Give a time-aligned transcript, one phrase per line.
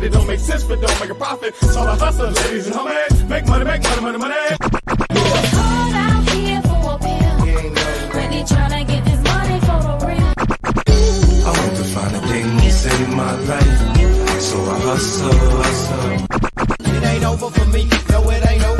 [0.00, 1.54] Pocket, it don't make sense, but don't make a profit.
[1.62, 3.28] It's all a hustle, ladies and homies.
[3.28, 4.34] Make money, make money, money, money.
[5.56, 7.36] Hard out here for a pill.
[8.14, 10.32] Really tryna get this money for the real.
[11.46, 14.40] I want to find a thing to save my life.
[14.40, 15.32] So I hustle,
[15.62, 16.26] hustle.
[16.96, 17.88] It ain't over for me.
[18.10, 18.79] No, it ain't over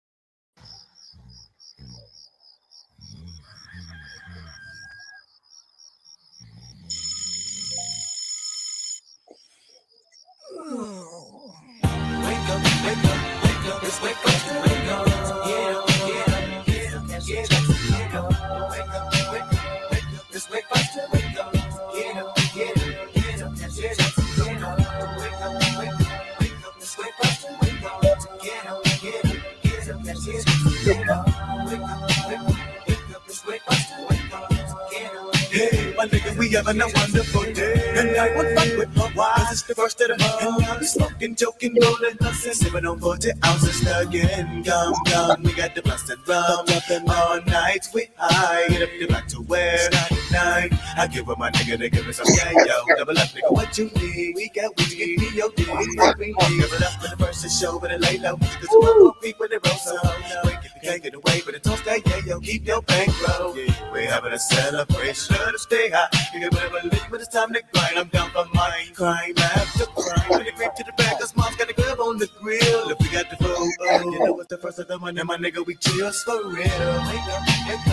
[36.01, 37.93] My nigga, we having a wonderful day.
[37.95, 39.51] And I won't fuck with my wives.
[39.51, 40.41] It's the first of the month.
[40.41, 44.63] And I'll be smoking, joking, rolling, hustling, sipping on 40 ounces again.
[44.63, 46.65] Gum, gum, we got the busted rum.
[47.07, 48.67] All night, we high.
[48.69, 49.89] Get up the back to where?
[50.31, 50.71] Night.
[50.97, 52.95] I give up my nigga, they give me some yeah, yo.
[52.97, 54.35] Double up, nigga, what you need?
[54.35, 55.49] We got weed, get me your.
[55.51, 58.37] Give it up for the first to show, but it lay low.
[58.37, 60.60] Cause we won't be when it rolls so.
[60.83, 62.39] Can't get away, it don't stay, yeah, yo.
[62.39, 63.53] Keep your bankroll.
[63.91, 66.07] We're having a celebration to stay high.
[66.33, 67.99] You can never leave, but it's time to grind.
[67.99, 68.93] I'm down for mine.
[68.95, 70.29] Crime after crime.
[70.29, 72.89] When it creep to the back, cause mom's got a grub on the grill.
[72.89, 75.27] If we got the food, oh, you know it's the first of the month, and
[75.27, 76.65] my nigga, we chills for real.
[76.65, 77.91] It's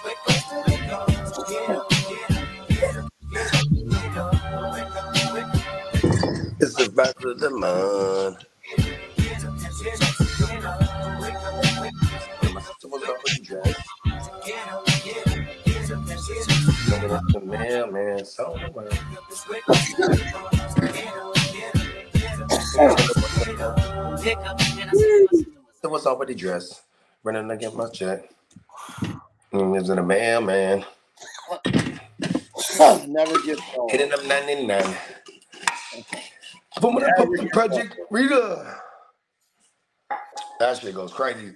[0.00, 0.06] up,
[0.56, 1.02] wake up.
[6.60, 8.44] It's the back of the month.
[18.20, 18.88] Mail, man.
[18.88, 18.90] Somewhere.
[25.82, 26.82] Someone's already dressed.
[27.22, 28.28] Running to get my check.
[29.52, 30.84] And lives in a mail, man.
[33.06, 33.90] Never get old.
[33.90, 34.96] Hitting up 99.
[36.80, 38.76] Boom, the project Rita.
[40.58, 41.52] That shit goes crazy.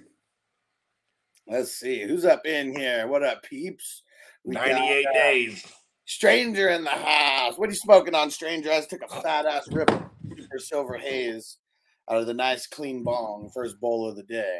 [1.47, 3.07] Let's see who's up in here.
[3.07, 4.03] What up, peeps?
[4.43, 5.65] We got, 98 uh, days.
[6.05, 7.57] Stranger in the house.
[7.57, 8.71] What are you smoking on, Stranger?
[8.71, 11.57] I just took a fat ass rip for Silver Haze
[12.09, 13.49] out of the nice clean bong.
[13.53, 14.59] First bowl of the day.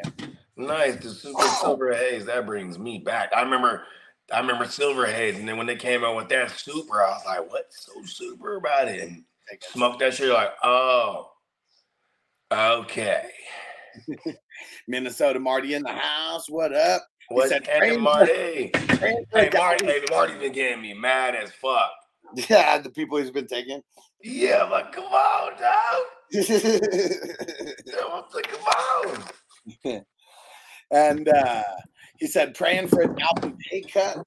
[0.56, 2.24] Nice, the super silver haze.
[2.24, 3.30] That brings me back.
[3.36, 3.84] I remember,
[4.32, 7.22] I remember silver haze, and then when they came out with that super, I was
[7.26, 10.30] like, "What's so super about it?" And I smoked that shit.
[10.30, 11.30] Like, oh,
[12.50, 13.30] okay.
[14.88, 16.48] Minnesota Marty in the house.
[16.48, 17.06] What up?
[17.28, 18.70] He What's said, happening, "Stranger- Marty?
[19.32, 21.90] Hey, Marty, me." hey, Marty's been getting me mad as fuck.
[22.48, 23.82] Yeah, the people he's been taking.
[24.22, 26.02] Yeah, I'm like, come on, dog.
[26.32, 30.04] and I'm like, come
[30.92, 31.26] on.
[31.28, 31.62] uh,
[32.18, 34.18] he said, praying for a Dalvin pay cut.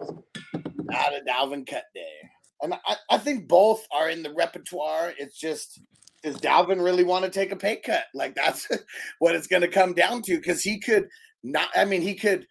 [0.00, 2.30] Not a Dalvin cut day.
[2.62, 5.12] And I, I think both are in the repertoire.
[5.18, 5.80] It's just,
[6.22, 8.04] does Dalvin really want to take a pay cut?
[8.14, 8.68] Like, that's
[9.18, 11.08] what it's going to come down to because he could
[11.52, 12.46] not, I mean, he could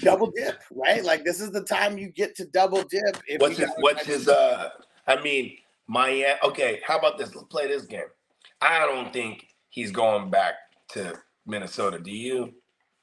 [0.00, 1.04] double dip, right?
[1.04, 3.18] Like, this is the time you get to double dip.
[3.26, 3.70] If What's his?
[3.78, 4.28] What's his?
[4.28, 4.70] Uh,
[5.06, 5.56] I mean,
[5.88, 6.38] Miami.
[6.44, 7.34] Okay, how about this?
[7.34, 8.06] Let's play this game.
[8.60, 10.54] I don't think he's going back
[10.90, 11.98] to Minnesota.
[11.98, 12.54] Do you?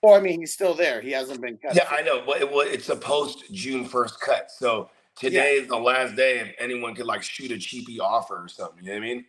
[0.02, 1.02] Or, I mean, he's still there.
[1.02, 1.76] He hasn't been cut.
[1.76, 4.50] Yeah, I know, but it, it's a post June first cut.
[4.50, 8.48] So today is the last day, and anyone could like shoot a cheapy offer or
[8.48, 8.86] something.
[8.86, 9.26] You know what I mean?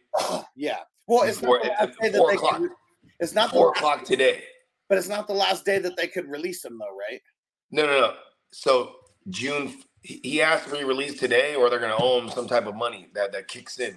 [0.54, 0.78] Yeah.
[1.08, 2.58] Well, it's not the last day that four they o'clock.
[2.58, 2.70] could,
[3.19, 4.44] it's not Four o'clock today.
[4.90, 7.22] But it's not the last day that they could release him, though, right?
[7.70, 8.14] No, no, no.
[8.52, 8.96] So
[9.28, 9.72] June,
[10.02, 12.75] he asked to be released today, or they're going to owe him some type of
[12.75, 13.96] money that that kicks in.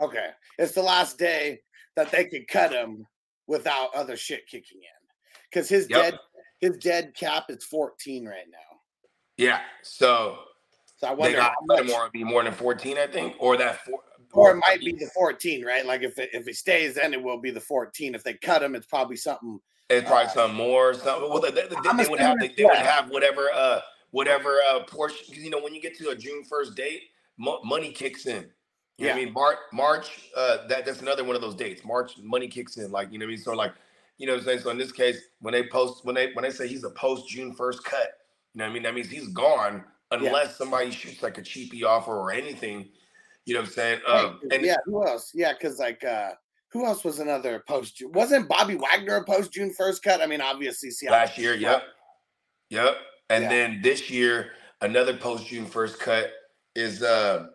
[0.00, 0.28] Okay,
[0.58, 1.60] it's the last day
[1.96, 3.04] that they could cut him
[3.48, 5.08] without other shit kicking in,
[5.50, 6.02] because his Yep.
[6.02, 6.18] dead
[6.60, 8.58] his dead cap is 14 right now.
[9.38, 9.60] Yeah.
[9.82, 10.38] So
[10.98, 13.56] So I they got how to much, him be more than 14, I think, or
[13.56, 14.00] that four.
[14.34, 15.84] or it might be the 14, right?
[15.84, 18.14] Like if it, if he stays, then it will be the 14.
[18.14, 19.58] If they cut him, it's probably something.
[19.90, 21.28] It's probably some more or something.
[21.28, 23.80] Well, they, they, they, would have they, they would have whatever uh
[24.12, 25.18] whatever uh portion.
[25.28, 27.02] Because you know when you get to a June first date,
[27.36, 28.46] mo- money kicks in.
[28.98, 29.32] You know what I mean?
[29.32, 31.84] March, March, uh, that that's another one of those dates.
[31.84, 32.92] March, money kicks in.
[32.92, 33.42] Like you know what I mean?
[33.42, 33.72] So like,
[34.18, 34.60] you know what I'm saying?
[34.60, 37.28] So in this case, when they post, when they when they say he's a post
[37.28, 38.18] June first cut,
[38.54, 38.82] you know what I mean?
[38.82, 42.90] That means he's gone unless somebody shoots like a cheapy offer or anything.
[43.46, 44.00] You know what I'm saying?
[44.06, 45.32] Um, Right, and yeah, who else?
[45.34, 46.32] Yeah, because like uh
[46.72, 48.02] who else was another post?
[48.06, 50.20] Wasn't Bobby Wagner a post June first cut?
[50.20, 51.18] I mean, obviously, Seattle.
[51.18, 51.82] last year, yep,
[52.70, 52.96] yep.
[53.28, 53.48] And Yeah.
[53.50, 56.32] then this year, another post June first cut
[56.74, 57.46] is uh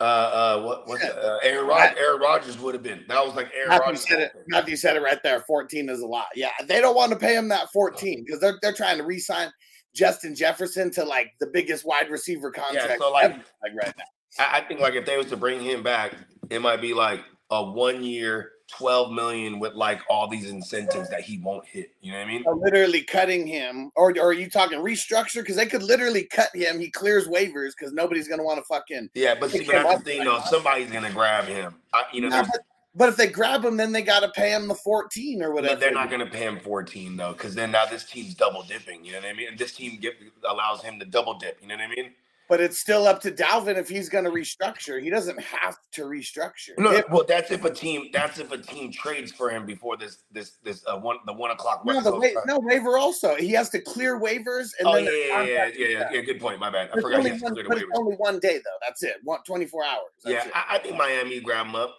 [0.00, 1.10] uh uh what what's Yeah.
[1.10, 3.04] uh, Aaron Rod- Aaron Rodgers would have been.
[3.08, 4.08] That was like Aaron Matthew Rodgers.
[4.08, 4.32] said it.
[4.48, 5.40] Matthew said it right there.
[5.46, 6.26] 14 is a lot.
[6.34, 9.50] Yeah, they don't want to pay him that 14 because they're they're trying to re-sign
[9.94, 12.88] Justin Jefferson to like the biggest wide receiver contract.
[12.90, 14.04] Yeah, so, like- ever, like right now.
[14.38, 16.14] I, I think like if they was to bring him back,
[16.48, 17.20] it might be like
[17.50, 21.92] a one year, twelve million with like all these incentives that he won't hit.
[22.00, 22.44] You know what I mean?
[22.46, 25.40] Literally cutting him, or, or are you talking restructure?
[25.40, 26.78] Because they could literally cut him.
[26.78, 29.10] He clears waivers because nobody's gonna want to fucking.
[29.14, 30.40] Yeah, but see, but that's the thing though.
[30.48, 31.74] Somebody's gonna grab him.
[31.92, 32.60] I, you know, but,
[32.94, 35.74] but if they grab him, then they got to pay him the 14 or whatever.
[35.74, 38.62] But they're not going to pay him 14 though, because then now this team's double
[38.62, 39.04] dipping.
[39.04, 39.48] You know what I mean?
[39.48, 40.14] And this team get,
[40.48, 41.58] allows him to double dip.
[41.62, 42.10] You know what I mean?
[42.50, 45.00] But it's still up to Dalvin if he's going to restructure.
[45.00, 46.76] He doesn't have to restructure.
[46.78, 48.08] No, If- well, that's if a team.
[48.12, 51.52] That's if a team trades for him before this this this uh, one the one
[51.52, 51.86] o'clock.
[51.86, 53.36] no, the wa- no waiver also.
[53.36, 56.20] He has to clear waivers and Oh then yeah, yeah, yeah, yeah, yeah.
[56.22, 56.58] Good point.
[56.58, 56.90] My bad.
[56.92, 57.98] I forgot he only, has to one, clear the waivers.
[57.98, 58.78] only one day though.
[58.84, 59.18] That's it.
[59.22, 60.00] One, 24 hours.
[60.24, 60.52] That's Yeah, it.
[60.56, 61.94] I, I think Miami grab him up.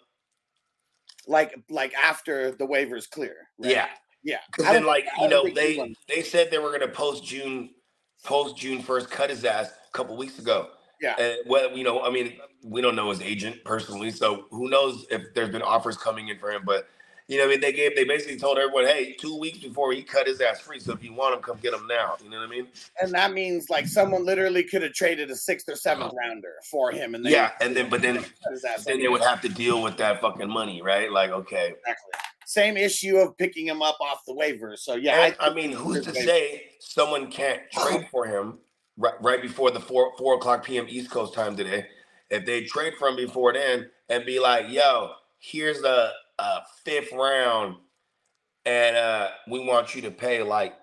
[1.27, 3.35] like like after the waivers clear.
[3.57, 3.71] right?
[3.71, 3.87] Yeah,
[4.21, 4.39] yeah.
[4.51, 7.69] because then like you know they they said they were going to post June
[8.23, 10.69] post June first cut his ass a couple weeks ago.
[11.01, 11.15] Yeah.
[11.19, 12.33] And well, you know, I mean,
[12.63, 16.37] we don't know his agent personally, so who knows if there's been offers coming in
[16.37, 16.61] for him.
[16.63, 16.87] But
[17.27, 20.03] you know, I mean, they gave they basically told everyone, hey, two weeks before he
[20.03, 20.79] cut his ass free.
[20.79, 22.17] So if you want him, come get him now.
[22.23, 22.67] You know what I mean?
[23.01, 26.29] and that means like someone literally could have traded a sixth or seventh uh-huh.
[26.29, 29.21] rounder for him, and Yeah, and then but then cut his ass then they would
[29.21, 31.11] have to deal with that fucking money, right?
[31.11, 31.73] Like, okay.
[31.79, 32.11] Exactly.
[32.51, 34.79] Same issue of picking him up off the waivers.
[34.79, 38.59] So yeah, And, I mean, who's to say someone can't trade for him
[38.97, 40.85] right, right before the four four o'clock p.m.
[40.89, 41.85] East Coast time today?
[42.29, 47.13] If they trade for him before then and be like, "Yo, here's a, a fifth
[47.13, 47.77] round,
[48.65, 50.73] and uh, we want you to pay like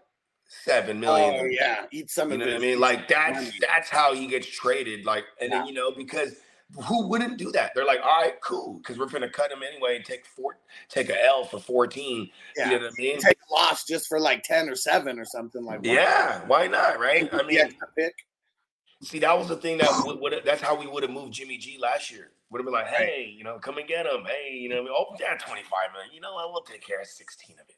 [0.47, 1.35] seven million.
[1.39, 2.81] Oh yeah, eat some you of know what I mean?
[2.81, 5.05] Like that's that's how he gets traded.
[5.05, 6.37] Like, and then you know because
[6.85, 7.73] who wouldn't do that?
[7.75, 11.09] They're like, all right, cool, because we're gonna cut him anyway and take four, take
[11.09, 12.31] a L for fourteen.
[12.57, 12.71] Yeah.
[12.71, 13.19] You know what I mean?
[13.19, 15.83] Take a loss just for like ten or seven or something like.
[15.83, 15.89] that.
[15.89, 16.99] Yeah, why not?
[16.99, 17.29] Right?
[17.33, 18.15] I mean, pick.
[19.03, 21.57] see, that was the thing that would, would that's how we would have moved Jimmy
[21.57, 22.33] G last year.
[22.51, 24.25] Would have been like, hey, you know, come and get him.
[24.27, 26.15] Hey, you know, oh yeah, twenty five million.
[26.15, 26.53] You know what?
[26.53, 27.77] We'll take care of sixteen of it.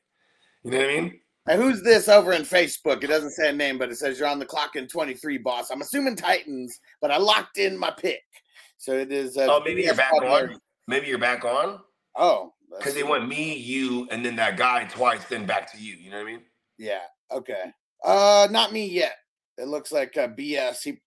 [0.64, 1.20] You know what I mean?
[1.46, 3.02] And who's this over in Facebook?
[3.02, 5.70] It doesn't say a name, but it says you're on the clock in 23, boss.
[5.70, 8.22] I'm assuming Titans, but I locked in my pick.
[8.80, 9.36] So it is.
[9.36, 10.58] Uh, Oh, maybe you're back on.
[10.88, 11.80] Maybe you're back on
[12.16, 15.94] Oh, because they went me, you, and then that guy twice, then back to you.
[15.96, 16.42] You know what I mean?
[16.78, 17.02] Yeah.
[17.30, 17.72] Okay.
[18.02, 19.16] Uh, not me yet.
[19.58, 20.82] It looks like uh, BS.
[20.82, 20.98] He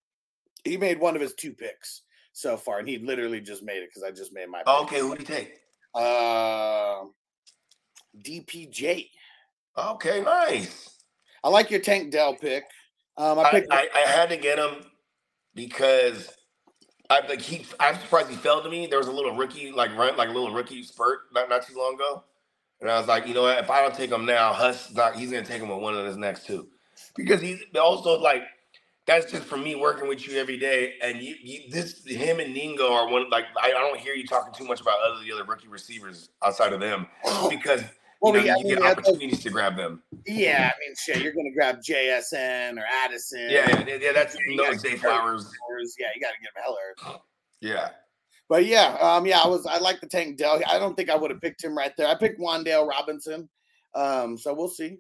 [0.64, 3.90] he made one of his two picks so far, and he literally just made it
[3.90, 4.60] because I just made my.
[4.60, 4.68] Pick.
[4.68, 5.60] Oh, okay, who did you take?
[5.96, 7.06] Uh,
[8.24, 9.10] DPJ.
[9.76, 10.92] Okay, nice.
[11.44, 12.66] I like your Tank Dell pick.
[13.18, 13.74] Um, I I, picked.
[13.74, 14.86] I, I had to get him
[15.56, 16.30] because
[17.10, 17.66] I like he.
[17.80, 18.88] I'm surprised he fell to me.
[18.88, 21.78] There was a little rookie like run like a little rookie spurt not not too
[21.78, 22.24] long ago,
[22.82, 23.60] and I was like, you know what?
[23.60, 26.06] If I don't take him now, Huss not he's gonna take him with one of
[26.06, 26.68] his next two,
[27.16, 28.44] because he's also like
[29.06, 30.94] that's just for me working with you every day.
[31.02, 34.26] And you, you this him and Mingo are one like I, I don't hear you
[34.26, 37.50] talking too much about other the other rookie receivers outside of them oh.
[37.50, 37.84] because
[38.24, 40.02] you Well, know yeah, I you mean, get those- opportunities to grab them.
[40.26, 43.50] yeah, I mean, shit, you're gonna grab JSN or Addison.
[43.50, 44.12] Yeah, yeah, yeah.
[44.14, 45.44] That's you no gotta Flowers.
[45.58, 45.96] Flowers.
[46.00, 47.20] Yeah, you got to get him Heller.
[47.60, 47.90] Yeah.
[48.50, 50.62] But yeah, um, yeah, I was I like the Tank Dell.
[50.68, 52.08] I don't think I would have picked him right there.
[52.08, 53.50] I picked Wan'Dale Robinson.
[53.96, 55.00] Um, so we'll see.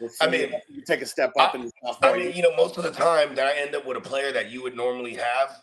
[0.00, 2.54] We'll see I mean, can take a step up in his I mean, you know,
[2.56, 5.14] most of the time that I end up with a player that you would normally
[5.14, 5.56] have,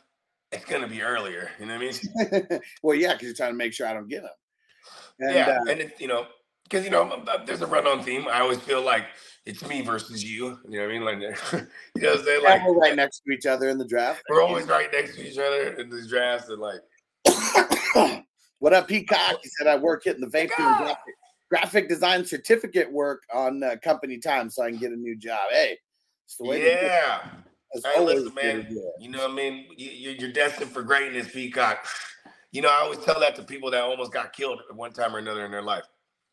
[0.51, 1.51] it's gonna be earlier.
[1.60, 1.84] You know what
[2.24, 2.62] I mean?
[2.84, 4.29] well, yeah, because you're trying to make sure I don't get him.
[5.19, 6.25] And, yeah, uh, and it, you know,
[6.69, 8.27] because you know, there's a run-on theme.
[8.31, 9.05] I always feel like
[9.45, 10.59] it's me versus you.
[10.67, 11.03] You know what I mean?
[11.03, 11.15] Like,
[11.95, 12.41] you know, what I'm saying?
[12.43, 14.21] yeah, like we're right next to each other in the draft.
[14.29, 16.81] we're always right next to each other in these drafts, and like,
[18.59, 19.39] what up, Peacock?
[19.41, 20.99] He said I work hitting the vape and drop
[21.49, 25.39] graphic design certificate work on uh, company time so I can get a new job.
[25.49, 25.77] Hey,
[26.25, 26.83] it's the way to do it.
[26.83, 27.21] Yeah.
[27.83, 28.77] Hey, listen, the man.
[28.99, 29.65] You know what I mean?
[29.75, 31.85] You- you're destined for greatness, Peacock.
[32.51, 35.15] You know, I always tell that to people that almost got killed at one time
[35.15, 35.83] or another in their life.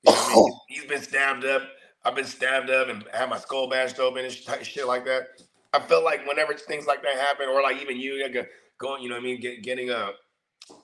[0.06, 0.52] You know what I mean?
[0.68, 1.62] He's been stabbed up.
[2.04, 5.28] I've been stabbed up and had my skull bashed open and shit like that.
[5.72, 8.44] I feel like whenever things like that happen, or like even you like, uh,
[8.78, 10.10] going, you know what I mean, get, getting a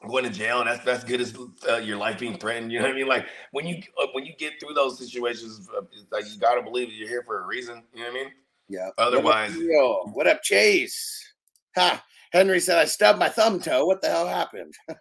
[0.08, 1.36] going to jail, that's that's good as
[1.68, 2.72] uh, your life being threatened.
[2.72, 3.06] You know what I mean?
[3.06, 6.62] Like when you uh, when you get through those situations, uh, like you got to
[6.62, 7.82] believe you're here for a reason.
[7.94, 8.32] You know what I mean?
[8.68, 8.88] Yeah.
[8.98, 11.32] Otherwise- what up, what up, Chase?
[11.76, 12.02] Ha!
[12.32, 13.84] Henry said I stubbed my thumb toe.
[13.84, 14.74] What the hell happened?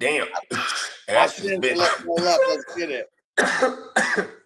[0.00, 0.28] Damn.
[1.08, 1.76] That's just in to bitch.
[1.76, 2.40] let roll up.
[2.48, 3.06] Let's get it.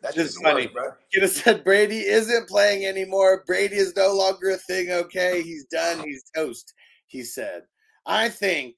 [0.02, 0.90] That's Just funny, bro.
[1.12, 3.42] Could have said Brady isn't playing anymore.
[3.46, 4.90] Brady is no longer a thing.
[4.90, 6.00] Okay, he's done.
[6.04, 6.74] He's toast.
[7.06, 7.62] He said.
[8.04, 8.74] I think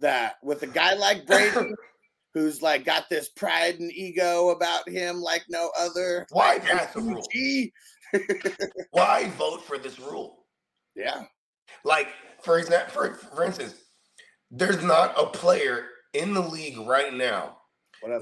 [0.00, 1.70] that with a guy like Brady,
[2.34, 6.26] who's like got this pride and ego about him like no other.
[6.30, 7.24] Why like pass the rule?
[8.90, 10.46] Why vote for this rule?
[10.96, 11.24] Yeah.
[11.84, 12.08] Like,
[12.42, 13.74] for example, for, for instance,
[14.50, 17.58] there's not a player in the league right now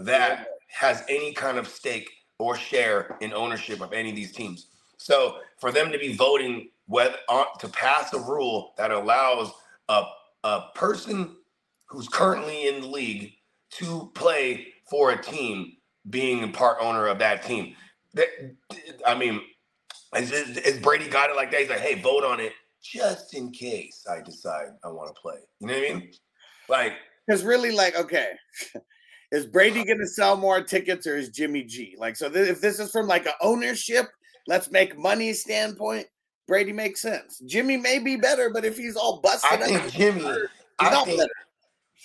[0.00, 2.08] that has any kind of stake
[2.38, 4.68] or share in ownership of any of these teams.
[4.96, 9.52] So for them to be voting whether on, to pass a rule that allows
[9.88, 10.04] a,
[10.44, 11.36] a person
[11.86, 13.32] who's currently in the league
[13.72, 15.72] to play for a team
[16.10, 17.74] being a part owner of that team.
[18.14, 18.28] That,
[19.06, 19.40] I mean,
[20.14, 21.60] is Brady got it like that?
[21.60, 25.38] He's like, hey, vote on it just in case I decide I want to play.
[25.60, 26.10] You know what I mean?
[26.68, 26.94] Like,
[27.26, 28.32] Because really, like, okay,
[29.32, 31.96] is Brady going to sell more tickets or is Jimmy G?
[31.98, 34.06] Like, so th- if this is from like a ownership,
[34.46, 36.06] let's make money standpoint,
[36.46, 37.40] Brady makes sense.
[37.46, 40.26] Jimmy may be better, but if he's all busted, I up, think Jimmy.
[40.78, 41.30] I think, better.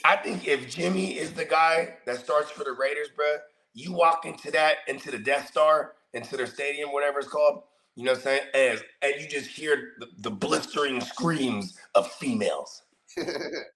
[0.05, 3.39] I think if Jimmy is the guy that starts for the Raiders, bruh,
[3.73, 7.63] you walk into that, into the Death Star, into their stadium, whatever it's called,
[7.95, 8.41] you know what I'm saying?
[8.53, 12.83] As, and you just hear the, the blistering screams of females.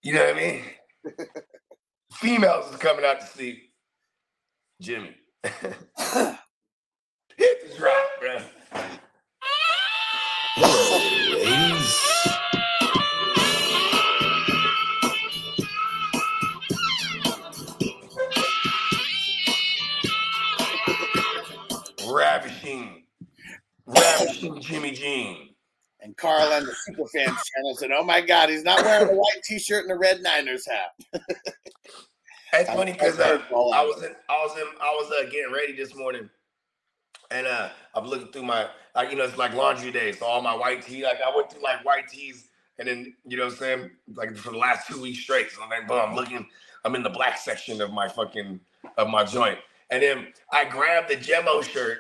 [0.03, 0.63] You know what I mean?
[2.13, 3.69] females is coming out to see
[4.81, 5.15] Jimmy.
[5.43, 5.53] Hit
[7.37, 8.43] the drop, bruh.
[22.13, 23.03] Ravishing,
[23.85, 25.50] ravishing Jimmy Jean.
[26.01, 27.13] And Carl and the Superfans
[27.55, 30.67] channel said, "Oh my God, he's not wearing a white T-shirt and a red Niners
[30.67, 31.23] hat."
[32.51, 35.53] That's I- funny because uh, I was in, I was in, I was uh, getting
[35.53, 36.29] ready this morning,
[37.29, 40.41] and uh, I'm looking through my, like you know, it's like laundry day, so all
[40.41, 43.53] my white tee, like I went through like white tees, and then you know what
[43.53, 45.51] I'm saying, like for the last two weeks straight.
[45.51, 46.47] So then, boom, I'm looking,
[46.83, 48.59] I'm in the black section of my fucking
[48.97, 49.59] of my joint,
[49.91, 51.99] and then I grabbed the Gemo shirt,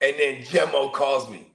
[0.00, 1.54] and then Gemo calls me.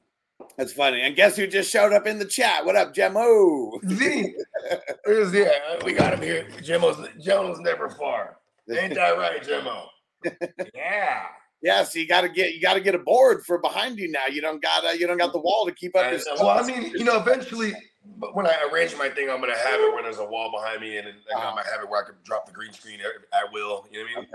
[0.58, 1.02] That's funny.
[1.02, 2.66] And guess who just showed up in the chat?
[2.66, 3.72] What up, Jemo?
[3.90, 4.36] Z,
[5.08, 5.52] was, yeah,
[5.84, 6.48] we got him here.
[6.58, 8.38] Gemo's Gemo's never far.
[8.72, 9.88] Ain't that right, Gemo?
[10.74, 11.24] Yeah.
[11.64, 14.12] Yeah, so you got to get you got to get a board for behind you
[14.12, 14.26] now.
[14.30, 16.12] You don't got uh, you don't got the wall to keep up.
[16.12, 17.74] Your well, I mean, you know, eventually,
[18.18, 20.82] but when I arrange my thing, I'm gonna have it where there's a wall behind
[20.82, 23.00] me, and then like, I'm gonna have it where I can drop the green screen
[23.00, 23.88] at, will.
[23.90, 24.30] You know what I mean?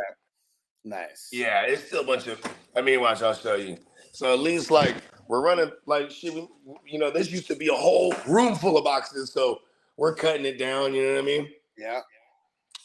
[0.84, 1.28] nice.
[1.30, 2.40] Yeah, it's still a bunch of.
[2.74, 3.76] I mean, watch, I'll show you.
[4.12, 4.96] So at least like
[5.28, 6.34] we're running like shit.
[6.34, 6.48] we-
[6.86, 9.60] You know, this used to be a whole room full of boxes, so
[9.98, 10.94] we're cutting it down.
[10.94, 11.50] You know what I mean?
[11.78, 12.00] Yeah.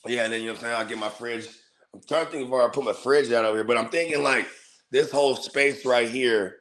[0.08, 0.76] Yeah, and then you know what I'm saying.
[0.78, 1.48] I'll get my fridge.
[1.94, 3.90] I'm trying to think of where I put my fridge out over here, but I'm
[3.90, 4.48] thinking like
[4.92, 6.58] this whole space right here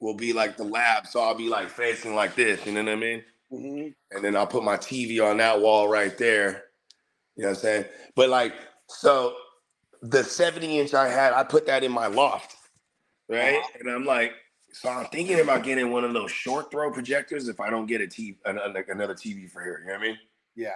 [0.00, 2.64] will be like the lab, so I'll be like facing like this.
[2.66, 3.24] You know what I mean?
[3.50, 6.64] hmm and then I'll put my TV on that wall right there.
[7.36, 7.84] You know what I'm saying?
[8.16, 8.54] But like,
[8.88, 9.34] so
[10.02, 12.56] the 70 inch I had, I put that in my loft,
[13.28, 13.62] right?
[13.80, 14.32] And I'm like,
[14.74, 18.00] so I'm thinking about getting one of those short throw projectors if I don't get
[18.00, 19.80] a TV, an- an- another TV for here.
[19.80, 20.18] You know what I mean?
[20.56, 20.70] Yeah.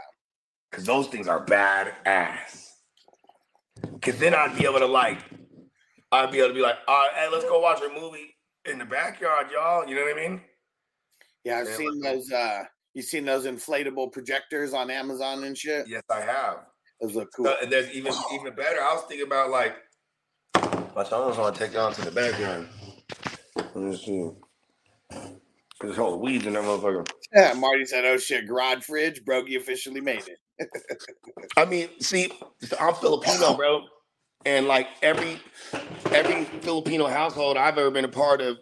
[0.70, 2.76] Because those things are bad ass.
[3.92, 5.18] Because then I'd be able to like,
[6.12, 8.78] I'd be able to be like, all right, hey, let's go watch a movie in
[8.78, 9.86] the backyard, y'all.
[9.88, 10.40] You know what I mean?
[11.44, 12.32] Yeah, I've Yeah, seen like- those.
[12.32, 12.64] uh
[12.94, 15.86] You seen those inflatable projectors on Amazon and shit?
[15.88, 16.66] Yes, I have.
[17.00, 17.52] Those look cool.
[17.62, 18.80] And there's even even better.
[18.82, 19.76] I was thinking about like,
[20.96, 22.68] my son want to take down to the backyard.
[23.78, 24.30] Let me see.
[25.80, 27.08] There's whole weeds in that motherfucker.
[27.32, 30.68] Yeah, Marty said, "Oh shit, garage fridge, Brogy officially made it."
[31.56, 32.32] I mean, see,
[32.80, 33.84] I'm Filipino, bro,
[34.44, 35.40] and like every
[36.10, 38.58] every Filipino household I've ever been a part of,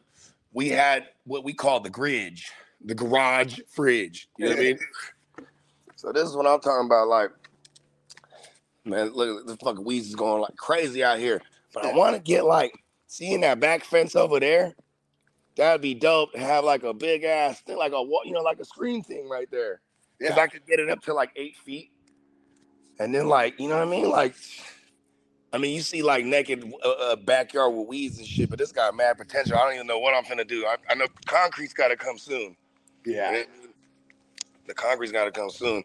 [0.53, 2.51] we had what we call the gridge,
[2.85, 4.29] the garage fridge.
[4.37, 4.79] You know what I mean?
[5.99, 7.09] So this is what I'm talking about.
[7.09, 7.31] Like,
[8.85, 11.41] man, look, at the fucking weeds is going like crazy out here.
[11.73, 12.73] But I want to get like
[13.07, 14.75] seeing that back fence over there.
[15.57, 18.61] That'd be dope to have like a big ass thing, like a you know, like
[18.61, 19.81] a screen thing right there.
[20.19, 20.43] Because Yeah.
[20.43, 21.91] I could get it up to like eight feet,
[22.99, 24.35] and then like you know what I mean, like.
[25.53, 28.73] I mean, you see like naked uh, uh, backyard with weeds and shit, but this
[28.73, 29.57] got mad potential.
[29.57, 30.67] I don't even know what I'm gonna do.
[30.67, 32.57] I, I know concrete's got to come soon.
[33.07, 33.45] Yeah.
[34.67, 35.83] The concrete's got to come soon.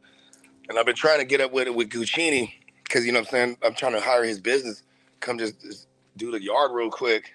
[0.70, 2.52] And I've been trying to get up with it with Guccini
[2.84, 3.58] because, you know what I'm saying?
[3.64, 4.84] I'm trying to hire his business,
[5.20, 5.88] come just, just
[6.18, 7.34] do the yard real quick.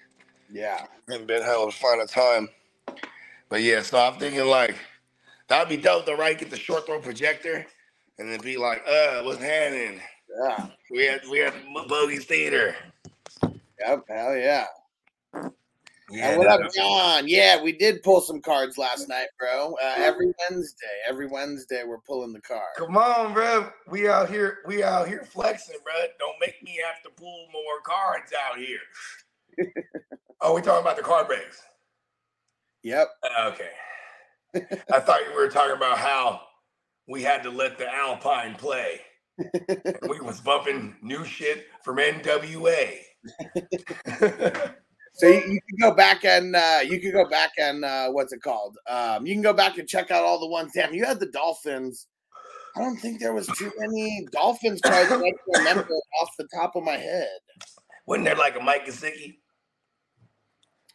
[0.51, 0.85] Yeah.
[1.09, 2.49] Haven't been able to find a time.
[3.49, 4.75] But yeah, so I'm thinking like,
[5.47, 6.37] that'd be dope though, right?
[6.37, 7.65] Get the short throw projector
[8.19, 10.01] and then be like, uh, what's happening?
[10.41, 10.67] Yeah.
[10.91, 11.53] We had, we had
[11.87, 12.75] Bogey's Theater.
[13.43, 14.05] Yep.
[14.09, 14.65] Hell yeah.
[16.09, 16.61] Yeah, and what up.
[16.73, 17.27] John?
[17.27, 19.75] Yeah, we did pull some cards last night, bro.
[19.83, 22.77] Uh, every Wednesday, every Wednesday, we're pulling the card.
[22.77, 23.69] Come on, bro.
[23.89, 25.93] We out here, we out here flexing, bro.
[26.17, 28.79] Don't make me have to pull more cards out here.
[30.41, 31.61] oh, we talking about the car breaks.
[32.83, 33.07] Yep.
[33.47, 33.69] Okay.
[34.93, 36.41] I thought you were talking about how
[37.07, 39.01] we had to let the Alpine play.
[40.09, 42.97] we was bumping new shit from NWA.
[45.17, 48.33] So you, you can go back and uh, you can go back and uh, what's
[48.33, 48.77] it called?
[48.87, 50.73] Um, you can go back and check out all the ones.
[50.75, 52.05] Damn, you had the Dolphins.
[52.75, 55.87] I don't think there was too many Dolphins cards I can remember
[56.21, 57.27] off the top of my head.
[58.05, 59.37] Wasn't there like a Mike Gesicki?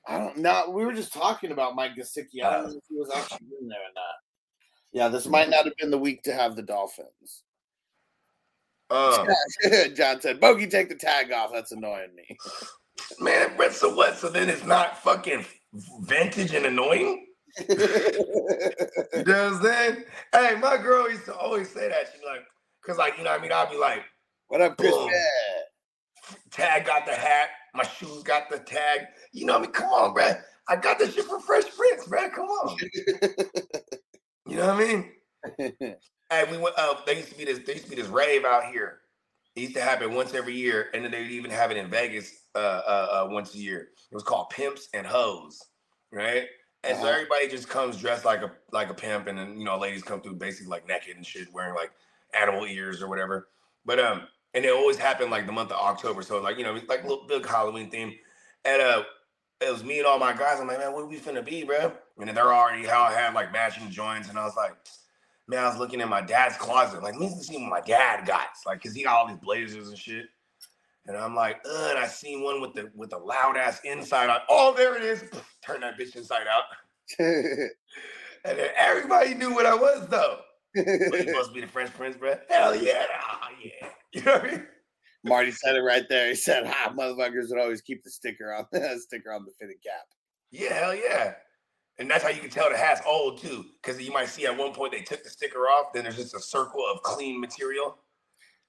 [0.07, 0.71] I don't know.
[0.71, 2.43] We were just talking about Mike Gesicki.
[2.45, 4.15] I don't know if he was actually in there or not.
[4.93, 7.45] Yeah, this might not have been the week to have the Dolphins.
[8.91, 9.27] Uh,
[9.95, 11.51] John said, "Bogey, take the tag off.
[11.53, 12.37] That's annoying me."
[13.21, 14.17] man, but so what?
[14.17, 15.45] So then it's not fucking
[16.01, 17.27] vintage and annoying?
[17.69, 20.05] You know what I'm saying?
[20.33, 22.07] Hey, my girl used to always say that.
[22.13, 22.41] She's like,
[22.85, 23.53] cause like, you know what I mean?
[23.53, 24.03] I'd be like,
[24.49, 24.93] what up, Chris?
[26.53, 29.07] Tag got the hat, my shoes got the tag.
[29.33, 29.73] You know what I mean?
[29.73, 30.41] Come on, bruh.
[30.69, 32.33] I got this shit from Fresh Prince, bruh.
[32.33, 32.77] Come on.
[34.49, 34.87] You know what I
[35.59, 35.97] mean?
[36.31, 38.45] Hey, we went uh there used to be this there used to be this rave
[38.47, 39.01] out here.
[39.55, 41.91] It used to happen once every year, and then they would even have it in
[41.91, 43.89] Vegas uh, uh, uh once a year.
[44.11, 45.61] It was called Pimps and Hoes,
[46.11, 46.47] right?
[46.85, 47.13] And so Uh-huh.
[47.13, 50.23] everybody just comes dressed like a like a pimp, and then you know ladies come
[50.23, 51.93] through basically like naked and shit, wearing like
[52.33, 53.49] animal ears or whatever.
[53.85, 56.79] But um, and it always happened like the month of October, so like you know
[56.89, 58.15] like a little big Halloween theme.
[58.65, 59.03] And uh,
[59.61, 60.61] it was me and all my guys.
[60.61, 61.93] I'm like, man, what are we finna be, bro?
[62.19, 64.77] And then they're already how I had like matching joints, and I was like,
[65.49, 68.27] man, I was looking in my dad's closet, like, let me see what my dad
[68.27, 70.27] got, like, cause he got all these blazers and shit.
[71.07, 74.31] And I'm like, ugh, and I seen one with the with the loud ass inside
[74.31, 74.43] out.
[74.49, 75.25] Oh, there it is.
[75.67, 76.65] Turn that bitch inside out.
[78.45, 80.41] And then everybody knew what I was though.
[80.75, 82.35] But you supposed to be the French Prince, bro?
[82.49, 83.89] Hell yeah, ah, yeah.
[84.15, 84.67] You know what I mean?
[85.25, 86.29] Marty said it right there.
[86.29, 88.67] He said, "Ha, motherfuckers would always keep the sticker on
[88.99, 90.07] sticker on the fitted cap."
[90.51, 91.35] Yeah, hell yeah.
[91.99, 94.57] And that's how you can tell the hat's old too, because you might see at
[94.57, 97.99] one point they took the sticker off, then there's just a circle of clean material.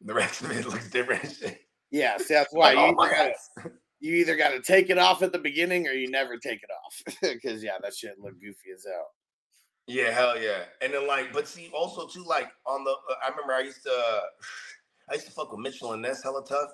[0.01, 1.41] The rest of it looks different.
[1.89, 4.97] Yeah, see, that's why Like, you oh either, gotta, you either got to take it
[4.97, 7.15] off at the beginning or you never take it off.
[7.21, 9.11] Because yeah, that shit look goofy as hell.
[9.87, 10.63] Yeah, hell yeah.
[10.81, 13.83] And then like, but see, also too, like on the, uh, I remember I used
[13.83, 14.21] to, uh,
[15.09, 16.69] I used to fuck with Mitchell and Ness hella tough.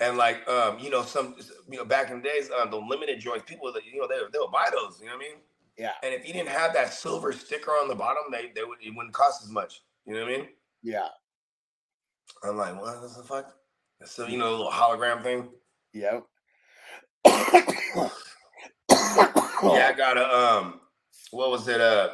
[0.00, 1.36] And like, um, you know, some,
[1.68, 4.16] you know, back in the days, um, the limited joints, people that you know, they
[4.32, 4.98] they would buy those.
[5.00, 5.38] You know what I mean?
[5.76, 8.78] Yeah, And if you didn't have that silver sticker on the bottom, they they would
[8.82, 9.82] it wouldn't cost as much.
[10.06, 10.48] You know what I mean?
[10.82, 11.08] yeah,
[12.42, 13.54] I'm like, what the fuck?
[14.04, 15.48] So you know, a little hologram thing.
[15.92, 16.24] yep.
[19.62, 20.80] Yeah, I got a um,
[21.32, 21.80] what was it?
[21.82, 22.08] Uh,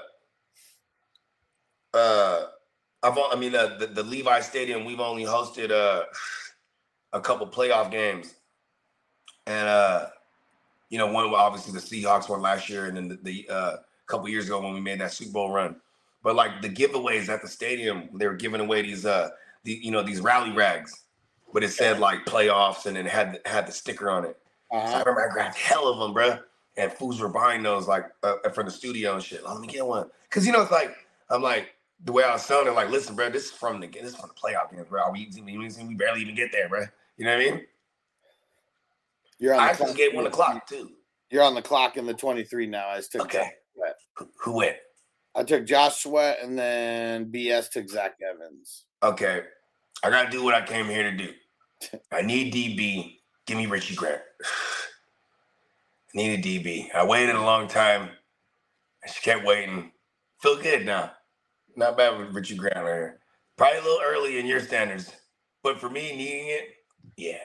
[1.95, 2.47] uh,
[3.07, 4.85] I've I mean uh, the the Levi Stadium.
[4.85, 6.05] We've only hosted uh
[7.13, 8.35] a couple playoff games,
[9.47, 10.07] and uh,
[10.91, 14.29] you know, one obviously the Seahawks won last year, and then the, the uh couple
[14.29, 15.77] years ago when we made that Super Bowl run.
[16.23, 19.31] But like the giveaways at the stadium, they were giving away these uh
[19.65, 21.05] the you know these rally rags,
[21.53, 24.37] but it said like playoffs and then it had had the sticker on it.
[24.85, 24.99] So I Uh-huh.
[25.01, 26.39] remember I grabbed hell of them, bro.
[26.77, 29.45] And fools were buying those like uh, from the studio and shit.
[29.45, 30.95] Let me get one, cause you know it's like
[31.31, 32.73] I'm like the way I was selling it.
[32.75, 35.11] Like, listen, bro, this is from the this is from the playoff games, bro.
[35.11, 36.85] We we, we barely even get there, bro.
[37.17, 37.67] You know what I mean?
[39.39, 39.97] You're on I the actually clock.
[39.97, 40.91] gave one o'clock too.
[41.31, 42.89] You're on the clock in the 23 now.
[42.89, 43.51] I took Okay.
[44.15, 44.77] Who, who went?
[45.35, 48.85] I took Josh Sweat and then BS took Zach Evans.
[49.03, 49.43] Okay,
[50.03, 51.33] I gotta do what I came here to do.
[52.13, 53.19] I need DB.
[53.47, 54.23] Give me Richie Grant.
[54.43, 56.95] I need a DB.
[56.95, 58.09] I waited a long time.
[59.05, 59.93] I just kept waiting.
[60.41, 61.13] Feel good now.
[61.77, 63.21] Not bad with Richie Grant right here.
[63.57, 65.13] Probably a little early in your standards,
[65.63, 66.69] but for me needing it,
[67.17, 67.39] yeah.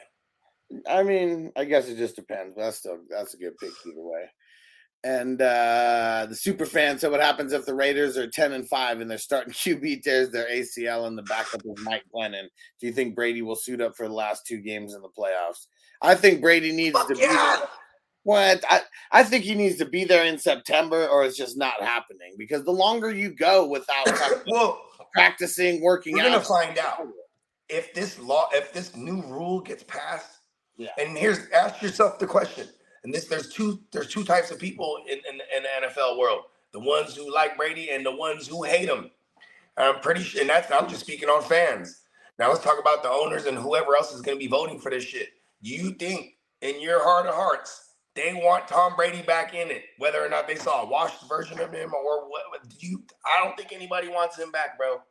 [0.90, 4.02] I mean, I guess it just depends, but that's still that's a good pick either
[4.02, 4.30] way.
[5.04, 9.02] And uh the super fan said, "What happens if the Raiders are ten and five
[9.02, 12.48] and they're starting QB tears their ACL and the backup is Mike Glennon?
[12.80, 15.68] Do you think Brady will suit up for the last two games in the playoffs?
[16.02, 17.58] I think Brady needs Fuck to be yeah.
[17.60, 17.68] there.
[18.24, 18.82] What I,
[19.12, 22.36] I think he needs to be there in September, or it's just not happening.
[22.38, 24.08] Because the longer you go without
[24.48, 24.82] Well,
[25.14, 27.08] practicing, working we're out, gonna find out
[27.70, 30.40] if this law, if this new rule gets passed.
[30.78, 30.90] Yeah.
[31.00, 32.68] And here's ask yourself the question.
[33.04, 36.44] And this there's two there's two types of people in, in, in the NFL world.
[36.74, 39.10] The ones who like Brady and the ones who hate him.
[39.78, 42.02] I'm pretty sure, and that's I'm just speaking on fans.
[42.38, 44.90] Now let's talk about the owners and whoever else is going to be voting for
[44.90, 45.30] this shit.
[45.62, 50.24] You think in your heart of hearts they want Tom Brady back in it, whether
[50.24, 52.44] or not they saw a washed version of him or what?
[52.80, 53.04] you?
[53.26, 55.02] I don't think anybody wants him back, bro.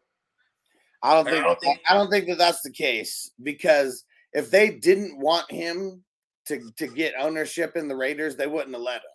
[1.03, 4.05] I don't And I think, don't think- I don't think that that's the case because
[4.33, 6.05] if they didn't want him
[6.47, 9.11] to to get ownership in the Raiders, they wouldn't have let him.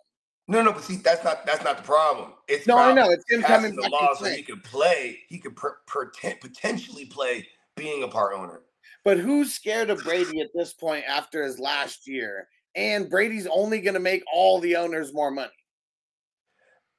[0.48, 2.32] No, no, but see, that's not that's not the problem.
[2.48, 3.90] It's No, I know it's him passing coming the back.
[3.92, 5.20] law so he could play.
[5.28, 7.46] He could per, potentially play
[7.76, 8.62] being a part owner.
[9.04, 12.48] But who's scared of Brady at this point after his last year?
[12.76, 15.50] And Brady's only going to make all the owners more money.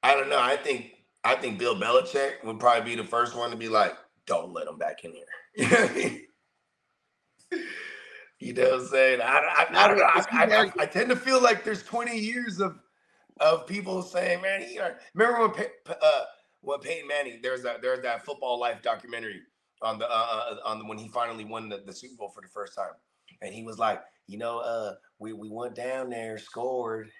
[0.02, 0.40] I don't know.
[0.40, 0.92] I think
[1.24, 4.66] I think Bill Belichick would probably be the first one to be like, "Don't let
[4.66, 6.20] him back in here."
[8.40, 9.20] You know what I'm saying?
[9.20, 10.04] I, I, I, don't know.
[10.04, 12.78] I, I, tend to feel like there's 20 years of
[13.40, 16.24] of people saying, "Man, he." Are, remember when uh,
[16.60, 17.40] when Peyton Manning?
[17.42, 19.40] There's that there's that football life documentary
[19.82, 22.40] on the uh, uh, on the, when he finally won the, the Super Bowl for
[22.40, 22.92] the first time,
[23.42, 27.10] and he was like, you know, uh, we we went down there, scored,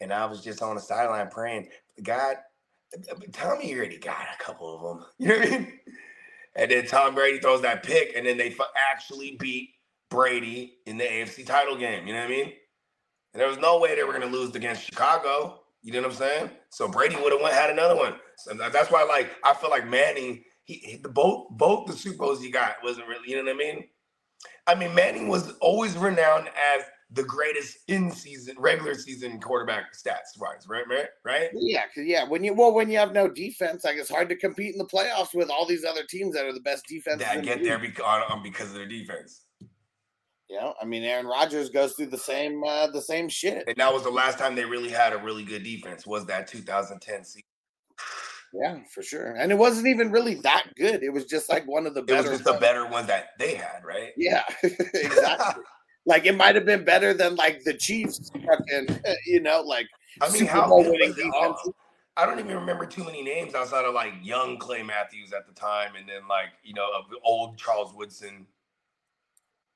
[0.00, 1.68] and I was just on the sideline praying,
[2.02, 2.36] God,
[3.32, 5.06] Tommy already got a couple of them.
[5.18, 5.72] You know what I mean?
[6.56, 9.70] And then Tom Brady throws that pick, and then they fu- actually beat
[10.10, 12.06] Brady in the AFC title game.
[12.06, 12.52] You know what I mean?
[13.34, 15.60] And there was no way they were going to lose against Chicago.
[15.82, 16.50] You know what I'm saying?
[16.70, 18.14] So Brady would have went had another one.
[18.38, 22.16] So that's why, like, I feel like Manning, he, he the both both the Super
[22.16, 23.28] Bowls he got wasn't really.
[23.30, 23.84] You know what I mean?
[24.66, 30.38] I mean, Manning was always renowned as the greatest in season, regular season quarterback stats
[30.38, 30.86] wise, right?
[30.88, 31.06] Right?
[31.24, 31.50] Right?
[31.54, 32.24] Yeah, yeah.
[32.24, 34.86] When you well, when you have no defense, like it's hard to compete in the
[34.86, 37.22] playoffs with all these other teams that are the best defense.
[37.22, 39.42] That get there because, um, because of their defense.
[40.48, 43.64] Yeah, I mean, Aaron Rodgers goes through the same uh, the same shit.
[43.66, 46.06] And that was the last time they really had a really good defense.
[46.06, 47.42] Was that 2010 season?
[48.52, 49.32] Yeah, for sure.
[49.32, 51.02] And it wasn't even really that good.
[51.02, 52.30] It was just like one of the It better.
[52.30, 54.12] was just the better ones that they had, right?
[54.16, 55.64] Yeah, exactly.
[56.06, 59.88] Like it might have been better than like the Chiefs, fucking, uh, you know, like
[60.22, 61.68] I mean, Super how Bowl winning defense.
[62.16, 65.52] I don't even remember too many names outside of like young Clay Matthews at the
[65.52, 66.88] time, and then like you know
[67.24, 68.46] old Charles Woodson.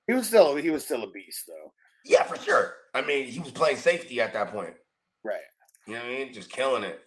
[0.06, 1.72] He was still he was still a beast though.
[2.04, 2.74] Yeah, for sure.
[2.94, 4.74] I mean, he was playing safety at that point.
[5.22, 5.40] Right.
[5.86, 6.32] You know what I mean?
[6.32, 7.00] Just killing it.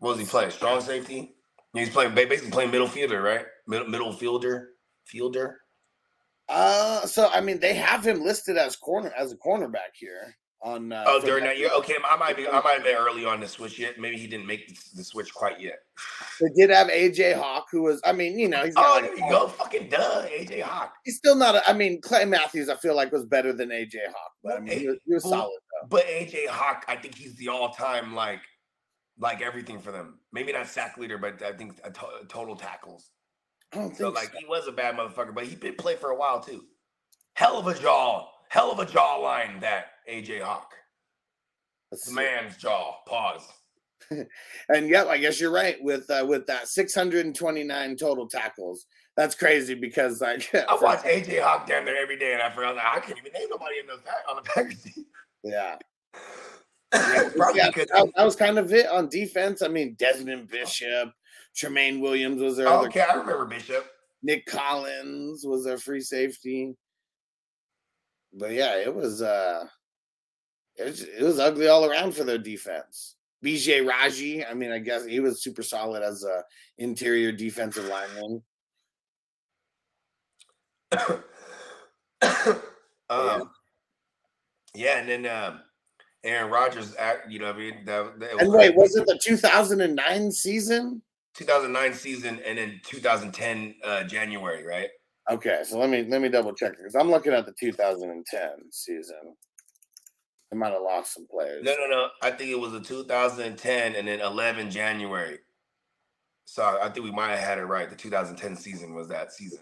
[0.00, 0.50] What was he playing?
[0.50, 1.34] Strong safety.
[1.72, 3.46] He's playing basically playing middle fielder, right?
[3.66, 4.70] Middle middle fielder,
[5.04, 5.60] fielder.
[6.48, 10.92] Uh, so I mean, they have him listed as corner as a cornerback here on.
[10.92, 11.70] Uh, Oh, during that year.
[11.78, 12.46] Okay, I might be.
[12.46, 13.98] I might have been early on the switch yet.
[13.98, 15.78] Maybe he didn't make the, the switch quite yet.
[16.40, 18.00] They did have AJ Hawk, who was.
[18.04, 19.48] I mean, you know, he's Oh, got there like, you go.
[19.48, 20.92] Fucking duh, AJ Hawk.
[21.04, 21.54] he's still not.
[21.54, 24.60] A, I mean, Clay Matthews, I feel like was better than AJ Hawk, but I
[24.60, 25.50] mean, he was, he was solid
[25.82, 25.88] though.
[25.88, 28.40] But AJ Hawk, I think he's the all-time like,
[29.18, 30.18] like everything for them.
[30.32, 31.80] Maybe not sack leader, but I think
[32.28, 33.10] total tackles.
[33.74, 34.38] I don't think So like so.
[34.38, 36.64] he was a bad motherfucker, but he did play for a while too.
[37.34, 40.72] Hell of a jaw, hell of a jawline that AJ Hawk.
[41.90, 42.96] Let's The man's jaw.
[43.06, 43.48] Pause.
[44.68, 48.86] And yep, I guess you're right with uh, with that 629 total tackles.
[49.16, 52.76] That's crazy because like I watch AJ Hawk down there every day, and I forgot
[52.76, 55.06] like, I can't even name nobody in the pack on the Packers team.
[55.42, 55.76] yeah.
[57.54, 59.62] Yeah, that, that was kind of it on defense.
[59.62, 61.12] I mean, Desmond Bishop,
[61.56, 63.86] Tramon Williams was their other okay, I remember Bishop.
[64.22, 66.74] Nick Collins was their free safety.
[68.32, 69.66] But yeah, it was uh
[70.76, 73.16] it was, it was ugly all around for their defense.
[73.44, 76.42] BJ Raji, I mean, I guess he was super solid as a
[76.78, 78.42] interior defensive lineman.
[83.10, 83.50] um,
[84.74, 85.60] yeah, and then um,
[86.24, 89.18] Aaron Rodgers, act, you know, what I mean, that, that And wait, was it the
[89.22, 91.02] 2009 season?
[91.34, 94.88] 2009 season and then 2010 uh, January, right?
[95.30, 99.34] Okay, so let me let me double check because I'm looking at the 2010 season.
[100.50, 101.64] They might have lost some players.
[101.64, 102.08] No, no, no.
[102.22, 105.38] I think it was a 2010 and then 11 January.
[106.44, 107.88] So I think we might have had it right.
[107.88, 109.60] The 2010 season was that season.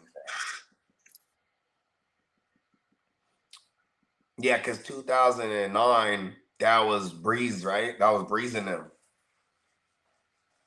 [4.38, 7.98] Yeah, because 2009, that was Brees, right?
[7.98, 8.90] That was Brees in them.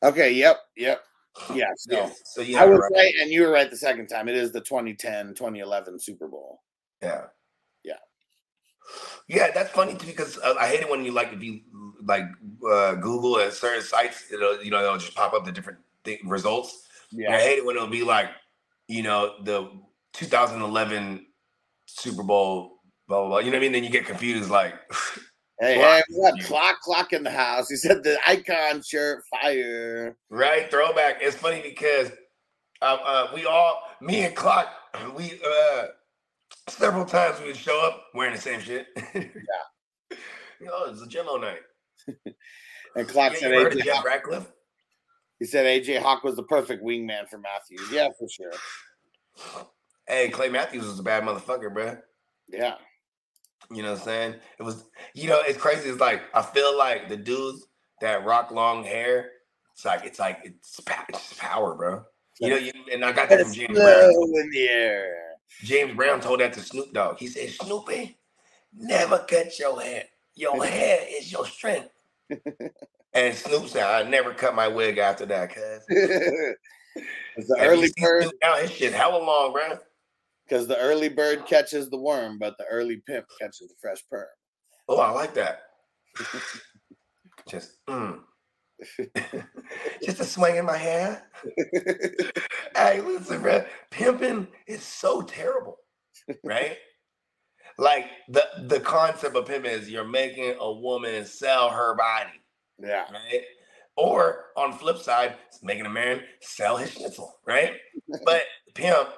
[0.02, 0.32] Okay.
[0.34, 0.58] Yep.
[0.78, 1.02] Yep.
[1.54, 1.66] Yeah.
[1.78, 2.10] So Yeah.
[2.26, 2.92] So yeah, I was right.
[2.94, 4.28] right, and you were right the second time.
[4.30, 6.62] It is the 2010, 2011 Super Bowl.
[7.02, 7.26] Yeah.
[7.84, 7.94] Yeah.
[9.28, 11.62] Yeah, that's funny too because uh, I hate it when you like if you
[12.04, 12.24] like
[12.70, 16.22] uh, Google at certain sites, it'll you know they'll just pop up the different th-
[16.24, 16.84] results.
[17.12, 18.30] And I hate it when it'll be like,
[18.88, 19.70] you know, the
[20.14, 21.26] 2011
[21.86, 23.40] Super Bowl, blah blah blah.
[23.40, 23.72] You know what I mean?
[23.72, 24.76] Then you get confused, like,
[25.60, 26.04] Hey, Clock.
[26.08, 27.70] hey, we got clock clock in the house.
[27.70, 30.18] He said the icon shirt fire.
[30.30, 30.70] right?
[30.70, 31.18] Throwback.
[31.22, 32.12] It's funny because
[32.82, 34.68] uh, uh, we all, me and Clock,
[35.16, 35.86] we uh,
[36.68, 38.88] several times we would show up wearing the same shit.
[39.16, 40.18] yeah.
[40.60, 41.60] You know, it's a Jello night.
[42.98, 44.52] And clock Yeah, said AJ Jeff Hawk, Ratcliffe?
[45.40, 47.92] he said AJ Hawk was the perfect wingman for Matthews.
[47.92, 49.66] Yeah, for sure.
[50.08, 51.98] Hey, Clay Matthews was a bad motherfucker, bro.
[52.48, 52.76] Yeah.
[53.72, 54.36] You know what I'm saying?
[54.60, 55.90] It was, you know, it's crazy.
[55.90, 57.68] It's like I feel like the dudes
[58.02, 59.32] that rock long hair.
[59.74, 62.04] It's like it's like it's, it's power, bro.
[62.40, 64.12] You know, you, and I got that from James Brown.
[64.12, 65.14] in the air.
[65.64, 67.18] James Brown told that to Snoop Dogg.
[67.18, 68.18] He said, "Snoopy,
[68.74, 70.06] never cut your hair.
[70.36, 71.90] Your hair is your strength."
[73.14, 75.86] and Snoop said, "I never cut my wig after that, cuz."
[77.38, 79.78] It's the early bird now his shit hella long, bro.
[80.48, 84.28] Because the early bird catches the worm, but the early pimp catches the fresh perm.
[84.88, 85.62] Oh, I like that.
[87.50, 88.20] Just, mm.
[90.04, 91.24] just a swing in my hair.
[92.76, 93.64] hey, listen, bro.
[93.92, 95.78] Pimping is so terrible,
[96.44, 96.78] right?
[97.78, 102.42] like the the concept of pimping is you're making a woman sell her body,
[102.80, 103.06] Yeah.
[103.12, 103.42] right?
[103.98, 107.74] Or on flip side, it's making a man sell his schnitzel, right?
[108.26, 108.44] but
[108.76, 109.10] pimp,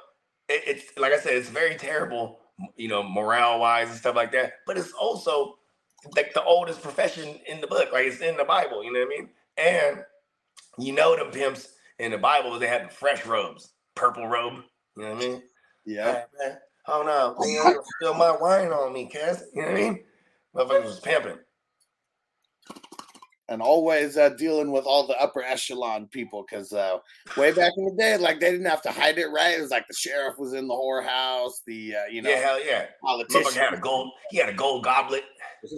[0.50, 2.40] it, it's like I said, it's very terrible,
[2.76, 4.54] you know, morale wise and stuff like that.
[4.66, 5.58] But it's also
[6.16, 9.08] like the oldest profession in the book, like it's in the Bible, you know what
[9.08, 9.30] I mean?
[9.58, 10.04] And
[10.78, 14.64] you know, the pimps in the Bible, they had the fresh robes, purple robe,
[14.96, 15.44] you know what I mean?
[15.86, 16.14] Yeah.
[16.14, 16.58] Hey, man,
[16.88, 19.44] Oh no, you ain't gonna spill my wine on me, cuz.
[19.54, 20.04] You know what I mean?
[20.56, 21.40] Motherfuckers was pimping.
[23.50, 26.98] And always uh, dealing with all the upper echelon people because uh,
[27.38, 29.58] way back in the day, like they didn't have to hide it, right?
[29.58, 32.66] It was like the sheriff was in the whorehouse, the uh, you know yeah, hell
[32.66, 32.86] yeah.
[33.02, 33.54] Politician.
[33.54, 35.24] had a gold, he had a gold goblet.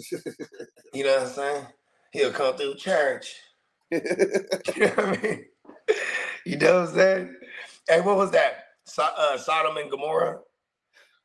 [0.94, 1.66] You know what I'm saying?
[2.12, 3.36] He'll come through church.
[3.92, 4.02] You
[4.80, 5.46] know what I mean?
[6.46, 7.36] You know what I'm saying?
[7.88, 8.64] Hey, what was that?
[8.86, 10.40] So, uh, Sodom and Gomorrah?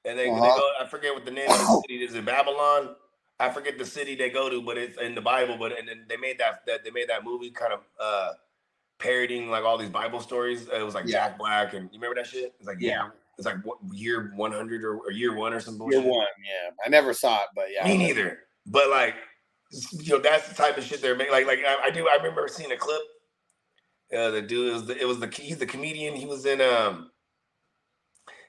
[0.05, 0.55] And they, they Uh-huh.
[0.55, 2.15] go, I forget what the name of the city is.
[2.15, 2.95] It Babylon?
[3.41, 5.57] I forget the city they go to, but it's in the Bible.
[5.59, 8.33] But and then they made that that they made that movie kind of uh
[8.99, 10.69] parodying like all these Bible stories.
[10.69, 11.29] It was like Yeah.
[11.29, 12.55] Jack Black, and you remember that shit?
[12.59, 12.91] It's like Yeah.
[12.91, 16.03] yeah, it's like what, year one hundred or, or year one or some bullshit.
[16.03, 16.71] Year one, yeah.
[16.85, 17.87] I never saw it, but yeah.
[17.87, 18.41] Me neither.
[18.67, 19.17] But like,
[19.93, 21.33] you know, that's the type of shit they're making.
[21.33, 22.09] Like, like I, I do.
[22.09, 23.03] I remember seeing a clip.
[24.17, 26.15] Uh, the dude it was the, it was the he's the comedian.
[26.15, 27.11] He was in um.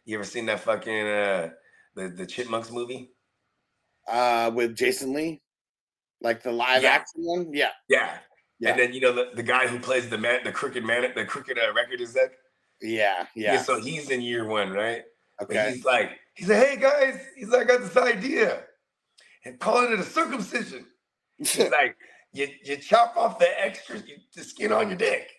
[0.06, 1.50] You ever seen that fucking uh
[1.96, 3.15] the the Chipmunks movie?
[4.08, 5.42] Uh, with Jason Lee,
[6.22, 6.90] like the live Yeah.
[6.90, 7.54] action one.
[7.54, 7.72] Yeah.
[7.90, 8.18] Yeah.
[8.60, 8.70] Yeah.
[8.72, 11.26] And then you know the, the guy who plays the man the crooked man the
[11.26, 12.32] crooked uh, record that,
[12.82, 13.26] Yeah.
[13.36, 13.62] Yeah.
[13.62, 15.04] So he's in year one, right?
[15.42, 15.74] Okay.
[15.74, 18.64] he's like, he said, "Hey guys," he's like, "I got this idea,
[19.44, 20.86] and calling it a circumcision."
[21.38, 21.98] He's like,
[22.32, 25.30] "You you chop off the extra you, the skin on your dick,"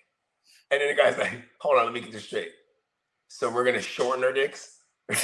[0.70, 2.50] and then the guy's like, "Hold on, let me get this straight."
[3.28, 4.80] So we're gonna shorten our dicks?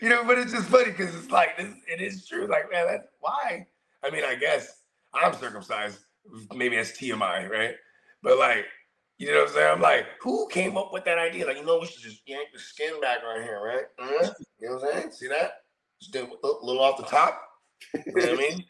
[0.00, 0.24] you know?
[0.24, 2.46] But it's just funny because it's like this, it is true.
[2.46, 3.66] Like, man, that's why.
[4.04, 4.82] I mean, I guess
[5.14, 5.98] I'm circumcised.
[6.54, 7.74] Maybe that's TMI, right?
[8.22, 8.66] But like,
[9.18, 9.72] you know what I'm saying?
[9.72, 11.46] I'm like, who came up with that idea?
[11.46, 13.84] Like, you know, we should just yank the skin back right here, right?
[13.98, 14.30] Uh-huh.
[14.60, 15.12] You know what I'm saying?
[15.12, 15.52] See that?
[16.00, 16.28] Just a
[16.62, 17.42] little off the top.
[17.94, 18.64] You know what I mean?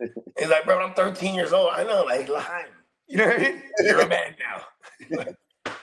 [0.38, 1.70] He's like, bro, I'm 13 years old.
[1.72, 2.66] I know, like, lying.
[3.06, 3.62] You know what I mean?
[3.80, 5.24] You're a man now.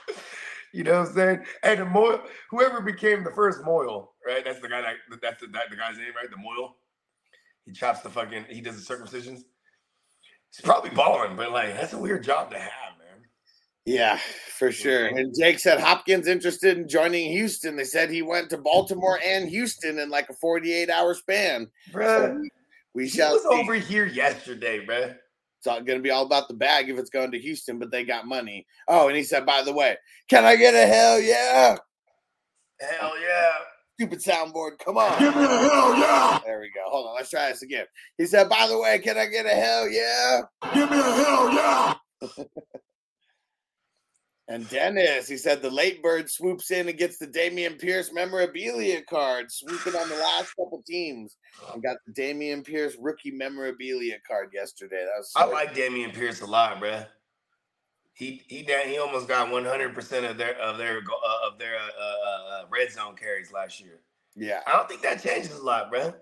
[0.72, 1.44] you know what I'm saying?
[1.62, 4.44] And the Mohel, whoever became the first Mohel, right?
[4.44, 6.30] That's the guy that that's the, that, the guy's name, right?
[6.30, 6.72] The Mohel.
[7.64, 9.44] He chops the fucking, he does the circumcisions.
[10.50, 13.24] He's probably balling, but like, that's a weird job to have, man.
[13.84, 14.18] Yeah,
[14.56, 15.06] for sure.
[15.06, 17.76] And Jake said Hopkins interested in joining Houston.
[17.76, 21.68] They said he went to Baltimore and Houston in like a 48 hour span.
[21.90, 22.40] Bruh,
[22.94, 23.48] We he shall was see.
[23.48, 25.16] over here yesterday, bruh.
[25.58, 27.92] It's all going to be all about the bag if it's going to Houston, but
[27.92, 28.66] they got money.
[28.88, 29.96] Oh, and he said, by the way,
[30.28, 31.76] can I get a hell yeah?
[32.80, 33.50] Hell yeah.
[34.02, 35.16] Stupid soundboard, come on.
[35.20, 36.40] Give me a hell yeah!
[36.44, 36.80] There we go.
[36.86, 37.86] Hold on, let's try this again.
[38.18, 40.40] He said, by the way, can I get a hell yeah?
[40.74, 41.94] Give me a hell yeah!
[44.48, 49.00] And Dennis, he said the late bird swoops in and gets the Dameon Pierce memorabilia
[49.08, 51.38] card, swooping on the last couple teams,
[51.72, 55.06] and got the Dameon Pierce rookie memorabilia card yesterday.
[55.06, 57.06] That was I like Dameon Pierce a lot, bruh.
[58.14, 61.80] He he he almost got 100 percent of their of their uh, of their uh,
[62.00, 64.00] uh, uh, red zone carries last year.
[64.36, 64.60] yeah.
[64.66, 66.14] I don't think that changes a lot, bruh.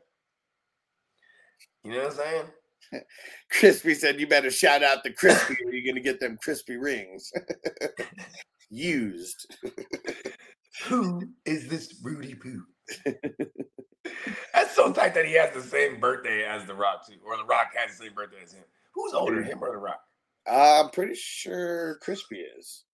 [1.82, 2.44] You know what I'm saying?
[3.50, 7.30] Crispy said, "You better shout out the crispy, or you're gonna get them crispy rings
[8.70, 9.54] used."
[10.84, 12.64] Who is this Rudy Poo?
[14.54, 17.44] That's so tight that he has the same birthday as The Rock too, or The
[17.44, 18.64] Rock has the same birthday as him.
[18.94, 20.00] Who's older, him or The Rock?
[20.46, 22.84] I'm pretty sure Crispy is.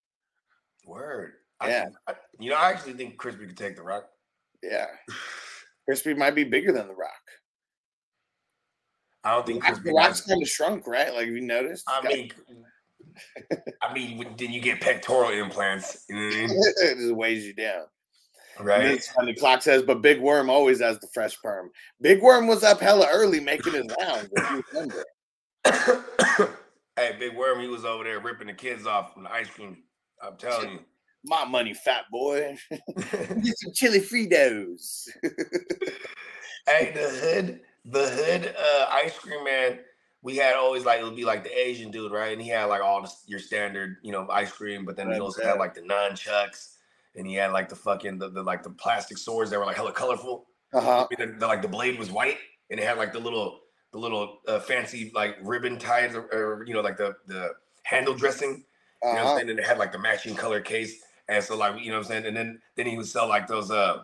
[0.86, 1.32] Word.
[1.64, 1.88] Yeah.
[2.06, 4.08] I- you know, I actually think Crispy could take The Rock.
[4.62, 4.86] Yeah,
[5.84, 7.12] Crispy might be bigger than the Rock.
[9.24, 9.90] I don't think Crispy.
[9.90, 11.12] The Rock's kind of shrunk, right?
[11.12, 11.84] Like you noticed.
[11.88, 12.30] I He's mean,
[13.82, 16.50] I mean, then you get pectoral implants, you know I mean?
[16.50, 17.84] it just weighs you down.
[18.58, 18.84] And right?
[18.86, 21.70] it's funny, clock says, but Big Worm always has the fresh perm.
[22.00, 24.30] Big Worm was up hella early making his rounds.
[26.96, 27.24] If you remember.
[27.24, 29.78] hey, Big Worm, he was over there ripping the kids off from the ice cream.
[30.22, 30.78] I'm telling you.
[31.24, 32.56] My money, fat boy.
[32.70, 35.08] Get some chili Fritos.
[36.66, 39.80] hey, the hood, the hood uh, ice cream man.
[40.22, 42.32] We had always like it would be like the Asian dude, right?
[42.32, 45.18] And he had like all the, your standard, you know, ice cream, but then he
[45.20, 46.74] also had like the nunchucks,
[47.14, 49.76] and he had like the fucking the, the like the plastic swords that were like
[49.76, 50.46] hella colorful.
[50.72, 51.06] Uh huh.
[51.10, 52.38] I mean, the, the- like the blade was white,
[52.70, 53.60] and it had like the little
[53.92, 57.50] the little uh, fancy like ribbon ties or, or you know like the the
[57.84, 58.50] handle dressing.
[58.50, 58.62] You know
[59.00, 59.36] what I'm Uh-huh.
[59.36, 59.50] saying?
[59.50, 61.02] And it had like the matching color case.
[61.28, 62.26] And so like you know what I'm saying?
[62.26, 64.02] And then then he would sell like those uh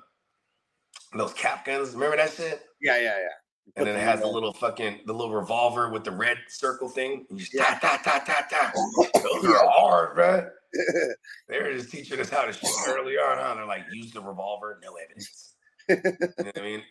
[1.16, 1.92] those cap guns.
[1.94, 2.62] Remember that shit?
[2.80, 3.28] Yeah, yeah, yeah.
[3.76, 7.26] And then it has the little fucking the little revolver with the red circle thing.
[7.30, 7.78] And you just Yeah.
[7.78, 8.72] ta ta ta ta ta.
[9.22, 10.50] Those are hard, bro.
[11.48, 13.36] They were just teaching us how to shoot early on.
[13.38, 13.54] Huh?
[13.54, 15.48] They're like, use the revolver, no evidence.
[15.88, 16.82] You know what I mean?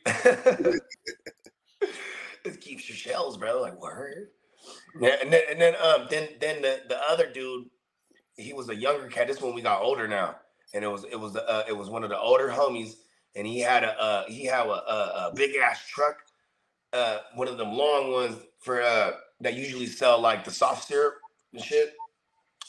[2.46, 3.62] It keeps your shells, bro.
[3.62, 4.30] Like word.
[5.00, 7.70] Yeah, and then and then um then then the, the other dude,
[8.38, 9.28] he was a younger cat.
[9.28, 10.36] This one we got older now,
[10.74, 12.96] and it was it was uh it was one of the older homies,
[13.36, 16.18] and he had a uh he had a a, a big ass truck,
[16.94, 21.16] uh one of them long ones for uh that usually sell like the soft syrup
[21.54, 21.94] and shit,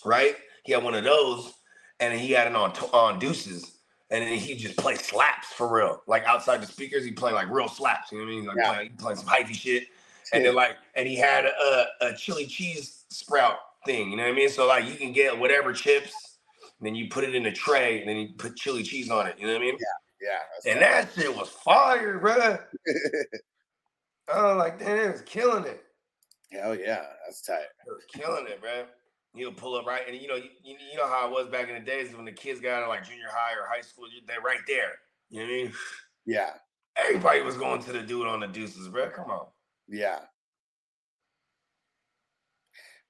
[0.04, 0.37] right?
[0.64, 1.52] He had one of those,
[2.00, 3.71] and he had it on on deuces.
[4.12, 7.05] And then he just play slaps for real, like outside the speakers.
[7.05, 8.12] He play like real slaps.
[8.12, 8.46] You know what I mean?
[8.46, 8.72] Like Yeah.
[8.72, 9.88] playing, he playing some hyphy shit
[10.33, 14.33] and then like and he had a, a chili cheese sprout thing you know what
[14.33, 16.38] i mean so like you can get whatever chips
[16.79, 19.27] and then you put it in a tray and then you put chili cheese on
[19.27, 19.77] it you know what i mean
[20.20, 20.29] yeah.
[20.55, 22.57] that's and that shit was fire bro
[24.35, 25.83] oh, like damn it was killing it
[26.51, 27.61] Hell yeah, that's tight.
[27.62, 28.85] it was killing it bro
[29.35, 31.75] he'll pull up right and you know you, you know how it was back in
[31.75, 34.40] the days when the kids got out of like junior high or high school they're
[34.40, 34.92] right there
[35.31, 35.73] you know what i mean
[36.27, 36.51] Yeah,
[36.97, 39.47] everybody was going to the dude on the deuces bro come on
[39.88, 40.21] yeah.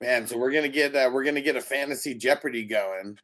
[0.01, 3.19] Man, so we're gonna get uh, we're gonna get a fantasy Jeopardy going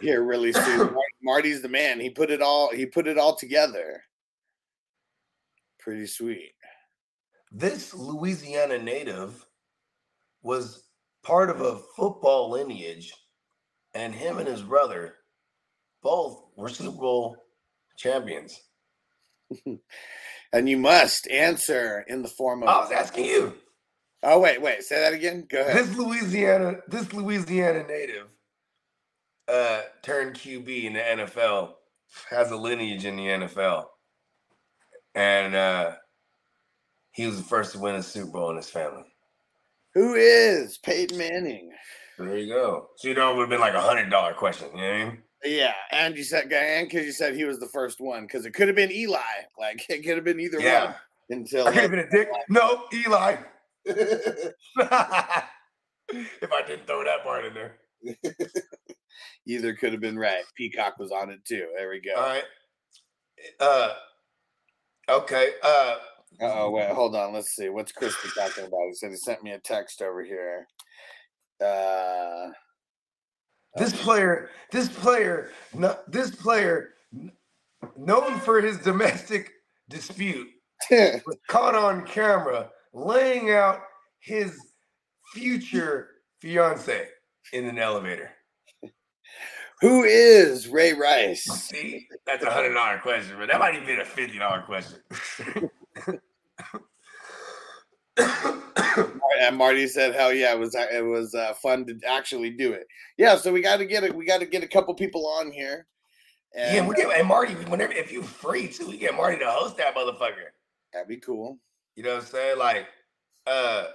[0.00, 0.94] here really soon.
[1.22, 1.98] Marty's the man.
[2.00, 4.02] He put it all he put it all together.
[5.78, 6.52] Pretty sweet.
[7.50, 9.46] This Louisiana native
[10.42, 10.84] was
[11.22, 13.12] part of a football lineage,
[13.94, 15.16] and him and his brother
[16.02, 17.36] both were Super Bowl
[17.96, 18.60] champions.
[20.52, 23.54] And you must answer in the form of I was asking you.
[24.22, 25.46] Oh wait, wait, say that again.
[25.48, 25.76] Go ahead.
[25.76, 28.26] This Louisiana, this Louisiana native
[29.48, 31.74] uh turned QB in the NFL,
[32.30, 33.86] has a lineage in the NFL.
[35.14, 35.92] And uh
[37.12, 39.04] he was the first to win a Super Bowl in his family.
[39.94, 41.70] Who is Peyton Manning?
[42.18, 42.88] There you go.
[42.96, 45.04] So you know it would have been like a hundred dollar question, you know I
[45.04, 45.18] mean?
[45.42, 48.52] Yeah, and you said and because you said he was the first one, because it
[48.52, 49.18] could have been Eli.
[49.58, 50.84] Like it could have been either Yeah.
[50.84, 50.94] one
[51.30, 52.28] until I could have been a dick.
[52.48, 53.36] No, Eli.
[53.86, 57.78] if I didn't throw that part in there.
[59.46, 60.44] either could have been right.
[60.56, 61.68] Peacock was on it too.
[61.76, 62.14] There we go.
[62.16, 62.44] All right.
[63.58, 63.94] Uh
[65.08, 65.52] okay.
[65.62, 65.96] Uh
[66.40, 67.32] oh, wait, hold on.
[67.32, 67.68] Let's see.
[67.68, 68.86] What's Crispy talking about?
[68.88, 70.66] He said he sent me a text over here.
[71.64, 72.50] Uh
[73.76, 76.90] this player, this player, no, this player
[77.96, 79.52] known for his domestic
[79.88, 80.48] dispute
[80.90, 83.80] was caught on camera laying out
[84.20, 84.58] his
[85.32, 86.08] future
[86.40, 87.06] fiance
[87.52, 88.30] in an elevator.
[89.80, 91.44] who is Ray Rice?
[91.44, 94.98] See, that's a hundred dollar question, but that might even be a fifty dollar question.
[99.40, 102.86] And Marty said, "Hell yeah, it was it was uh, fun to actually do it."
[103.16, 104.14] Yeah, so we got to get it.
[104.14, 105.86] We got to get a couple people on here.
[106.54, 107.54] And, yeah, we uh, get and Marty.
[107.54, 110.50] Whenever if you free too, we get Marty to host that motherfucker.
[110.92, 111.58] that'd be cool.
[111.96, 112.58] You know what I'm saying?
[112.58, 112.86] Like,
[113.46, 113.86] uh,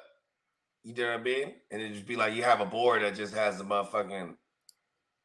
[0.83, 1.53] you know what I mean?
[1.71, 4.35] And it just be like you have a board that just has the motherfucking.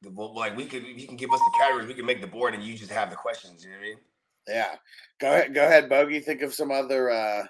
[0.02, 1.86] The, like we could, you can give us the categories.
[1.86, 3.64] We can make the board, and you just have the questions.
[3.64, 3.96] You know what I mean?
[4.48, 4.76] Yeah,
[5.20, 6.20] go ahead, go ahead, Bogey.
[6.20, 7.10] Think of some other.
[7.10, 7.44] uh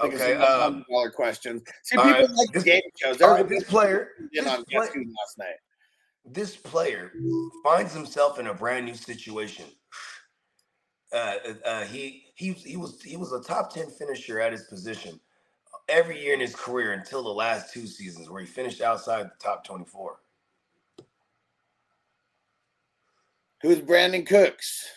[0.00, 0.34] Think Okay.
[0.34, 1.62] of some Um, questions.
[1.84, 3.20] See, people right, like this- game shows.
[3.22, 5.56] all right, Everybody this player, this on play- last night.
[6.26, 7.12] this player
[7.64, 9.64] finds himself in a brand new situation.
[11.12, 15.18] Uh, uh, he he he was he was a top ten finisher at his position
[15.88, 19.32] every year in his career until the last two seasons, where he finished outside the
[19.40, 20.20] top twenty four.
[23.62, 24.90] Who's Brandin Cooks?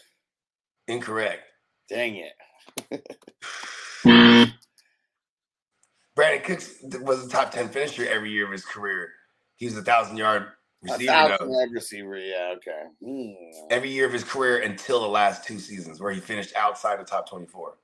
[0.89, 1.43] Incorrect.
[1.87, 2.33] Dang it.
[6.17, 9.09] Brandin Cooks was a top ten finisher every year of his career.
[9.55, 10.47] He was a thousand yard
[10.81, 10.93] receiver.
[10.93, 12.17] A receiver thousand yard receiver.
[12.17, 12.55] Yeah.
[12.57, 12.83] Okay.
[13.03, 13.31] Hmm.
[13.69, 17.05] every year of his career until the last two seasons, where he finished outside the
[17.05, 17.75] top twenty four.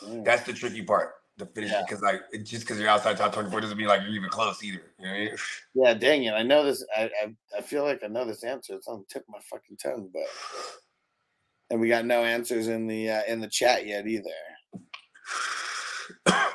[0.00, 0.22] Hmm.
[0.22, 1.14] That's the tricky part.
[1.38, 1.82] The finish Yeah.
[1.86, 4.80] because like just because you're outside top 24 doesn't mean like you're even close either.
[4.98, 5.36] You know what I mean?
[5.74, 6.32] Yeah, dang it.
[6.32, 6.82] I know this.
[6.96, 8.74] I, I I feel like I know this answer.
[8.74, 10.22] It's on the tip of my fucking tongue, but
[11.70, 14.30] and we got no answers in the uh, in the chat yet either.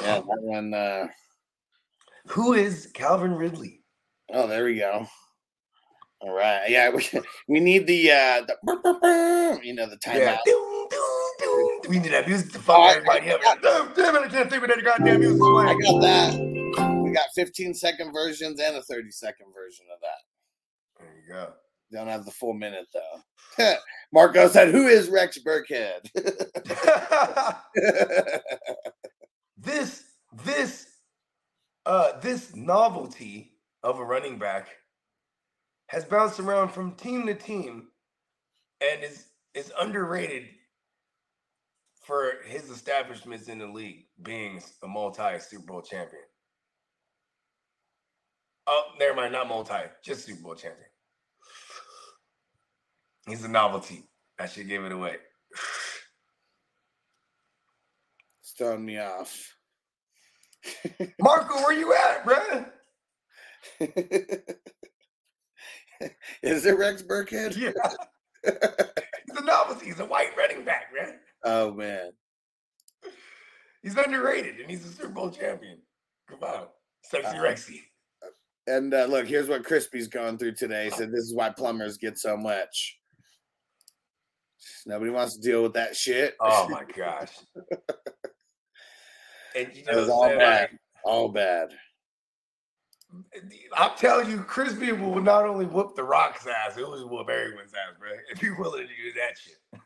[0.00, 0.72] Yeah, that one.
[0.72, 1.06] Uh,
[2.28, 3.82] Who is Calvin Ridley?
[4.32, 5.06] oh, there we go.
[6.20, 6.64] All right.
[6.68, 7.06] Yeah, we,
[7.48, 10.16] we need the uh the you know the timeout.
[10.18, 10.38] Yeah.
[10.44, 11.68] Doom, doom, doom.
[11.88, 13.62] We need that music to I- everybody I up.
[13.62, 15.40] Damn, damn it, I can't think of that goddamn music.
[15.42, 17.02] I got that.
[17.04, 21.04] We got 15 second versions and a 30 second version of that.
[21.04, 21.52] There you go.
[21.92, 23.74] Don't have the full minute though.
[24.12, 26.08] Marco said, "Who is Rex Burkhead?"
[29.58, 30.04] this
[30.44, 30.86] this
[31.84, 34.68] uh this novelty of a running back
[35.88, 37.88] has bounced around from team to team
[38.80, 40.48] and is is underrated
[42.02, 46.22] for his establishments in the league being a multi Super Bowl champion.
[48.66, 49.74] Oh, never mind, not multi,
[50.04, 50.86] just Super Bowl champion.
[53.26, 54.04] He's a novelty.
[54.38, 55.16] I should give it away.
[58.40, 59.56] it's throwing me off.
[61.20, 62.70] Marco, where you at, bruh?
[66.42, 67.56] is it Rex Burkhead?
[67.56, 67.72] Yeah.
[68.44, 69.86] He's a novelty.
[69.86, 71.18] He's a white running back, man.
[71.44, 72.10] Oh man.
[73.82, 75.78] He's underrated and he's a Super Bowl champion.
[76.28, 76.66] Come on.
[77.04, 77.80] Sexy Uh, Rexy.
[78.68, 80.84] And uh, look, here's what Crispy's going through today.
[80.84, 82.96] He said this is why plumbers get so much.
[84.86, 86.34] Nobody wants to deal with that shit.
[86.40, 87.30] Oh my gosh.
[89.56, 90.70] and you It was all I'm bad.
[91.04, 91.68] All bad.
[93.76, 97.72] I'm telling you, Crispy will not only whoop the Rock's ass, it will whoop everyone's
[97.74, 98.08] ass, bro.
[98.30, 99.80] If you're willing to do that shit.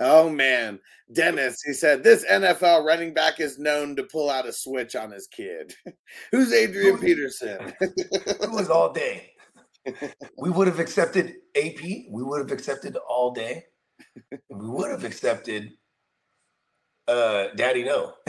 [0.00, 0.80] Oh man,
[1.12, 1.62] Dennis.
[1.62, 5.28] He said this NFL running back is known to pull out a switch on his
[5.28, 5.74] kid.
[6.32, 7.72] Who's Adrian Who- Peterson?
[7.80, 9.31] It was all day.
[10.38, 11.82] We would have accepted AP.
[11.82, 13.64] We would have accepted all day.
[14.50, 15.72] We would have accepted
[17.08, 18.14] uh Daddy No.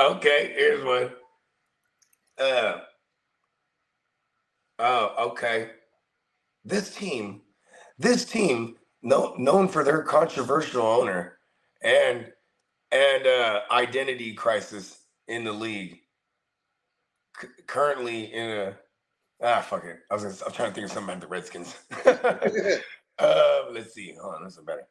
[0.00, 1.10] okay, here's one.
[2.38, 2.78] Uh
[4.80, 5.70] oh, okay.
[6.64, 7.42] This team,
[7.98, 11.38] this team, no, known for their controversial owner
[11.82, 12.32] and
[12.92, 14.98] and uh identity crisis
[15.28, 15.98] in the league
[17.40, 18.76] c- currently in a
[19.42, 19.98] ah fuck it.
[20.10, 21.74] I was gonna, I'm trying to think of something about the Redskins.
[23.18, 24.14] uh, let's see.
[24.20, 24.86] Hold on, this is better.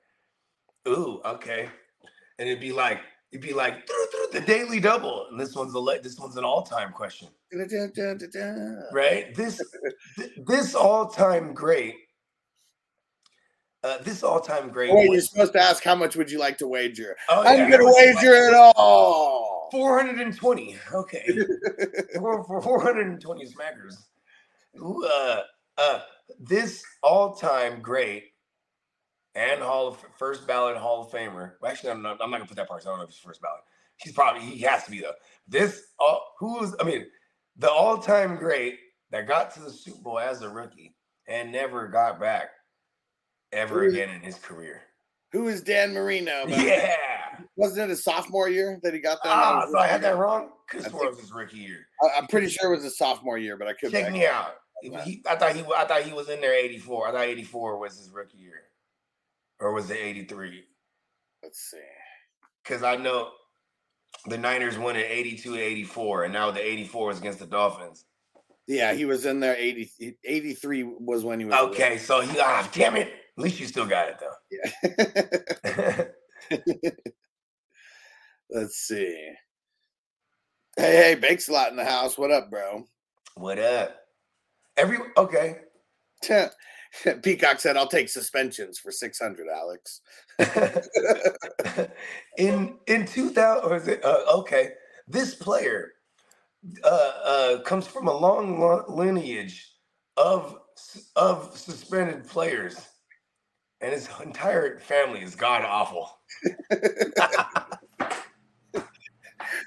[0.88, 1.70] Ooh, okay.
[2.40, 3.00] And it'd be like
[3.32, 6.38] it'd be like "Doo, doo, the daily double, and this one's a le- this one's
[6.38, 7.30] an all time question,
[8.92, 9.34] right?
[9.36, 9.62] This
[10.18, 11.96] th- this all time great.
[13.84, 14.94] Uh, this all time great.
[14.94, 17.18] Wait, you're supposed to ask how much would you like to wager?
[17.30, 19.54] oh, I'm yeah, gonna wager it all.
[19.74, 20.78] 420.
[20.94, 21.26] Okay.
[22.16, 23.96] for, for 420 smackers.
[24.76, 25.42] Who, uh,
[25.78, 26.00] uh,
[26.40, 28.32] this all-time great
[29.36, 31.54] and Hall of first ballot Hall of Famer.
[31.62, 32.82] Well, actually, I'm not, I'm not gonna put that part.
[32.82, 33.62] 'cause I don't know if he's first ballot.
[33.98, 35.14] He's probably he has to be though.
[35.48, 37.06] This all who was I mean
[37.58, 38.80] the all-time great
[39.12, 40.96] that got to the Super Bowl as a rookie
[41.28, 42.50] and never got back
[43.52, 44.82] ever is- again in his career.
[45.32, 46.46] Who is Dan Marino?
[46.48, 46.96] Yeah.
[47.56, 49.30] Wasn't it his sophomore year that he got that?
[49.32, 50.52] Ah, so I had that wrong.
[50.74, 51.88] It was his rookie year.
[52.04, 53.92] I, I'm pretty sure it was his sophomore year, but I could.
[53.92, 54.56] Check me out.
[55.04, 57.08] He- I thought he I thought he was in there 84.
[57.08, 58.64] I thought 84 was his rookie year.
[59.60, 60.64] Or was it 83?
[61.42, 61.78] Let's see.
[62.64, 63.30] because I know
[64.28, 68.06] the Niners won in 82 84, and now the 84 is against the Dolphins.
[68.68, 69.56] Yeah, he was in there.
[69.58, 71.54] 80, 83 was when he was.
[71.54, 73.10] Okay, so he, ah, damn it.
[73.38, 76.08] At least you still got it, though.
[76.50, 76.90] Yeah.
[78.50, 79.32] Let's see.
[80.78, 82.18] Hey, hey, Bakes a lot in the house.
[82.18, 82.86] What up, bro?
[83.36, 83.98] what up?
[84.78, 85.58] Every, okay.
[87.24, 90.02] Peacock said, "I'll take suspensions for six hundred, Alex."
[92.38, 94.72] in in 2000 or is it uh, okay
[95.08, 95.94] this player
[96.84, 99.74] uh, uh comes from a long lo- lineage
[100.18, 100.60] of
[101.16, 102.76] of suspended players
[103.82, 106.10] and his entire family is god awful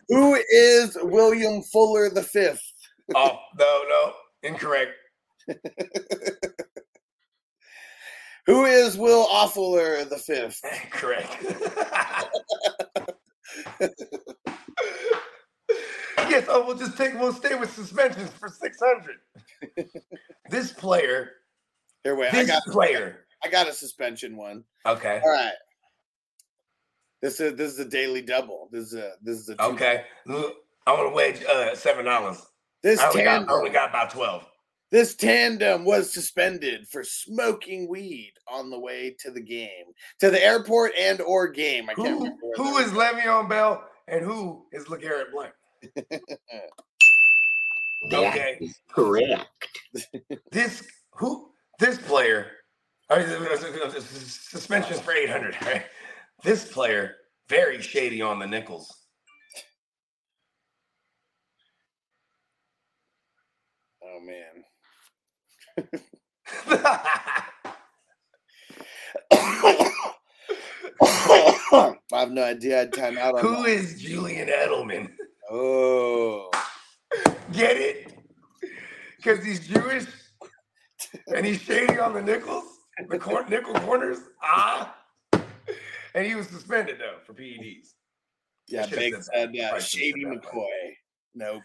[0.08, 2.72] Who is William Fuller the fifth?
[3.14, 4.92] oh no no incorrect
[8.46, 10.60] Who is Will Offuller the fifth?
[10.90, 11.36] correct
[16.28, 19.16] yes oh we'll just take we'll stay with suspensions for 600
[20.50, 21.30] this player
[22.04, 22.28] Here, wait.
[22.32, 24.64] I this got player I got a suspension one.
[24.86, 25.52] okay All right.
[27.22, 28.68] This is this is a daily double.
[28.72, 30.04] This is a this is a two- Okay.
[30.28, 32.38] I want to wage uh seven dollars.
[32.86, 34.46] This I only, got, tandem, only got about twelve.
[34.92, 39.86] this tandem was suspended for smoking weed on the way to the game,
[40.20, 41.90] to the airport and or game.
[41.90, 42.46] I can't Who, remember.
[42.54, 45.52] who is Le'Veon Bell and who is LeGarrette Blount?
[48.12, 48.60] Okay.
[48.88, 49.66] Correct.
[50.52, 52.52] This who this player
[53.10, 53.28] I mean,
[54.00, 55.56] suspensions for eight hundred.
[55.62, 55.86] Right?
[56.44, 57.16] This player
[57.48, 59.05] very shady on the nickels.
[64.16, 64.64] Oh man.
[71.02, 72.82] I have no idea.
[72.82, 73.68] I'd time out on who that.
[73.68, 75.10] is Julian Edelman?
[75.50, 76.50] Oh,
[77.52, 78.12] Get it?
[79.16, 80.04] Because he's Jewish
[81.34, 82.64] and he's shady on the nickels,
[83.08, 84.18] the cor- nickel corners.
[84.42, 84.94] Ah.
[86.14, 87.88] And he was suspended though for PEDs.
[88.68, 88.86] yeah.
[88.86, 89.82] Big said that.
[89.82, 90.92] Shady said that, but- McCoy.
[91.34, 91.62] Nope.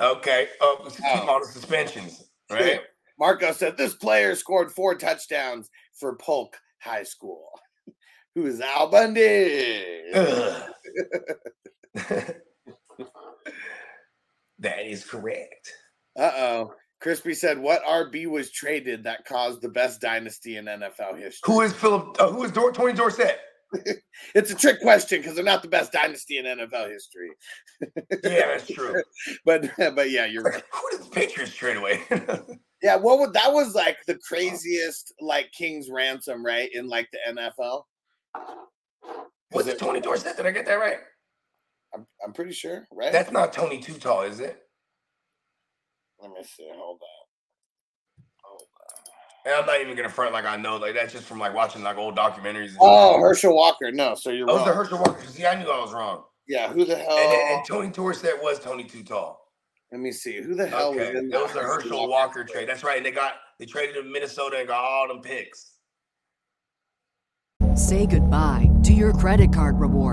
[0.00, 0.48] Okay.
[0.60, 1.26] Oh, Oh.
[1.28, 2.80] all the suspensions, right?
[3.18, 7.48] Marco said this player scored four touchdowns for Polk High School.
[8.34, 9.84] Who is Al Bundy?
[14.58, 15.72] That is correct.
[16.18, 16.74] Uh oh.
[17.00, 21.62] Crispy said, "What RB was traded that caused the best dynasty in NFL history?" Who
[21.62, 22.16] is Philip?
[22.20, 23.38] Uh, who is Dor- Tony Dorsett?
[24.34, 27.30] It's a trick question because they're not the best dynasty in NFL history.
[28.24, 29.02] Yeah, that's true.
[29.44, 30.62] But but yeah, you're right.
[30.72, 32.02] Who did the Patriots trade away?
[32.82, 36.70] Yeah, what would that was like the craziest like King's ransom, right?
[36.72, 37.84] In like the NFL.
[39.52, 40.36] Was it Tony Dorsett?
[40.36, 40.98] Did I get that right?
[41.94, 43.12] I'm I'm pretty sure, right?
[43.12, 44.62] That's not Tony Too Tall, is it?
[46.20, 46.68] Let me see.
[46.74, 47.19] Hold on.
[49.44, 49.60] Hold on.
[49.60, 50.76] And I'm not even gonna front like I know.
[50.76, 52.68] Like that's just from like watching like old documentaries.
[52.70, 53.20] and Oh, shit.
[53.20, 53.90] Herschel Walker.
[53.92, 54.68] No, so you're Oh, was wrong.
[54.68, 55.26] the Herschel Walker?
[55.26, 56.24] See, I knew I was wrong.
[56.48, 57.16] yeah, who the hell?
[57.18, 59.38] And, then- and Tony Dorsett was Tony Too Tall.
[59.92, 60.40] Let me see.
[60.40, 62.68] Who the hell Okay, was in that was the Herschel Walker trade.
[62.68, 62.96] That's right.
[62.98, 65.72] And they got they traded to Minnesota and got all them picks.
[67.74, 69.78] Say goodbye to your credit card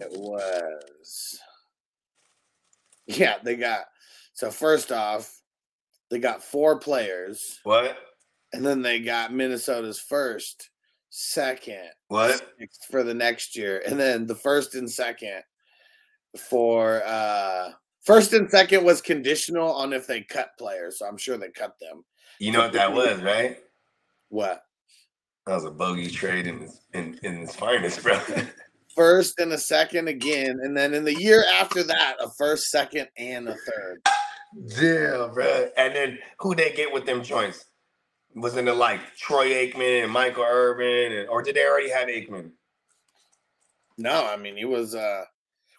[0.00, 1.38] It was.
[3.06, 3.86] Yeah, they got.
[4.34, 5.40] So first off,
[6.10, 7.98] they got four players, What?
[8.52, 10.70] and then they got Minnesota's first,
[11.10, 12.40] second What?
[12.90, 15.42] for the next year, and then the first and second
[16.38, 17.70] for uh
[18.04, 20.98] first and second was conditional on if they cut players.
[20.98, 22.04] So I'm sure they cut them.
[22.38, 23.58] You know what that was, right?
[24.28, 24.62] What?
[25.48, 28.20] That was a bogey trade in in, in its finest, bro.
[28.94, 33.08] First and a second again, and then in the year after that, a first, second,
[33.16, 34.02] and a third.
[34.78, 35.70] Damn, bro.
[35.78, 37.64] And then who they get with them joints?
[38.34, 42.50] Wasn't it like Troy Aikman and Michael Irvin, and, or did they already have Aikman?
[43.96, 45.24] No, I mean he was uh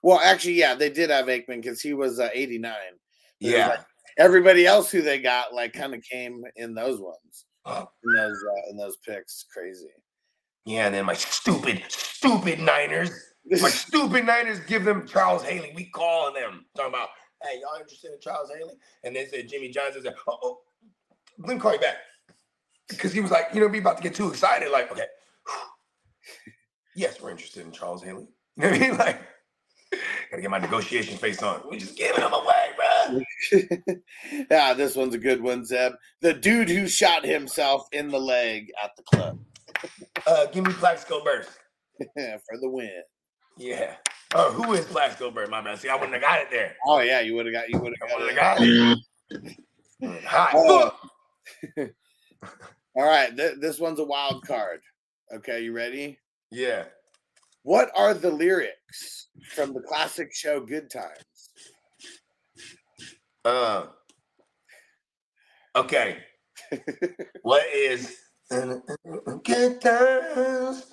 [0.01, 2.73] well actually yeah, they did have Aikman because he was uh 89.
[3.39, 3.67] There's, Yeah.
[3.67, 3.79] like,
[4.17, 7.45] everybody else who they got like kind of came in those ones.
[8.03, 9.45] In those uh, in those picks.
[9.51, 9.87] Crazy.
[10.65, 13.11] Yeah, and then my stupid, stupid Niners,
[13.45, 15.71] my stupid Niners give them Charles Haley.
[15.75, 17.09] We calling them talking about,
[17.43, 18.75] hey, y'all interested in Charles Haley?
[19.03, 20.57] And they said Jimmy Johnson said, oh, oh
[21.39, 21.95] let me call you back
[22.87, 24.71] because he was like, you know, be about to get too excited.
[24.71, 25.05] Like, okay,
[26.95, 28.27] yes, we're interested in Charles Haley.
[28.59, 28.97] You know what I mean?
[28.97, 29.21] Like,
[30.29, 31.61] gotta get my negotiation face on.
[31.69, 32.58] We just giving him away.
[34.51, 35.93] yeah, this one's a good one, Zeb.
[36.21, 39.39] The dude who shot himself in the leg at the club
[40.27, 41.47] Uh, give me Plaxico Burress.
[41.99, 43.01] for the win.
[43.57, 43.95] Yeah.
[44.33, 45.49] Oh, who is Plaxico Burress?
[45.49, 45.79] My bad.
[45.79, 46.75] See, I wouldn't have got it there.
[46.87, 48.97] Oh yeah, you would have got you would have wouldn't got it.
[49.31, 49.41] got
[50.01, 50.23] it.
[50.25, 50.51] Hot.
[50.55, 50.95] Oh.
[52.95, 54.79] All right, th- this one's a wild card.
[55.33, 56.19] Okay, you ready?
[56.51, 56.85] Yeah.
[57.63, 61.23] What are the lyrics from the classic show Good Times?
[63.45, 63.85] Uh,
[65.75, 66.17] okay.
[67.41, 68.17] what is
[69.45, 70.85] good times?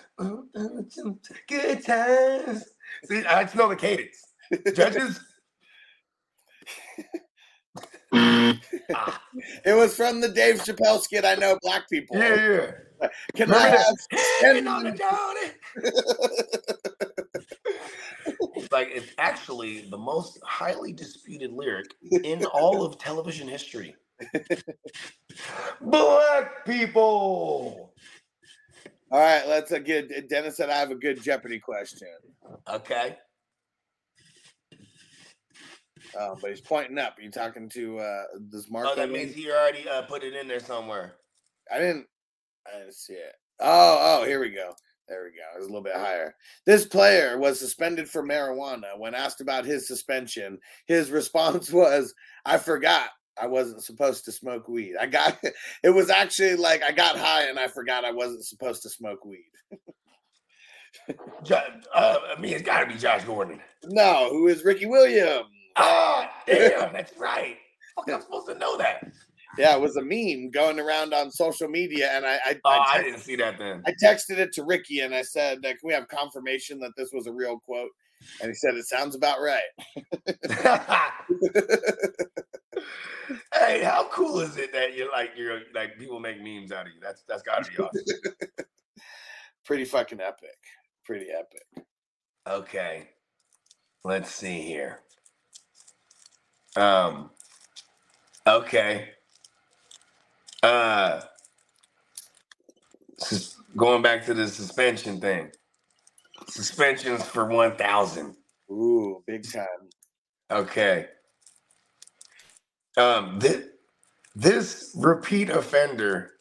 [1.49, 2.65] Good times.
[3.05, 4.19] See, I just know the cadence.
[4.75, 5.21] Judges.
[8.95, 9.21] Ah,
[9.65, 11.25] It was from the Dave Chappelle skit.
[11.25, 12.17] I know black people.
[12.17, 12.71] yeah, yeah.
[13.35, 13.97] Can I have
[14.39, 15.53] Standing on the
[18.57, 21.87] It's like it's actually the most highly disputed lyric
[22.25, 23.95] in all of television history.
[25.81, 27.93] Black people.
[29.13, 32.09] All right, let's uh, get Dennis said I have a good Jeopardy question.
[32.69, 33.17] Okay.
[36.19, 37.19] Uh, but he's pointing up.
[37.19, 38.91] Are you talking to uh this Marco?
[38.91, 41.17] Oh, that means he already uh, put it in there somewhere.
[41.73, 42.07] I didn't
[42.75, 43.33] I didn't see it.
[43.61, 44.73] Oh, oh, here we go.
[45.09, 45.45] There we go.
[45.55, 46.35] It was a little bit higher.
[46.65, 48.99] This player was suspended for marijuana.
[48.99, 52.15] When asked about his suspension, his response was,
[52.45, 53.11] I forgot
[53.41, 54.95] I wasn't supposed to smoke weed.
[55.01, 55.39] I got
[55.83, 59.25] it was actually like I got high and I forgot I wasn't supposed to smoke
[59.25, 59.51] weed.
[61.95, 63.61] Uh, I mean, it's got to be Josh Gordon.
[63.85, 65.47] No, who is Ricky Williams?
[65.77, 67.57] Ah, damn, that's right.
[67.95, 69.07] Fuck, I'm supposed to know that.
[69.59, 72.99] Yeah, it was a meme going around on social media, and I I, Oh, I,
[72.99, 73.83] I didn't see that then.
[73.87, 77.27] I texted it to Ricky and I said, "Can we have confirmation that this was
[77.27, 77.91] a real quote?"
[78.41, 79.63] And he said, "It sounds about right."
[83.55, 86.93] hey, how cool is it that you're like you're like people make memes out of
[86.93, 87.01] you?
[87.01, 88.35] That's that's gotta be awesome.
[89.65, 90.59] Pretty fucking epic.
[91.05, 91.87] Pretty epic.
[92.47, 93.09] Okay.
[94.05, 95.01] Let's see here.
[96.77, 97.31] Um
[98.47, 99.11] okay.
[100.67, 101.23] Uh
[103.19, 105.51] sus- going back to the suspension thing.
[106.49, 108.37] Suspensions for 1000.
[108.71, 109.67] Ooh, big time.
[110.51, 111.07] Okay.
[112.99, 113.67] Um this
[114.37, 116.33] this repeat offender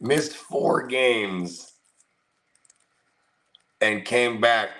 [0.00, 1.72] missed four games
[3.82, 4.70] and came back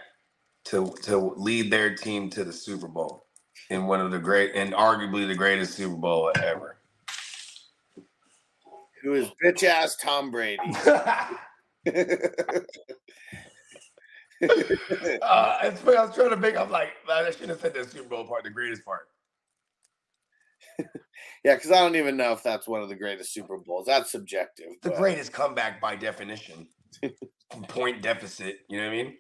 [0.66, 3.26] to to lead their team to the Super Bowl
[3.70, 6.79] in one of the great and arguably the greatest Super Bowl ever.
[9.02, 10.62] Who is bitch ass Tom Brady?
[14.42, 16.56] uh, it's funny, I was trying to make.
[16.56, 19.08] I'm like, man, I shouldn't have said the Super Bowl part, the greatest part.
[21.44, 23.86] yeah, because I don't even know if that's one of the greatest Super Bowls.
[23.86, 24.68] That's subjective.
[24.82, 26.66] The but- greatest comeback by definition.
[27.68, 28.60] point deficit.
[28.68, 29.16] You know what I mean?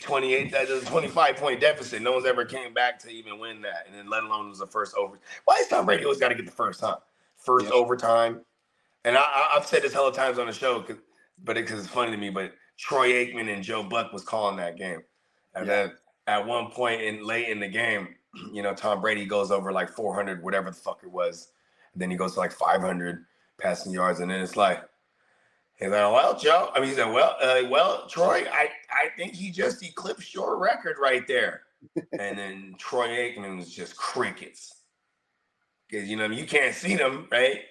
[0.00, 2.00] 28, that is a 25 point deficit.
[2.00, 3.86] No one's ever came back to even win that.
[3.86, 5.18] And then let alone was the first over.
[5.44, 6.96] Why is Tom Brady always got to get the first huh?
[7.36, 7.72] First Yeah.
[7.72, 8.40] overtime.
[9.04, 10.84] And I, I've said this hella times on the show,
[11.44, 12.30] but because it's funny to me.
[12.30, 15.02] But Troy Aikman and Joe Buck was calling that game.
[15.54, 15.74] And Yeah.
[15.86, 15.92] then
[16.26, 18.14] at one point in late in the game,
[18.52, 21.48] you know, Tom Brady goes over like 400, whatever the fuck it was.
[21.92, 23.24] And then he goes to like 500
[23.58, 24.20] passing yards.
[24.20, 24.82] And then it's like,
[25.76, 26.70] He's like, well, Joe.
[26.72, 30.56] I mean, he said, well, uh, well, Troy, I, I think he just eclipsed your
[30.56, 31.62] record right there.
[31.96, 34.82] and then Troy Aikman was just crickets.
[35.88, 37.62] Because, you know, you can't see them, right?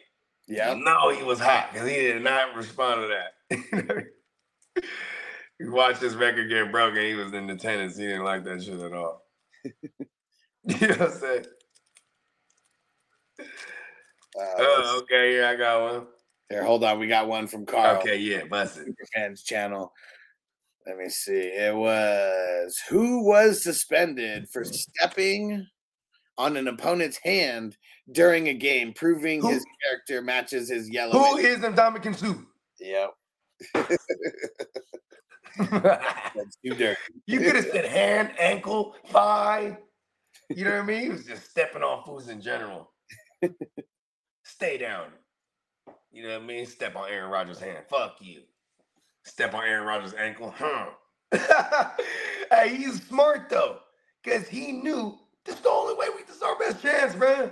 [0.47, 0.73] Yeah.
[0.77, 4.05] No, he was hot because he did not respond to that.
[5.59, 7.01] he watched his record get broken.
[7.01, 7.97] He was in attendance.
[7.97, 9.25] He didn't like that shit at all.
[9.63, 9.71] you
[10.65, 11.45] know what I'm saying?
[13.39, 13.45] Uh,
[14.57, 15.37] Oh, okay.
[15.37, 16.07] Yeah, I got one.
[16.49, 16.99] here, hold on.
[16.99, 17.97] We got one from Carl.
[17.97, 18.87] Okay, yeah, bust it.
[19.13, 19.93] Fans channel.
[20.85, 21.31] Let me see.
[21.33, 25.67] It was who was suspended for stepping
[26.37, 27.77] on an opponent's hand
[28.11, 29.49] during a game, proving Who?
[29.49, 31.13] his character matches his yellow.
[31.13, 32.35] Who is Ndamukong Suh?
[32.79, 33.11] Yep.
[36.35, 36.97] That's too dirty.
[37.27, 39.77] You could have said hand, ankle, thigh.
[40.49, 41.01] You know what I mean?
[41.01, 42.91] He was just stepping on fools in general.
[44.43, 45.07] Stay down.
[46.11, 46.65] You know what I mean?
[46.65, 47.85] Step on Aaron Rodgers' hand.
[47.89, 48.41] Fuck you.
[49.25, 50.89] Step on Aaron Rodgers' ankle, huh?
[52.51, 53.79] hey, he's smart though,
[54.23, 57.51] because he knew this is the only way we deserve our best chance, man.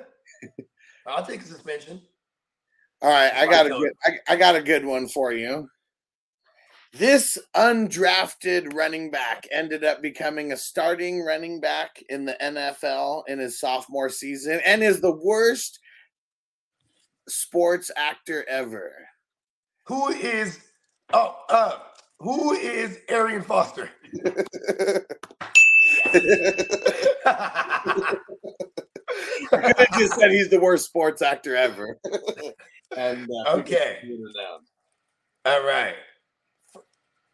[1.08, 2.02] I'll take a suspension.
[3.02, 5.68] All right, I got a good I, I got a good one for you.
[6.94, 13.40] This undrafted running back ended up becoming a starting running back in the NFL in
[13.40, 15.80] his sophomore season and is the worst
[17.30, 18.92] sports actor ever.
[19.88, 20.60] Who is
[21.14, 21.78] oh uh
[22.20, 23.90] who is Arian Foster?
[29.54, 31.98] I just said he's the worst sports actor ever.
[32.98, 34.00] and uh, Okay.
[35.46, 35.96] All right.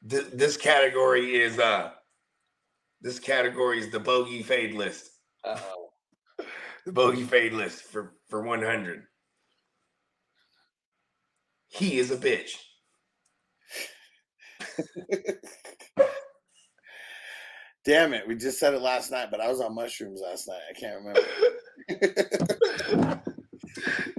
[0.10, 1.92] Th- this category is uh
[3.02, 5.10] this category is the bogey fade list.
[5.44, 5.90] Uh-oh.
[6.86, 9.04] The bogey fade list for for 100.
[11.68, 12.56] He is a bitch.
[17.88, 20.60] Damn it, we just said it last night, but I was on mushrooms last night.
[20.70, 21.22] I can't remember.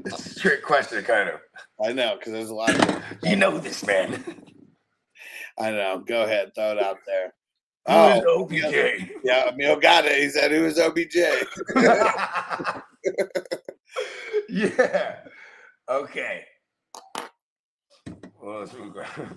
[0.07, 1.41] It's a trick question, kind of.
[1.85, 3.03] I know because there's a lot of.
[3.25, 4.25] You know this man.
[5.59, 6.03] I know.
[6.07, 7.35] Go ahead, throw it out there.
[7.87, 9.11] Who Oh, is OBJ?
[9.25, 10.19] yeah, Emil got it.
[10.19, 11.17] He said, "Who is OBJ?"
[14.49, 15.17] yeah.
[15.91, 16.45] Okay.
[18.41, 19.37] Well, let's move on.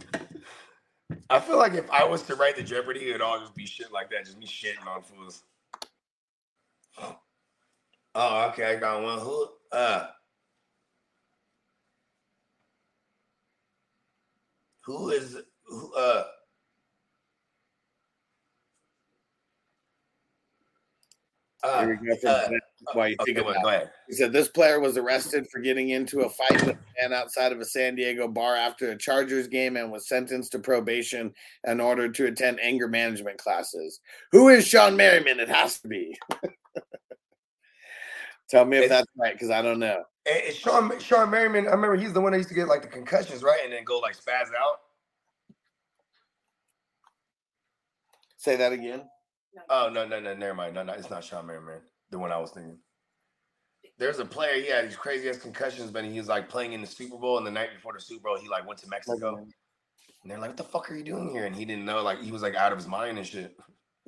[1.30, 3.92] I feel like if I was to write the Jeopardy, it'd all just be shit
[3.92, 5.44] like that, just me shitting on fools.
[8.16, 9.20] Oh, okay, I got one.
[9.20, 9.48] Who?
[9.72, 10.08] Uh,
[14.86, 15.94] who is who?
[15.96, 16.24] Uh,
[21.64, 22.16] uh, Here we go.
[22.30, 22.50] Uh,
[22.94, 23.90] While you think about go it.
[24.08, 27.52] He said this player was arrested for getting into a fight with a man outside
[27.52, 31.32] of a San Diego bar after a Chargers game and was sentenced to probation
[31.68, 34.00] in order to attend anger management classes.
[34.32, 35.40] Who is Shawne Merriman?
[35.40, 36.18] It has to be.
[38.50, 40.04] Tell me if It's- that's right, because I don't know.
[40.26, 42.82] And and Sean Shawne Merriman, I remember he's the one that used to get like
[42.84, 43.60] the concussions, right?
[43.64, 44.78] And then go like spaz out.
[48.38, 49.02] Say that again.
[49.70, 50.76] Oh no, no, no, never mind.
[50.76, 52.78] No, no, it's not Shawne Merriman, the one I was thinking.
[53.98, 56.82] There's a player, he had these crazy ass concussions, but he was like playing in
[56.82, 59.38] the Super Bowl, and the night before the Super Bowl, he like went to Mexico.
[60.24, 61.46] And they're like, What the fuck are you doing here?
[61.46, 63.56] And he didn't know, like he was like out of his mind and shit.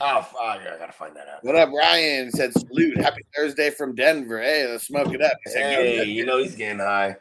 [0.00, 1.44] oh fuck, I gotta find that out.
[1.44, 2.26] What up, Ryan?
[2.26, 3.00] He Said salute.
[3.00, 4.40] Happy Thursday from Denver.
[4.40, 5.32] Hey, let's smoke it up.
[5.44, 7.16] He said, Hey, you know he's getting high.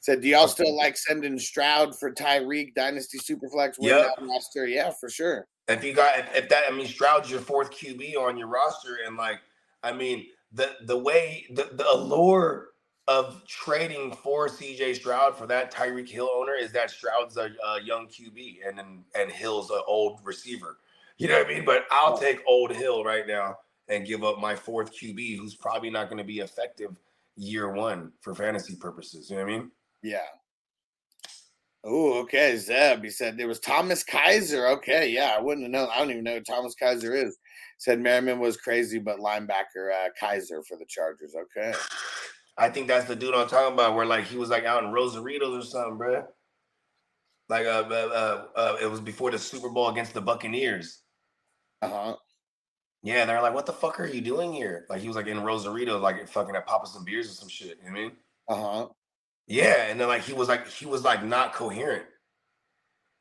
[0.00, 4.10] said, do y'all still like sending Stroud for Tyreek Dynasty Superflex win Yep.
[4.20, 4.66] roster?
[4.66, 5.46] Yeah, for sure.
[5.68, 8.98] If you got if, if that I mean Stroud's your fourth QB on your roster,
[9.06, 9.40] and like
[9.82, 12.68] I mean the the way the, the allure
[13.06, 17.82] of trading for CJ Stroud for that Tyreek Hill owner is that Stroud's a, a
[17.82, 20.78] young QB and then and Hill's an old receiver.
[21.18, 21.64] You know what I mean?
[21.64, 23.58] But I'll take old Hill right now
[23.88, 26.98] and give up my fourth QB, who's probably not going to be effective
[27.36, 29.30] year one for fantasy purposes.
[29.30, 29.70] You know what I mean?
[30.02, 30.18] Yeah.
[31.84, 32.56] Oh, okay.
[32.56, 34.70] Zeb, he said there was Thomas Keiser.
[34.76, 35.88] Okay, yeah, I wouldn't have known.
[35.92, 37.36] I don't even know who Thomas Keiser is.
[37.78, 41.34] Said Merriman was crazy, but linebacker uh, Keiser for the Chargers.
[41.34, 41.74] Okay.
[42.56, 44.90] I think that's the dude I'm talking about, where like he was like out in
[44.90, 46.24] Rosaritos or something, bro.
[47.48, 51.02] Like uh, uh, uh, uh, it was before the Super Bowl against the Buccaneers.
[51.82, 52.16] Uh huh.
[53.02, 55.42] Yeah, they're like, "What the fuck are you doing here?" Like he was like in
[55.42, 57.78] Rosarito, like fucking at Papa some beers or some shit.
[57.84, 58.12] You know what I mean?
[58.48, 58.86] Uh huh.
[59.46, 62.04] Yeah, and then like he was like he was like not coherent.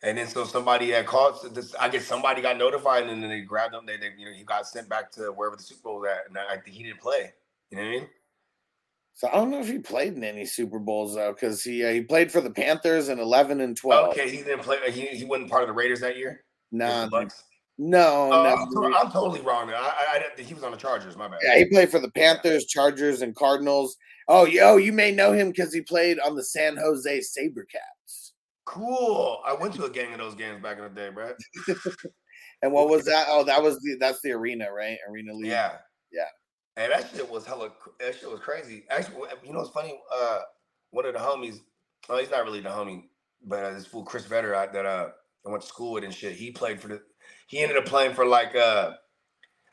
[0.02, 1.38] And then so somebody had called.
[1.54, 3.86] This, I guess somebody got notified, and then they grabbed him.
[3.86, 6.28] They, they you know he got sent back to wherever the Super Bowl was at,
[6.28, 7.34] and I think he didn't play.
[7.72, 8.08] You know what I mean?
[9.16, 11.92] So I don't know if he played in any Super Bowls though, because he uh,
[11.92, 14.10] he played for the Panthers in eleven and twelve.
[14.10, 14.78] Okay, he didn't play.
[14.92, 16.44] He, he wasn't part of the Raiders that year.
[16.72, 17.44] No, Bucks?
[17.78, 18.84] No, Oh, no.
[18.88, 19.70] I'm, I'm totally wrong.
[19.70, 21.18] I, I, I he was on the Chargers.
[21.18, 21.40] My bad.
[21.44, 23.96] Yeah, he played for the Panthers, Chargers, and Cardinals.
[24.28, 28.32] Oh, yo, you may know him because he played on the San Jose SaberCats.
[28.66, 29.42] Cool.
[29.46, 31.34] I went to a gang of those games back in the day, bro.
[32.62, 33.26] And what was that?
[33.28, 34.98] Oh, that was the that's the arena, right?
[35.10, 35.48] Arena League.
[35.48, 35.74] Yeah.
[36.14, 36.28] Yeah.
[36.78, 37.72] And that shit was hella.
[38.00, 38.86] That shit was crazy.
[38.90, 40.00] Actually, you know what's funny?
[40.16, 40.40] Uh,
[40.92, 41.58] one of the homies.
[42.08, 43.04] Oh, he's not really the homie,
[43.46, 45.10] but uh, this fool Chris Vetter I- that uh
[45.46, 46.38] I went to school with and shit.
[46.38, 47.02] He played for the.
[47.48, 48.94] He ended up playing for like uh.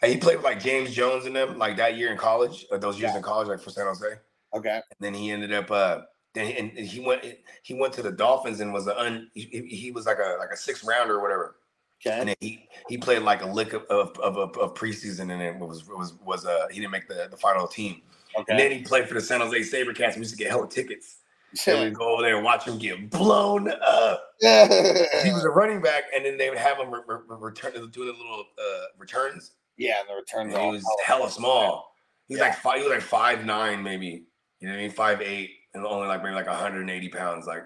[0.03, 2.99] He played with like James Jones and them like that year in college, or those
[2.99, 4.07] years in college, like for San Jose.
[4.55, 4.77] Okay.
[4.77, 6.01] And then he ended up uh
[6.35, 7.23] then he, and he went
[7.63, 10.51] he went to the Dolphins and was a un, he, he- was like a like
[10.53, 11.57] a six rounder or whatever.
[12.01, 12.19] Okay.
[12.19, 15.43] And then he he played like a lick of of, of, of, of preseason and
[15.43, 18.01] it was was was uh he didn't make the, the final team.
[18.39, 18.53] Okay.
[18.53, 20.15] And then he played for the San Jose SaberCats.
[20.15, 21.19] We used to get hella tickets.
[21.67, 24.23] And we go over there and watch him get blown up.
[24.41, 27.73] He was a running back, and then they would have him re- re- re- return
[27.73, 29.53] do the little uh, returns.
[29.77, 31.95] yeah, and the returns And he was hella- small.
[32.29, 32.47] He was Yeah.
[32.49, 32.77] like five.
[32.79, 34.25] He was like five nine, maybe.
[34.61, 34.91] You know what I mean?
[34.93, 37.47] Five eight, and only like maybe like 180 pounds.
[37.47, 37.65] Like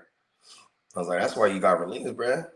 [0.96, 2.46] I was like, that's why you got released, bruh.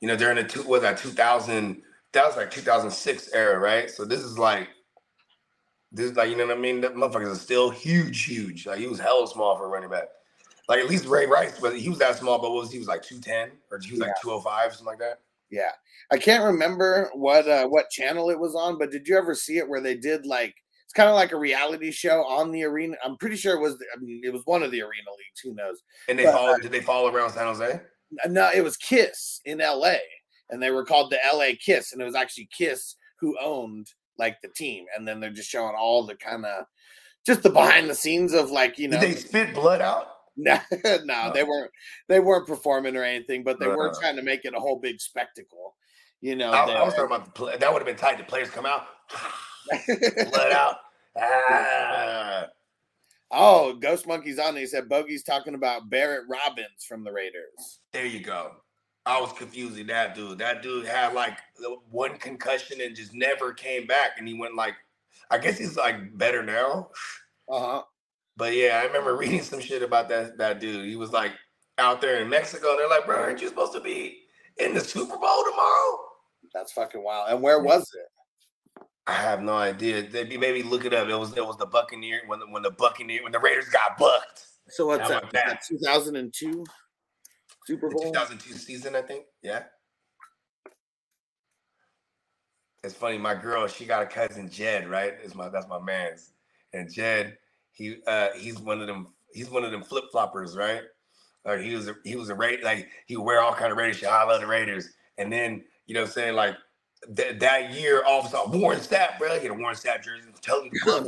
[0.00, 1.82] You know, during the two was that 2000.
[2.12, 3.88] That was like 2006 era, right?
[3.90, 4.68] So this is like.
[5.92, 6.80] This is like, you know what I mean?
[6.82, 8.64] That motherfuckers are still huge, huge.
[8.66, 10.04] Like he was hella small for a running back.
[10.70, 12.86] Like at least Ray Rice, but he was that small, but what was he was
[12.86, 15.18] like 210 or he was like 205, something like that.
[15.50, 15.72] Yeah,
[16.12, 19.58] I can't remember what uh, what channel it was on, but did you ever see
[19.58, 20.54] it where they did like
[20.84, 22.94] it's kind of like a reality show on the arena?
[23.04, 23.82] I'm pretty sure it was.
[23.92, 25.40] I mean, it was one of the arena leagues.
[25.42, 25.82] Who knows?
[26.08, 27.80] And they But, follow uh, did they follow around San Jose?
[28.28, 29.98] No, it was Kiss in L.A.
[30.50, 31.56] and they were called the L.A.
[31.56, 35.50] Kiss, and it was actually Kiss who owned like the team, and then they're just
[35.50, 36.64] showing all the kind of
[37.26, 40.19] just the behind the scenes of like you know Did they spit blood out?
[40.36, 40.58] No,
[41.04, 41.70] no, they weren't.
[42.08, 45.00] They weren't performing or anything, but they were trying to make it a whole big
[45.00, 45.74] spectacle.
[46.20, 47.56] You know, I, I was talking about the play.
[47.56, 48.18] That would have been tight.
[48.18, 48.86] The players come out,
[49.86, 50.76] blood out.
[51.18, 52.46] Ah.
[53.30, 54.56] oh, Ghost Monkey's on.
[54.56, 57.80] He said Bogey's talking about Barrett Robbins from the Raiders.
[57.92, 58.52] There you go.
[59.06, 60.38] I was confusing that dude.
[60.38, 64.12] That dude had like the one concussion and just never came back.
[64.18, 64.74] And he went like,
[65.30, 66.90] I guess he's like better now.
[67.48, 67.82] Uh huh.
[68.40, 70.86] But yeah, I remember reading some shit about that that dude.
[70.86, 71.32] He was like
[71.76, 72.74] out there in Mexico.
[72.76, 74.22] They're like, bro, aren't you supposed to be
[74.56, 75.98] in the Super Bowl tomorrow?
[76.54, 77.28] That's fucking wild.
[77.30, 78.82] And where was it?
[79.06, 80.08] I have no idea.
[80.10, 81.06] Maybe maybe look it up.
[81.08, 83.98] It was it was the Buccaneer when the when the Buccaneer when the Raiders got
[83.98, 84.46] bucked.
[84.68, 85.30] So what's that?
[85.32, 85.62] that?
[85.68, 86.64] 2002
[87.66, 88.04] Super The Bowl.
[88.04, 89.24] 2002 season, I think.
[89.42, 89.64] Yeah.
[92.82, 93.18] It's funny.
[93.18, 95.14] My girl, she got a cousin Jed, right?
[95.22, 96.32] Is my that's my man's,
[96.72, 97.36] and Jed,
[97.72, 99.08] he uh he's one of them.
[99.32, 100.82] He's one of them flip floppers, right?
[101.44, 103.78] Like he was a, he was a Raider, like he would wear all kind of
[103.78, 104.08] Raiders shit.
[104.08, 106.56] I love the Raiders, and then you know what I'm saying like
[107.16, 110.02] th- that year, all of a sudden Warren Sapp, bro, he had a Warren Sapp
[110.02, 111.00] jersey, tell him bro,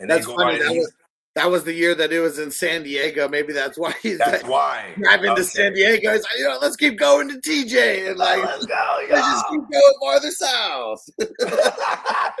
[0.00, 0.58] and That's funny.
[0.58, 0.92] That was,
[1.34, 3.28] that was the year that it was in San Diego.
[3.28, 4.94] Maybe that's why he's That's like, why.
[4.96, 5.40] driving Okay.
[5.40, 6.12] to San Diego.
[6.12, 9.46] He's like, you know, let's keep going to TJ and like let's go, let's just
[9.48, 11.08] keep going farther south.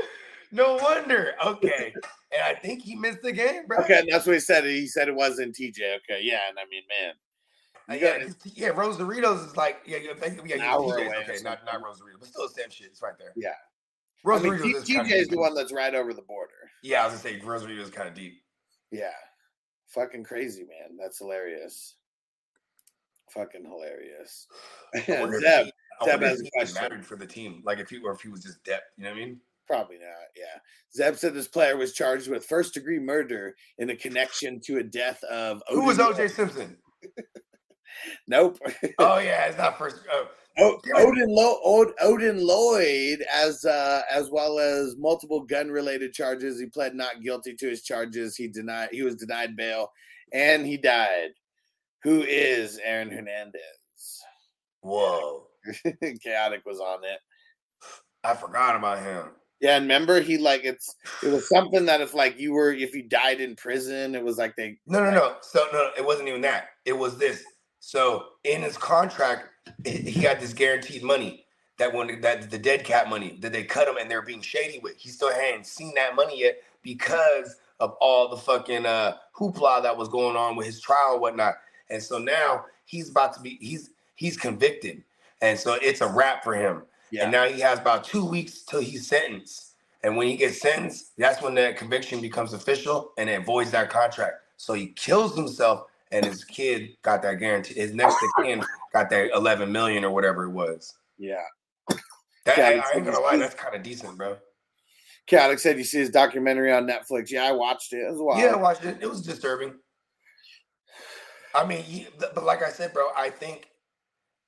[0.54, 1.34] no wonder.
[1.44, 1.92] Okay.
[2.32, 3.78] And I think he missed the game, bro.
[3.78, 4.64] Okay, and that's what he said.
[4.64, 5.96] He said it wasn't TJ.
[5.98, 7.14] Okay, yeah, and I mean, man,
[7.88, 10.12] Uh, yeah, got- 'cause- yeah, Rosarito's is like, yeah, yeah,
[10.44, 12.86] yeah, yeah, okay, not, not Rosarito, but still the same shit.
[12.88, 13.32] It's right there.
[13.36, 13.50] yeah.
[14.26, 16.70] I mean, Rosarito's T- is TJ is the one that's right over the border.
[16.82, 18.42] Yeah, I was gonna say rose Rosarito's kind of deep.
[18.90, 19.12] Yeah,
[19.88, 20.96] fucking crazy, man.
[20.98, 21.96] That's hilarious.
[23.30, 24.46] Fucking hilarious.
[24.94, 25.66] I wonder if Zeb,
[26.04, 26.74] Zeb has a question.
[26.82, 28.84] mattered for the team, like if he or if he was just depth.
[28.96, 29.40] You know what I mean?
[29.66, 30.28] Probably not.
[30.36, 30.58] Yeah.
[30.94, 34.82] Zeb said this player was charged with first degree murder in a connection to a
[34.82, 36.76] death of Who was OJ Simpson?
[38.28, 38.58] Nope.
[38.98, 39.96] Oh yeah, it's not first.
[40.10, 40.26] Oh,
[40.58, 46.60] O- Odin, Lo- Od- Odin Lloyd, as uh, as well as multiple gun related charges.
[46.60, 48.36] He pled not guilty to his charges.
[48.36, 49.90] He denied he was denied bail,
[50.32, 51.30] and he died.
[52.02, 53.60] Who is Aaron Hernandez?
[54.80, 55.46] whoa!
[56.22, 57.18] Chaotic was on it.
[58.22, 59.26] I forgot about him.
[59.64, 62.94] Yeah, and remember he like it's it was something that if like you were if
[62.94, 65.36] you died in prison, it was like they No, no, no.
[65.40, 66.68] So no, it wasn't even that.
[66.84, 67.42] It was this.
[67.80, 69.48] So in his contract,
[69.86, 71.46] he had this guaranteed money
[71.78, 74.80] that when that the dead cat money that they cut him and they're being shady
[74.80, 74.98] with.
[74.98, 79.96] He still hadn't seen that money yet because of all the fucking uh hoopla that
[79.96, 81.54] was going on with his trial and whatnot.
[81.88, 85.02] And so now he's about to be he's he's convicted.
[85.40, 86.82] And so it's a wrap for him.
[87.14, 89.74] Yeah And now he has about two weeks till he's sentenced.
[90.02, 93.88] And when he gets sentenced, that's when that conviction becomes official and it voids that
[93.88, 94.36] contract.
[94.56, 97.74] So he kills himself, and his kid got that guarantee.
[97.74, 98.62] His next kin
[98.92, 100.94] got that 11 million or whatever it was.
[101.18, 101.42] yeah.
[102.44, 104.36] That, Yeah, I, ain't gonna lie, that's kind of decent, bro.
[105.26, 107.30] Chaotic said you see his documentary on Netflix.
[107.30, 108.38] Yeah, I watched it as well.
[108.38, 108.98] Yeah, I watched it.
[109.00, 109.74] It was disturbing.
[111.54, 113.70] I mean, but like I said, bro, I think,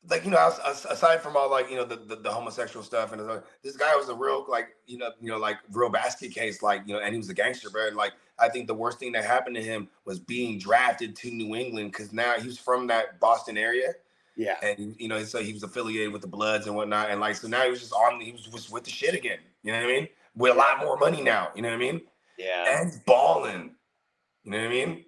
[0.08, 2.84] like you know, as- as- aside from all like you know the, the, the homosexual
[2.84, 5.88] stuff and the- this guy was a real like you know you know like real
[5.90, 7.88] basket case, like you know, and he was a gangster, bro.
[7.88, 11.30] And like I think the worst thing that happened to him was being drafted to
[11.30, 13.92] New England because now he was from that Boston area,
[14.36, 14.56] yeah.
[14.62, 17.48] and you know, so he was affiliated with the Bloods and whatnot, and like so
[17.48, 19.38] now he was just on, he was just with the shit again.
[19.62, 20.08] You know what I mean?
[20.36, 21.48] With a lot more money now.
[21.56, 22.02] You know what I mean?
[22.38, 22.80] Yeah.
[22.82, 23.74] and balling.
[24.44, 25.04] You know what I mean?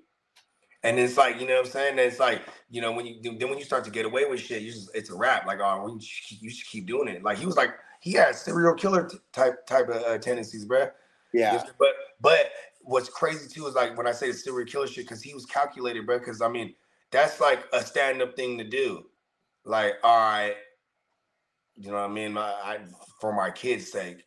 [0.84, 1.98] And it's like, you know what I'm saying?
[1.98, 4.62] It's like, you know, when you then when you start to get away with shit,
[4.62, 5.46] you just it's a wrap.
[5.46, 7.22] Like, oh, we just keep- you should keep doing it.
[7.22, 7.70] Like he was like,
[8.00, 10.90] he had serial killer t- type type of uh, tendencies, bruh.
[11.32, 11.52] Yeah.
[11.78, 12.50] But but
[12.82, 16.06] what's crazy too is like when I say serial killer shit, because he was calculated,
[16.06, 16.18] bro.
[16.20, 16.74] Because I mean,
[17.10, 19.04] that's like a stand-up thing to do.
[19.64, 20.54] Like, all right,
[21.76, 22.32] you know what I mean?
[22.34, 22.78] My, I,
[23.20, 24.24] for my kids' sake,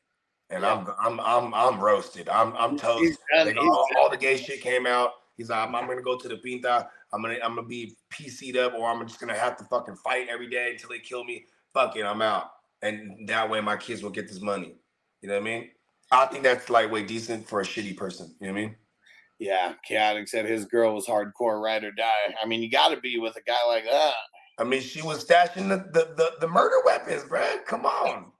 [0.49, 2.28] and I'm I'm I'm I'm roasted.
[2.28, 3.18] I'm I'm toast.
[3.34, 5.12] Done- Like, all, all the gay shit came out.
[5.42, 6.88] He's like, I'm, I'm gonna go to the pinta.
[7.12, 10.28] I'm gonna I'm gonna be PC'd up, or I'm just gonna have to fucking fight
[10.30, 11.46] every day until they kill me.
[11.74, 12.52] Fuck it, I'm out.
[12.84, 14.76] And that way, my kids will get this money.
[15.22, 15.70] You know what I mean?
[16.12, 18.36] I think that's like way decent for a shitty person.
[18.39, 18.76] You know what I mean?
[19.39, 22.36] Yeah, chaotic said his girl was hardcore ride or die.
[22.42, 24.14] I mean, you got to be with a guy like that.
[24.60, 27.66] I mean, she was stashing the the the, the murder weapons, bruh.
[27.66, 28.32] Come on.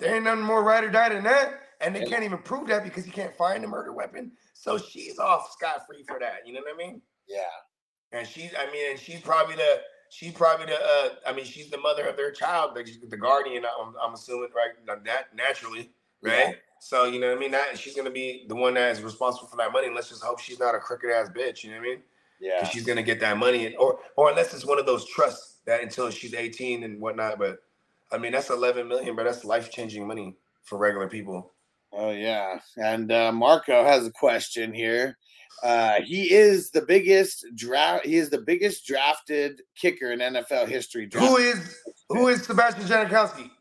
[0.00, 1.60] There ain't nothing more right or die than that.
[1.80, 4.32] And they can't even prove that because you can't find the murder weapon.
[4.54, 6.46] So she's off scot free for that.
[6.46, 7.00] You know what I mean?
[7.28, 7.42] Yeah,
[8.12, 11.70] And she's, I mean, and she's probably the, she probably the, uh, I mean, she's
[11.70, 13.64] the mother of their child, the, the guardian.
[13.64, 15.04] I'm, I'm assuming, right?
[15.04, 16.48] That naturally, right?
[16.48, 16.52] Yeah.
[16.80, 17.50] So you know what I mean?
[17.50, 19.86] That she's gonna be the one that is responsible for that money.
[19.86, 21.64] And let's just hope she's not a crooked ass bitch.
[21.64, 22.02] You know what I mean?
[22.40, 22.64] Yeah.
[22.64, 25.82] she's gonna get that money, and, or or unless it's one of those trusts that
[25.82, 27.38] until she's 18 and whatnot.
[27.38, 27.58] But
[28.12, 31.52] I mean, that's 11 million, but that's life changing money for regular people.
[31.92, 35.16] Oh yeah, and uh, Marco has a question here.
[35.62, 38.06] Uh, he is the biggest draft.
[38.06, 41.08] He is the biggest drafted kicker in NFL history.
[41.12, 41.76] Who is
[42.08, 43.50] who is Sebastian Janikowski?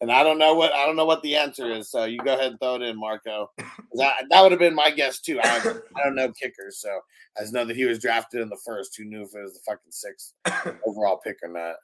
[0.00, 1.88] And I don't know what I don't know what the answer is.
[1.88, 3.52] So you go ahead and throw it in, Marco.
[3.94, 5.38] That, that would have been my guess too.
[5.40, 5.58] I,
[5.96, 6.90] I don't know kickers, so
[7.38, 8.96] I just know that he was drafted in the first.
[8.96, 10.32] Who knew if it was the fucking sixth
[10.86, 11.76] overall pick or not?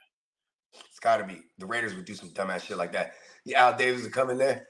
[0.91, 3.13] It's got to be the Raiders would do some dumbass shit like that.
[3.45, 4.67] Yeah, Al Davis would come in there,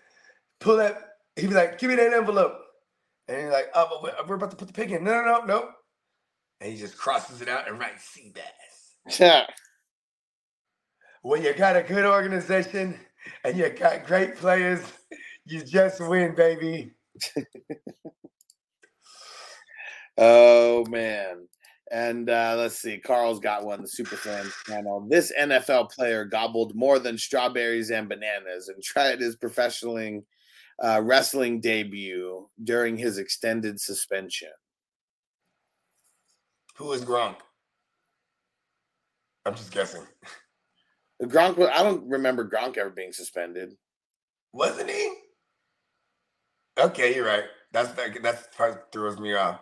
[0.60, 0.96] pull that.
[1.36, 2.58] He'd be like, "Give me that envelope,"
[3.28, 5.40] and he's like, "Oh, but we- we're about to put the pick in." No, no,
[5.40, 5.70] no, no.
[6.60, 9.46] And he just crosses it out and writes "Sea Bass." Yeah,
[11.22, 12.98] When you got a good organization
[13.44, 14.80] and you got great players,
[15.44, 16.92] you just win, baby.
[20.16, 21.46] Oh man.
[21.90, 25.06] And uh, let's see, Carl's got one, the super fan channel.
[25.08, 29.96] This NFL player gobbled more than strawberries and bananas and tried his professional
[30.82, 34.50] uh, wrestling debut during his extended suspension.
[36.76, 37.36] Who is Gronk?
[39.44, 40.02] I'm just guessing.
[41.22, 43.74] Gronk, I don't remember Gronk ever being suspended.
[44.52, 45.14] Wasn't he?
[46.78, 47.44] Okay, you're right.
[47.72, 48.22] That's that.
[48.22, 49.60] That's part that throws me off.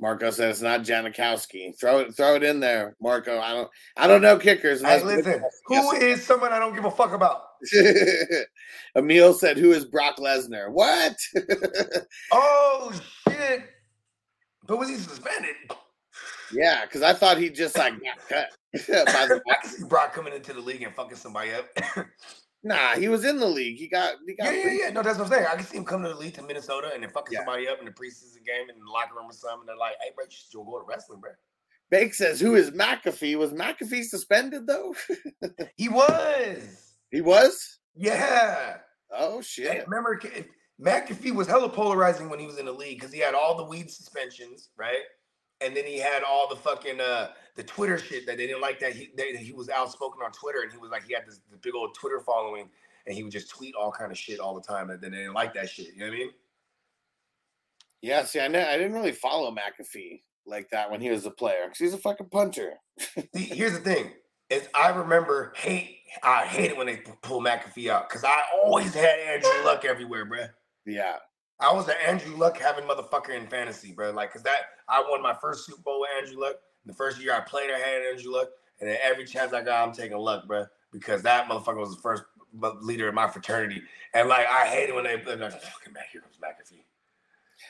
[0.00, 1.78] Marco said it's not Janikowski.
[1.78, 3.38] Throw it, throw it in there, Marco.
[3.38, 4.80] I don't, I don't know kickers.
[4.82, 5.42] Hey, listen.
[5.66, 7.42] Who is someone I don't give a fuck about?
[8.96, 11.16] Emil said, "Who is Brock Lesnar?" What?
[12.32, 12.92] Oh
[13.28, 13.64] shit!
[14.66, 15.54] But was he suspended?
[16.52, 18.48] yeah, because I thought he just like got cut.
[18.72, 21.66] by the, I can see Brock coming into the league and fucking somebody up.
[22.62, 23.78] Nah, he was in the league.
[23.78, 24.54] He got, he got.
[24.54, 24.90] yeah, yeah, yeah.
[24.90, 25.46] No, that's what I'm saying.
[25.50, 27.40] I can see him coming to the league to Minnesota and then fucking Yeah.
[27.40, 29.66] somebody up in the preseason game in the locker room or something.
[29.66, 31.30] They're like, "Hey, bro, you should go to wrestling, bro."
[31.90, 34.94] Bake says, "Who is McAfee?" Was McAfee suspended though?
[35.76, 36.94] He was.
[37.10, 37.78] he was.
[37.96, 38.78] Yeah.
[39.12, 39.84] Oh shit!
[39.88, 40.20] remember,
[40.80, 43.64] McAfee was hella polarizing when he was in the league because he had all the
[43.64, 45.02] weed suspensions, right?
[45.60, 48.80] And then he had all the fucking uh the Twitter shit that they didn't like
[48.80, 51.40] that he that he was outspoken on Twitter and he was like he had this,
[51.50, 52.68] this big old Twitter following
[53.06, 55.18] and he would just tweet all kind of shit all the time and then they
[55.18, 55.94] didn't like that shit.
[55.94, 56.30] You know what I mean?
[58.02, 61.30] Yeah, see, I know I didn't really follow McAfee like that when he was a
[61.30, 62.74] player because he's a fucking punter.
[62.98, 64.12] See, here's the thing:
[64.48, 65.98] is I remember hate.
[66.22, 70.26] I hate it when they pull McAfee out because I always had Andrew Luck everywhere,
[70.26, 70.48] bruh.
[70.86, 71.16] Yeah,
[71.60, 74.10] I was an Andrew Luck having motherfucker in fantasy, bro.
[74.10, 76.56] Like, cause that I won my first Super Bowl with Andrew Luck.
[76.86, 78.48] The first year I played, I had Andrew Luck,
[78.80, 82.00] and then every chance I got, I'm taking Luck, bro, because that motherfucker was the
[82.00, 82.24] first
[82.80, 83.82] leader of my fraternity.
[84.14, 86.82] And like, I hate it when they like, fucking back here comes McAfee.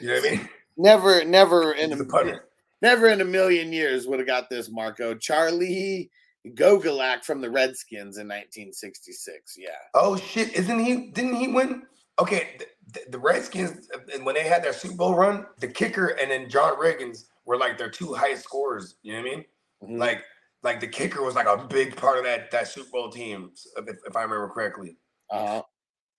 [0.01, 0.49] You know what I mean?
[0.77, 2.41] never, never in a
[2.83, 5.15] never in a million years would have got this, Marco.
[5.15, 6.11] Charlie
[6.49, 9.57] Gogolak from the Redskins in 1966.
[9.59, 10.53] Yeah, Oh shit!
[10.55, 11.09] Isn't he?
[11.09, 11.83] Didn't he win?
[12.19, 13.89] Okay, the, the, the Redskins
[14.23, 17.79] when they had their Super Bowl run, the kicker and then John Riggins were like
[17.79, 18.97] their two highest scorers.
[19.03, 19.45] You know what I mean?
[19.83, 19.99] Mhm.
[19.99, 20.25] Like,
[20.63, 23.97] like the kicker was like a big part of that that Super Bowl team, if,
[24.07, 24.97] if I remember correctly.
[25.31, 25.63] uh-huh.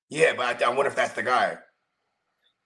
[0.10, 1.58] Yeah, but I, I wonder if that's the guy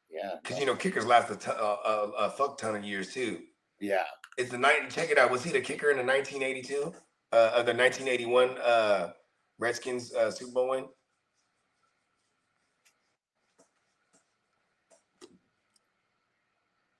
[0.09, 3.13] yeah, because you know kickers last a, ton, a, a, a fuck ton of years
[3.13, 3.41] too.
[3.79, 4.03] yeah.
[4.37, 4.89] It's the night.
[4.89, 5.31] Check it out.
[5.31, 6.93] Was he the kicker in the 1982,
[7.31, 9.11] uh, of the 1981 uh,
[9.59, 10.85] Redskins uh, Super Bowl win?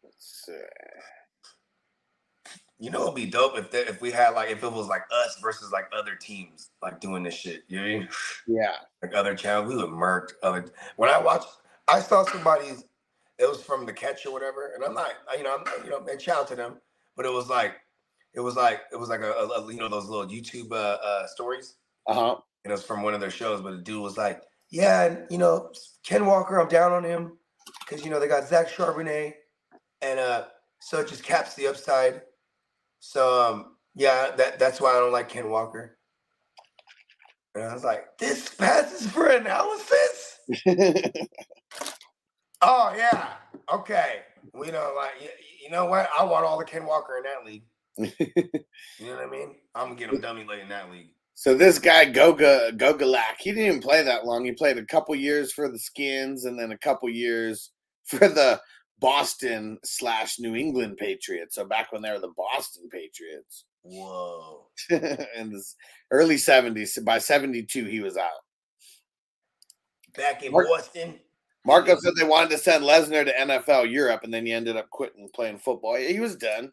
[0.03, 0.34] Let's see.
[2.77, 5.03] You know, it'd be dope if the, if we had like if it was like
[5.09, 7.63] us versus like other teams like doing this shit.
[7.69, 8.09] You know I mean?
[8.47, 10.65] Yeah, Like other channels, we would murk other.
[10.97, 11.47] When I watched,
[11.87, 12.83] I saw somebody's
[13.37, 14.73] it was from the catch or whatever.
[14.75, 16.75] And I'm not, you know, I'm not, you know, and shout out to them.
[17.15, 17.75] But it was like,
[18.33, 20.97] it was like, it was like a, a- a- you know, those little YouTube uh,
[21.01, 21.75] uh stories.
[22.07, 22.35] Uh huh.
[22.63, 23.61] And it was from one of their shows.
[23.61, 25.71] But the dude was like, yeah, and you know,
[26.03, 27.37] Ken Walker, I'm down on him
[27.79, 29.33] because you know they got Zach Charbonnet,
[30.01, 30.45] and uh,
[30.79, 32.21] so it just caps the upside.
[32.99, 35.97] So um, yeah, that that's why I don't like Ken Walker.
[37.55, 40.39] And I was like, this passes for analysis.
[42.61, 43.33] Oh yeah,
[43.71, 44.21] okay.
[44.53, 45.29] We don't like you,
[45.63, 46.09] you know what?
[46.17, 47.63] I want all the Ken Walker in that league.
[48.97, 49.55] You know what I mean?
[49.75, 51.09] I'm gonna get him dummy late in that league.
[51.35, 54.45] So this guy Goga Gogolak, he didn't even play that long.
[54.45, 57.71] He played a couple years for the Skins and then a couple years
[58.05, 58.59] for the
[58.99, 61.55] Boston slash New England Patriots.
[61.55, 64.67] So back when they were the Boston Patriots Whoa.
[64.89, 65.63] in the
[66.11, 66.97] early seventies.
[67.05, 68.31] By seventy two, he was out.
[70.15, 71.19] Back in Mark- Boston.
[71.65, 74.87] Marco said they wanted to send Lesnar to NFL Europe, and then he ended up
[74.91, 75.95] quitting playing football.
[75.95, 76.71] He was done.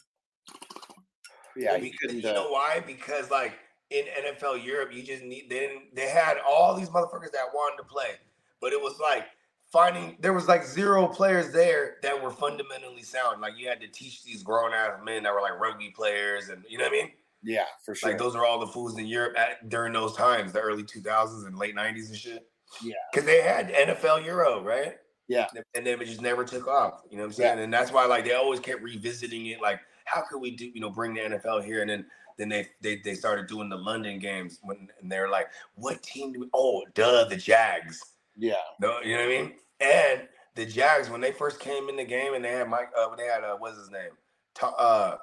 [1.57, 2.20] Yeah, he Because- couldn't.
[2.20, 2.81] You Uh, know why?
[2.87, 3.53] Because like
[3.91, 7.79] in NFL Europe, you just need they didn't they had all these motherfuckers that wanted
[7.79, 8.12] to play,
[8.61, 9.27] but it was like
[9.73, 13.41] finding there was like zero players there that were fundamentally sound.
[13.41, 16.64] Like you had to teach these grown ass men that were like rugby players, and
[16.68, 17.11] you know what I mean.
[17.43, 18.11] yeah, for sure.
[18.11, 21.47] Like those are all the fools in Europe at, during those times, the early 2000s
[21.47, 22.49] and late 90s and shit.
[22.83, 22.95] Yeah.
[23.12, 24.97] Because they had NFL Euro, right?
[25.29, 25.47] Yeah.
[25.75, 27.03] And then it just never took off.
[27.11, 27.59] You know what I'm saying?
[27.61, 29.61] And that's why like they always kept revisiting it.
[29.61, 31.81] Like, how could we do, you know, bring the NFL here?
[31.81, 32.07] And then
[32.39, 36.33] then they they, they started doing the London games when and they're like, what team
[36.33, 38.11] do we oh duh, the Jags.
[38.37, 39.53] Yeah, No, you know what I mean?
[39.80, 43.07] And the Jags, when they first came in the game and they had Mike, uh,
[43.09, 44.11] when they had uh, what's his name?
[44.61, 45.16] Uh,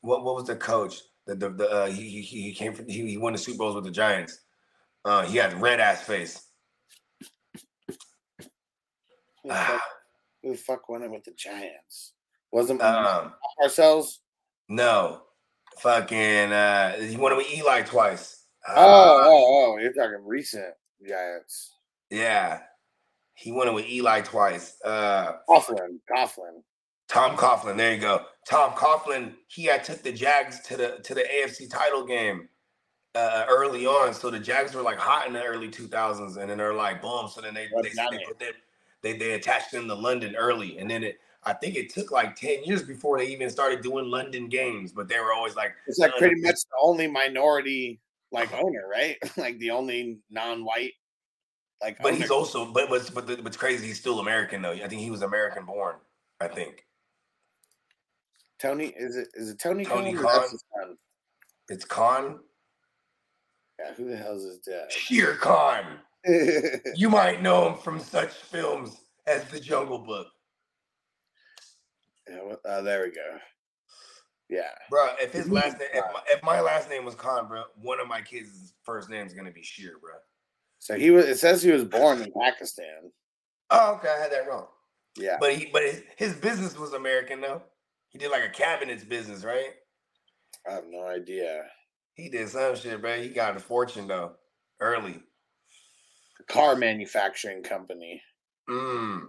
[0.00, 1.00] what what was the coach?
[1.26, 3.74] The the, the uh, he, he he came from he, he won the Super Bowls
[3.74, 4.40] with the Giants.
[5.04, 6.42] Uh, he had red ass face.
[9.42, 9.80] who the, fuck,
[10.42, 12.12] who the fuck won it with the Giants?
[12.52, 14.18] Wasn't Um, Parcells?
[14.68, 15.22] no,
[15.80, 18.44] fucking uh, he won it with Eli twice.
[18.66, 19.78] Uh, Oh, oh, oh!
[19.78, 20.74] You're talking recent
[21.06, 21.74] Giants.
[22.10, 22.60] Yeah,
[23.34, 24.76] he went it with Eli twice.
[24.84, 26.62] Uh, Coughlin, Coughlin.
[27.08, 28.24] Tom Coughlin, there you go.
[28.48, 32.48] Tom Coughlin, he had took the Jags to the to the AFC title game
[33.14, 34.12] uh, early on.
[34.12, 37.28] So the Jags were like hot in the early 2000s, and then they're like boom.
[37.28, 38.52] So then they they, they put them
[39.02, 42.34] they they attached them to London early, and then it I think it took like
[42.36, 45.98] 10 years before they even started doing London games, but they were always like It's
[45.98, 48.00] like uh, pretty much the only minority
[48.32, 49.16] like owner, right?
[49.36, 50.92] like the only non-white
[51.80, 51.98] like.
[52.00, 54.72] But he's also but but but the, what's crazy, he's still American though.
[54.72, 55.96] I think he was American born.
[56.40, 56.86] I think
[58.58, 58.86] Tony.
[58.96, 59.84] Is it is it Tony?
[59.84, 60.96] Tony Khan or Khan.
[61.68, 62.40] it's Khan,
[63.78, 64.90] Yeah, who the hell's his dad?
[64.90, 65.84] Shere Khan.
[66.94, 70.26] You might know him from such films as The Jungle Book.
[72.28, 73.38] Yeah, well, uh, there we go.
[74.48, 74.70] Yeah.
[74.90, 77.62] Bro, if his His last name, if my, if my last name was Khan, bro,
[77.80, 80.12] one of my kids' first name is gonna be Sheer, bro.
[80.78, 81.26] So he was.
[81.26, 83.10] It says he was born in Pakistan.
[83.70, 84.66] Oh, okay, I had that wrong.
[85.16, 85.36] Yeah.
[85.40, 87.62] But he, but his, his business was American though.
[88.08, 89.72] He did like a cabinets business, right?
[90.68, 91.64] I have no idea.
[92.14, 93.20] He did some shit, bro.
[93.20, 94.32] He got a fortune though,
[94.80, 95.20] early.
[96.48, 98.22] Car manufacturing company.
[98.68, 99.26] Mm.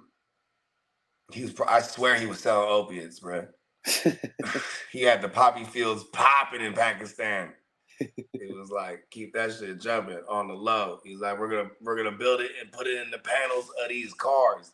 [1.31, 1.53] He was.
[1.67, 3.47] I swear he was selling opiates, bro.
[4.91, 7.53] he had the poppy fields popping in Pakistan.
[7.99, 10.99] It was like keep that shit jumping on the low.
[11.03, 13.89] He's like, we're gonna we're gonna build it and put it in the panels of
[13.89, 14.71] these cars,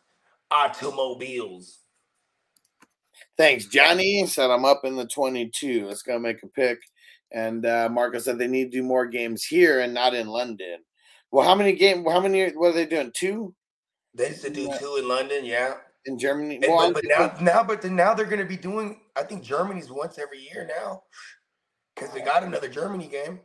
[0.50, 1.78] automobiles.
[3.36, 4.26] Thanks, Johnny.
[4.26, 5.86] Said I'm up in the 22.
[5.86, 6.78] Let's go make a pick.
[7.32, 10.78] And uh, Marco said they need to do more games here and not in London.
[11.32, 12.04] Well, how many game?
[12.04, 12.50] How many?
[12.50, 13.10] What are they doing?
[13.14, 13.54] Two
[14.14, 14.78] They used to do Yeah.
[14.78, 15.74] two in London, yeah.
[16.06, 16.56] in Germany.
[16.56, 19.00] And- Well, but, but now, now, but then now they're gonna be doing.
[19.16, 21.02] I think Germany's once every year now,
[21.96, 23.40] because they got another Germany game.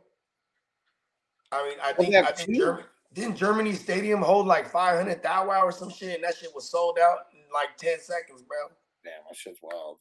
[1.50, 2.56] I mean, I think I think?
[2.56, 2.84] Germany
[3.14, 6.54] didn't Germany Stadium hold like five hundred thou wow or some shit, and that shit
[6.54, 8.58] was sold out in like ten seconds, bro.
[9.04, 9.98] damn, that shit's wild.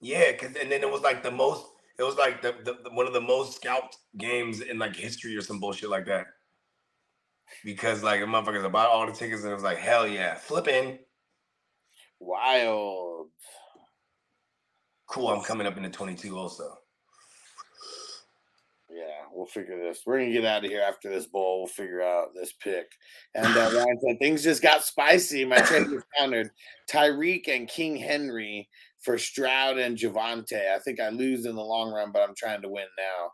[0.00, 1.66] Yeah, cause and then it was like the most.
[1.98, 5.34] It was like the, the, the- one of the most scalped games in like history
[5.34, 6.26] or some bullshit like that.
[7.64, 10.98] Because like the motherfuckers bought all the tickets and it was like hell yeah, flipping.
[12.20, 13.28] Wild.
[15.06, 16.76] Cool, I'm coming up into 22 also.
[19.36, 20.00] We'll figure this.
[20.06, 21.58] We're gonna get out of here after this bowl.
[21.58, 22.86] We'll figure out this pick.
[23.34, 25.44] And uh, Ryan said things just got spicy.
[25.44, 25.86] My trade
[26.18, 26.50] countered.
[26.90, 28.66] Tyreek and King Henry
[29.00, 30.74] for Stroud and Javonte.
[30.74, 33.30] I think I lose in the long run, but I'm trying to win now.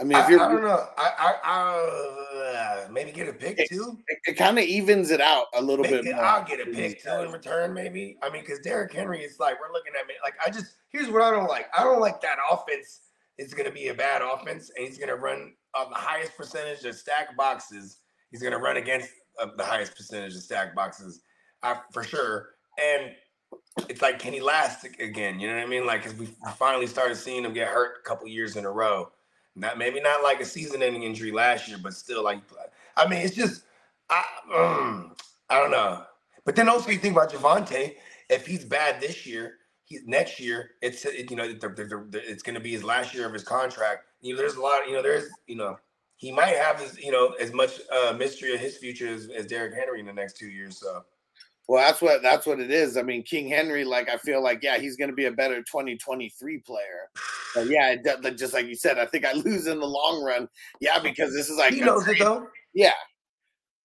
[0.00, 0.86] I mean, if you're, I don't know.
[0.96, 3.98] I, I, I maybe get a pick too.
[4.06, 6.16] it, it kind of evens it out a little Maybe bit.
[6.16, 6.24] More.
[6.24, 8.16] I'll get a pick too in return, maybe.
[8.22, 11.08] I mean, because Derrick Henry is like we're looking at me like I just here's
[11.08, 11.66] what I don't like.
[11.76, 13.00] I don't like that offense
[13.38, 16.36] is going to be a bad offense, and he's going to run on the highest
[16.36, 17.98] percentage of stack boxes.
[18.30, 19.10] He's going to run against
[19.40, 21.22] uh, the highest percentage of stack boxes,
[21.62, 22.50] uh, for sure.
[22.78, 23.12] And
[23.88, 25.38] it's like, can he last again?
[25.40, 25.86] You know what I mean?
[25.86, 29.10] Like, 'cause we finally started seeing him get hurt a couple years in a row.
[29.54, 32.40] Not maybe not like a season-ending injury last year, but still, like,
[32.96, 33.62] I mean, it's just,
[34.10, 34.24] I,
[34.54, 35.14] um,
[35.48, 36.04] I don't know.
[36.44, 37.96] But then also you think about Javonte.
[38.28, 39.57] If he's bad this year,
[39.88, 42.84] he next year it's it, you know the, the, the, it's going to be his
[42.84, 44.04] last year of his contract.
[44.20, 44.86] You know, there's a lot.
[44.86, 45.78] You know, there's you know
[46.16, 49.46] he might have his you know as much uh, mystery of his future as, as
[49.46, 50.78] Derrick Henry in the next two years.
[50.78, 51.04] So
[51.68, 52.96] Well, that's what that's what it is.
[52.96, 55.58] I mean, King Henry, like I feel like, yeah, he's going to be a better
[55.62, 57.10] 2023 player.
[57.54, 60.48] But yeah, it, just like you said, I think I lose in the long run.
[60.80, 62.46] Yeah, because this is like he knows it though.
[62.74, 62.92] Yeah.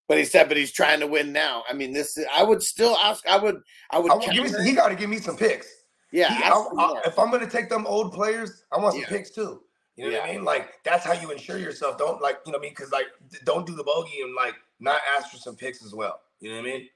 [0.10, 1.64] But he said, but he's trying to win now.
[1.70, 3.26] I mean, this is, I would still ask.
[3.26, 3.62] I would.
[3.90, 4.12] I would.
[4.12, 5.68] I give me, he got to give me some picks.
[6.14, 6.34] Yeah.
[6.34, 9.10] He- I- I- if I'm going to take them old players, I want some Yeah.
[9.10, 9.62] picks too.
[9.96, 10.44] You know what I mean?
[10.44, 11.98] Like that's how you ensure yourself.
[12.00, 12.72] Don't like you know what I mean?
[12.72, 13.08] Because like
[13.44, 16.22] don't do the bogey and like not ask for some picks as well.
[16.40, 16.90] You know what I mean?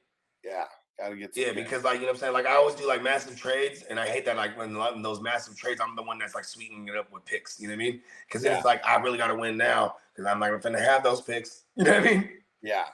[0.44, 0.64] yeah.
[1.00, 1.38] Got to get.
[1.38, 2.34] Yeah, because like you know what I'm saying.
[2.34, 4.74] Like I always do like massive trades, and I hate that like when
[5.04, 7.60] those massive trades, I'm the one that's like sweetening it up with picks.
[7.60, 8.02] You know what I mean?
[8.28, 8.58] Because then Yeah.
[8.58, 11.66] it's like I really got to win now because I'm not gonna have those picks.
[11.76, 12.30] You know what I mean?
[12.64, 12.86] Yeah.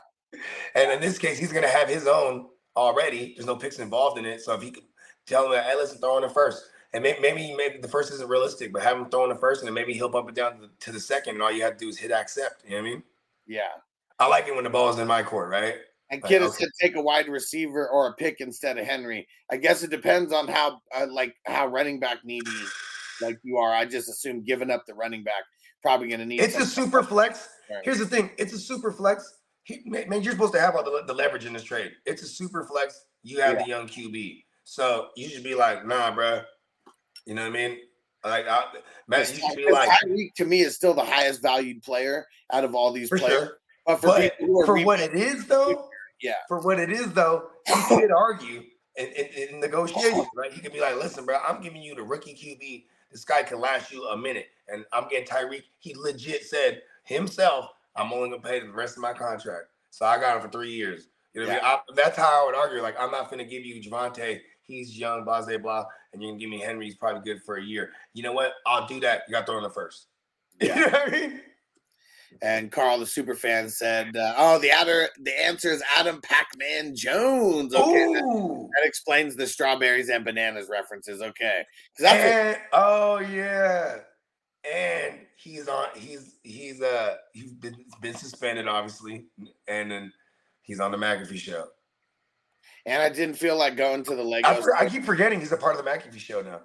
[0.75, 3.35] And in this case, he's gonna have his own already.
[3.37, 4.41] There's no picks involved in it.
[4.41, 4.83] So if he could
[5.25, 6.63] tell him that, hey, listen, throw in the first.
[6.93, 9.61] And maybe, maybe maybe the first isn't realistic, but have him throw in the first,
[9.61, 11.63] and then maybe he'll bump it down to the, to the second, and all you
[11.63, 12.63] have to do is hit accept.
[12.65, 13.03] You know what I mean?
[13.47, 13.61] Yeah.
[14.19, 15.75] I like it when the ball's in my court, right?
[16.11, 16.53] And Like, Kid okay.
[16.53, 19.27] said take a wide receiver or a pick instead of Henry.
[19.51, 22.51] I guess it depends on how uh, like how running back needy
[23.21, 23.73] like you are.
[23.73, 25.43] I just assume giving up the running back
[25.81, 26.39] probably going to need.
[26.41, 27.49] It's a super flex.
[27.69, 27.81] Right.
[27.83, 29.39] Here's the thing: it's a super flex.
[29.63, 31.91] He, man, you're supposed to have all the, the leverage in this trade.
[32.05, 33.05] It's a super flex.
[33.23, 36.41] You have the young QB, so you should be like, nah, bro.
[37.25, 37.77] You know what I mean?
[38.23, 38.63] Like, I,
[39.07, 42.63] man, you should be like, Tyreek to me is still the highest valued player out
[42.63, 43.31] of all these players.
[43.31, 43.57] sure.
[43.85, 45.89] But for But for re- what it is, though,
[46.21, 48.63] yeah, for what it is, though, you could argue
[48.95, 50.27] in, negotiations, oh.
[50.35, 50.53] right?
[50.53, 52.85] He could be like, listen, bro, I'm giving you the rookie QB.
[53.11, 55.63] This guy can last you a minute, and I'm getting Tyreek.
[55.79, 60.17] He legit said himself, I'm only gonna pay the rest of my contract, so I
[60.17, 61.07] got him for three years.
[61.33, 61.79] You know what I mean?
[61.89, 62.81] I, that's how I would argue.
[62.81, 64.39] Like, I'm not gonna give you Javonte.
[64.65, 66.85] He's young, blah, blah, blah, and you can give me Henry.
[66.85, 67.91] He's probably good for a year.
[68.13, 68.53] You know what?
[68.65, 69.23] I'll do that.
[69.27, 70.07] You got to throw in the first.
[70.61, 71.41] You know what I mean?
[72.41, 76.95] and Carl the super fan said, uh, "Oh, the other the answer is Adam Pac-Man
[76.95, 81.21] Jones." Okay, that, that explains the strawberries and bananas references.
[81.21, 81.63] Okay,
[81.99, 83.99] what- oh yeah,
[84.71, 85.87] and he's on.
[85.95, 89.25] He's he's uh he's been been suspended obviously,
[89.67, 90.11] and then
[90.61, 91.67] he's on the McAfee show.
[92.85, 94.47] And I didn't feel like going to the Lego.
[94.47, 96.61] I, for- I keep forgetting he's a part of the McAfee show now.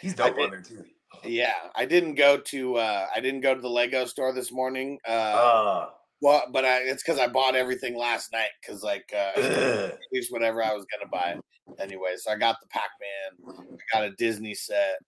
[0.00, 0.84] He's dope on there too.
[1.24, 4.98] Yeah, I didn't go to uh I didn't go to the Lego store this morning.
[5.06, 5.88] Uh, Uh,
[6.20, 10.32] well, but I, it's because I bought everything last night because like uh, at least
[10.32, 11.38] whatever I was gonna buy
[11.80, 12.14] anyway.
[12.16, 13.54] So I got the Pac Man,
[13.92, 14.98] I got a Disney set,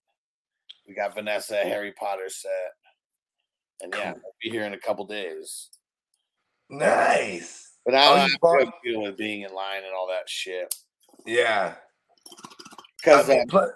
[0.88, 2.50] we got Vanessa Harry Potter set,
[3.82, 5.68] and yeah, I'll be here in a couple days.
[6.68, 7.69] nice.
[7.90, 10.74] But I don't have deal with being in line and all that shit
[11.26, 11.74] Yeah.
[13.02, 13.72] because I mean, but-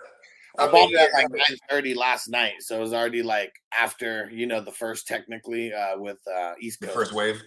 [0.56, 3.24] I I bought mean, it at like nine thirty last night, so it was already
[3.24, 6.96] like after you know the first technically uh with uh East the Coast.
[6.96, 7.42] first wave.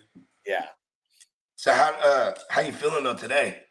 [0.46, 0.66] Yeah.
[1.56, 3.62] So how uh how you feeling though today?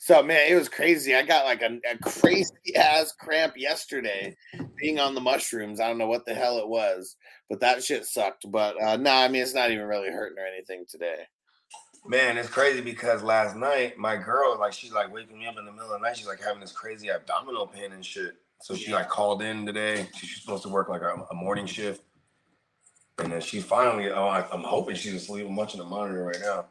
[0.00, 1.14] So man, it was crazy.
[1.14, 4.34] I got like a, a crazy ass cramp yesterday
[4.76, 5.78] being on the mushrooms.
[5.80, 7.14] I don't know what the hell it was,
[7.48, 8.50] but that shit sucked.
[8.50, 11.24] But uh no, I mean it's not even really hurting or anything today.
[12.06, 15.66] Man, it's crazy because last night my girl, like, she's like waking me up in
[15.66, 16.16] the middle of the night.
[16.16, 18.36] She's like having this crazy abdominal pain and shit.
[18.62, 20.08] So she like called in today.
[20.16, 22.02] She's supposed to work like a, a morning shift,
[23.18, 24.10] and then she finally.
[24.10, 25.46] Oh, I, I'm hoping she's asleep.
[25.46, 26.66] I'm watching the monitor right now,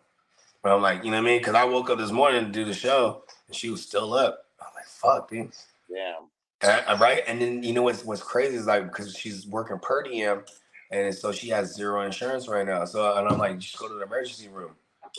[0.63, 1.39] but I'm like, you know what I mean?
[1.39, 4.45] Because I woke up this morning to do the show, and she was still up.
[4.59, 5.51] I'm like, fuck, dude.
[5.89, 6.15] Yeah.
[6.61, 7.23] And I- right?
[7.27, 10.43] And then you know what's what's crazy is like because she's working per diem,
[10.91, 12.85] and so she has zero insurance right now.
[12.85, 14.71] So and I'm like, just go to the emergency room.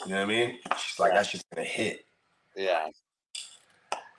[0.05, 0.59] You know what I mean?
[0.79, 2.05] She's like, that's just gonna hit.
[2.57, 2.89] Yeah.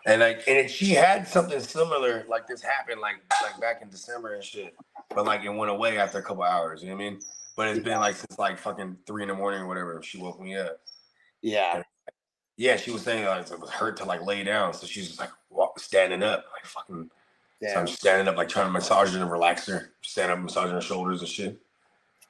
[0.06, 3.90] And like, and it, she had something similar like this happened like like back in
[3.90, 4.76] December and shit,
[5.10, 6.82] but like it went away after a couple hours.
[6.82, 7.20] You know what I mean?
[7.56, 10.02] But it's been like since like fucking three in the morning or whatever.
[10.04, 10.80] She woke me up.
[11.42, 11.84] Yeah.
[12.56, 15.20] Yeah, she was saying like it was hurt to like lay down, so she's just
[15.20, 17.10] like walk, standing up, like fucking.
[17.62, 20.72] So I'm standing up, like trying to massage her and relax her, stand up, massaging
[20.76, 21.60] her shoulders and shit.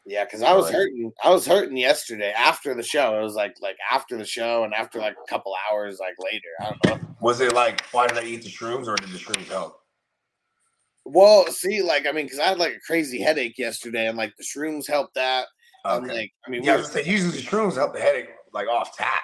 [0.05, 0.73] Yeah, because I was Right.
[0.75, 1.11] hurting.
[1.23, 3.19] I was hurting yesterday after the show.
[3.19, 6.47] It was like like after the show and after like a couple hours like later.
[6.61, 7.07] I don't know.
[7.21, 9.79] Was it like, why did I eat the shrooms or did the shrooms help?
[11.05, 14.33] Well, see, like I mean, because I had like a crazy headache yesterday, and like
[14.37, 15.47] the shrooms helped that.
[15.85, 16.07] Okay.
[16.11, 19.21] like I mean, Yeah, we were- usually the shrooms help the headache like off tap.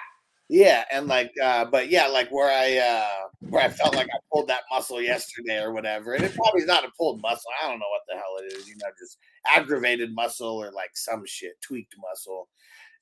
[0.48, 4.18] Yeah, and like uh but yeah, like where I uh where I felt like I
[4.32, 7.50] pulled that muscle yesterday or whatever, and it probably is not a pulled muscle.
[7.62, 8.68] I don't know what the hell it is.
[8.68, 12.48] You know, just aggravated muscle or like some shit, tweaked muscle.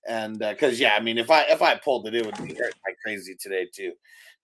[0.06, 2.74] And because yeah, I mean, if I if I pulled it, it would be hurt
[2.86, 3.92] like crazy today too.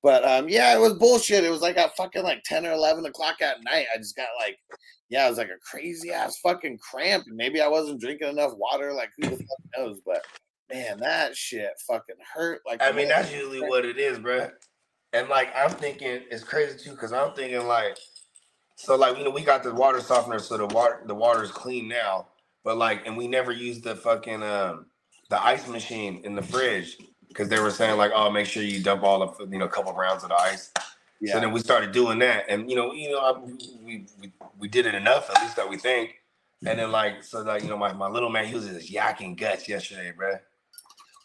[0.02, 1.44] But um, yeah, it was bullshit.
[1.44, 3.86] It was like at fucking like ten or eleven o'clock at night.
[3.94, 4.58] I just got like,
[5.10, 8.52] yeah, it was like a crazy ass fucking cramp, and maybe I wasn't drinking enough
[8.56, 8.92] water.
[8.94, 10.00] Like who the fuck knows?
[10.04, 10.24] But
[10.72, 12.60] man, that shit fucking hurt.
[12.66, 14.50] Like I mean, that's usually what it is, bro.
[15.12, 17.98] And like, I'm thinking it's crazy too, because I'm thinking like,
[18.76, 21.50] so like, you know, we got the water softener, so the water the water is
[21.50, 22.28] clean now.
[22.64, 24.86] But like, and we never used the fucking um
[25.28, 26.96] the ice machine in the fridge
[27.28, 29.68] because they were saying like, oh, make sure you dump all of you know a
[29.68, 30.72] couple rounds of the ice.
[31.20, 31.34] yeah.
[31.34, 34.68] So then we started doing that, and you know, you know, I, we, we we
[34.68, 36.16] did it enough, at least that we think.
[36.64, 39.38] And then like, so like, you know, my, my little man, he was just yakking
[39.38, 40.40] guts yesterday, bruh.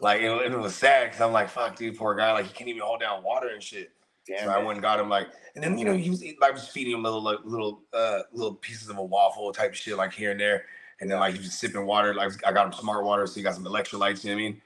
[0.01, 2.69] Like, it, it was sad because I'm like, fuck, dude, poor guy, like he can't
[2.69, 3.91] even hold down water and shit.
[4.27, 6.49] Damn so I went and got him like, and then you know, he was I
[6.49, 9.97] was feeding him little like little uh little pieces of a waffle type of shit
[9.97, 10.65] like here and there,
[10.99, 12.13] and then like he was sipping water.
[12.13, 14.23] Like I got him smart water, so he got some electrolytes.
[14.23, 14.61] You know what I mean?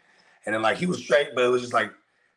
[0.46, 1.92] And then like he was straight, but it was just like,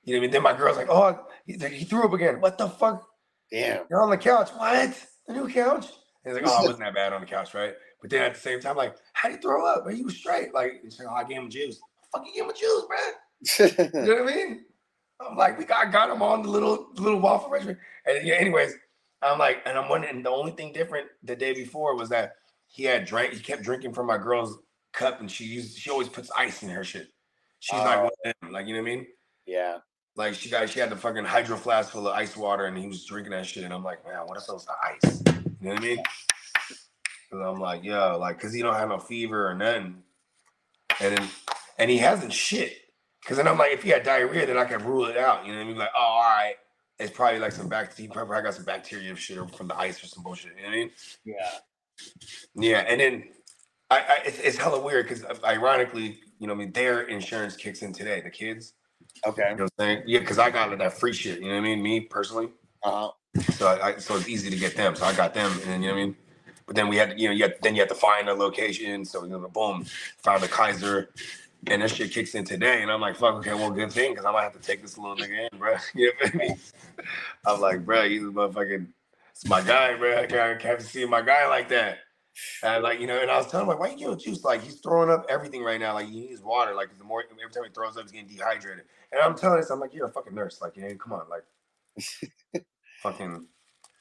[0.05, 0.31] you know what I mean?
[0.33, 2.41] Then my girl's like, oh, he, he threw up again.
[2.41, 3.07] What the fuck?
[3.53, 3.85] Damn.
[3.89, 4.51] You're on the couch.
[4.57, 5.07] What?
[5.29, 5.87] The new couch?
[6.25, 7.75] And he's like, oh, I wasn't that bad on the couch, right?
[8.01, 9.85] But then at the same time, like, how do you throw up?
[9.85, 10.53] But he was straight.
[10.53, 11.81] Like, like, oh, I gave him juice.
[12.13, 13.93] Fuck, you gave him juice, man.
[13.95, 14.65] You know what I mean?
[15.21, 17.79] I'm like, we got, got him on the little little waffle regimen.
[18.07, 18.75] And yeah, anyways,
[19.23, 22.35] I'm like, and I'm wondering the only thing different the day before was that
[22.67, 24.59] he had drank, he kept drinking from my girl's
[24.93, 27.09] cup, and she used she always puts ice in her shit.
[27.61, 28.03] She's like Oh.
[28.05, 29.07] one of them, like you know what I mean?
[29.47, 29.79] yeah.
[30.15, 32.87] Like she got she had the fucking hydro flask full of ice water and he
[32.87, 33.65] was drinking that shit.
[33.65, 35.23] And I'm like, man, what is was the ice?
[35.61, 36.03] You know what I mean?
[37.33, 40.03] And I'm like, yo, like, cause he don't have no fever or nothing.
[41.01, 41.29] And then
[41.83, 42.77] and he hasn't shit.
[43.27, 45.45] Cause then I'm like, if he had diarrhea, then I can rule it out.
[45.45, 45.77] You know what I mean?
[45.79, 46.55] Like, oh, all right.
[46.99, 50.07] It's probably like some bacteria, probably got some bacteria of shit from the ice or
[50.07, 50.53] some bullshit.
[50.57, 50.91] You know what I mean?
[51.25, 51.51] Yeah.
[52.55, 53.25] Yeah, and then
[53.91, 57.57] I, I it's, it's hella weird because ironically, you know, what I mean, their insurance
[57.57, 58.21] kicks in today.
[58.21, 58.75] The kids,
[59.27, 59.51] Okay.
[59.51, 60.03] you know what I'm saying?
[60.07, 61.41] Yeah, because I got that free shit.
[61.41, 61.83] You know what I mean?
[61.83, 62.49] Me personally,
[62.83, 63.11] Uh-huh.
[63.55, 64.95] so I, I so it's easy to get them.
[64.97, 66.17] So I got them, and then you know what I mean.
[66.67, 69.05] But then we had, you know, you had, then you had to find a location.
[69.05, 69.85] So you know, boom,
[70.23, 71.11] found the Kaiser,
[71.69, 72.83] and that shit kicks in today.
[72.83, 74.99] And I'm like, fuck, okay, well, good thing, because I might have to take this
[74.99, 75.77] little nigga in, bro.
[75.95, 76.59] You know what I mean?
[77.47, 78.87] I'm like, bro, a motherfucking,
[79.31, 80.19] it's my guy, bro.
[80.19, 81.99] I can't, can't see my guy like that.
[82.63, 84.43] And like, you know, and I was telling him, like, why you giving juice?
[84.43, 85.95] Like, he's throwing up everything right now.
[85.95, 86.75] Like, he needs water.
[86.75, 88.85] Like, the more, every time he throws up, he's getting dehydrated.
[89.13, 90.61] And I'm telling this, I'm like, you're a fucking nurse.
[90.63, 91.27] Like, you know, come on.
[91.29, 92.65] Like,
[93.03, 93.47] fucking,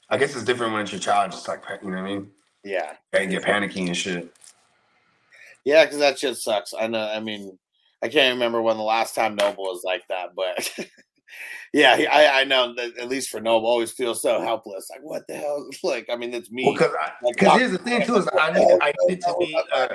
[0.08, 2.30] I guess it's different when it's your child, just like, you know what I mean?
[2.64, 2.94] Yeah.
[3.12, 4.34] And get panicky and shit.
[5.64, 6.74] Yeah, because that shit sucks.
[6.78, 7.00] I know.
[7.00, 7.58] I mean,
[8.02, 10.72] I can't remember when the last time Noble was like that, but
[11.72, 14.88] yeah, he, I I know that at least for Noble, always feels so helpless.
[14.90, 15.68] Like, what the hell?
[15.84, 16.64] Like, I mean, it's me.
[16.64, 19.36] Well, because Like, because here's the thing too is I need I need it to
[19.38, 19.88] be uh,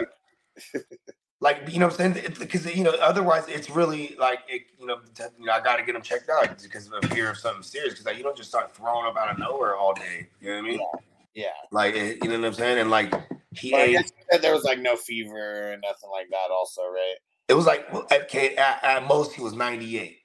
[1.40, 4.88] like you know what I'm saying because you know otherwise it's really like it, you
[4.88, 4.98] know
[5.38, 7.62] you know I got to get them checked out because of a fear of something
[7.62, 10.50] serious because like you don't just start throwing up out of nowhere all day you
[10.50, 11.00] know what I mean yeah.
[11.72, 12.80] Like you know what I'm saying?
[12.80, 13.14] And like
[13.56, 16.52] he I ate guess you said there was like no fever and nothing like that,
[16.52, 17.16] also, right?
[17.50, 20.18] it was like well, okay at, at most he was 98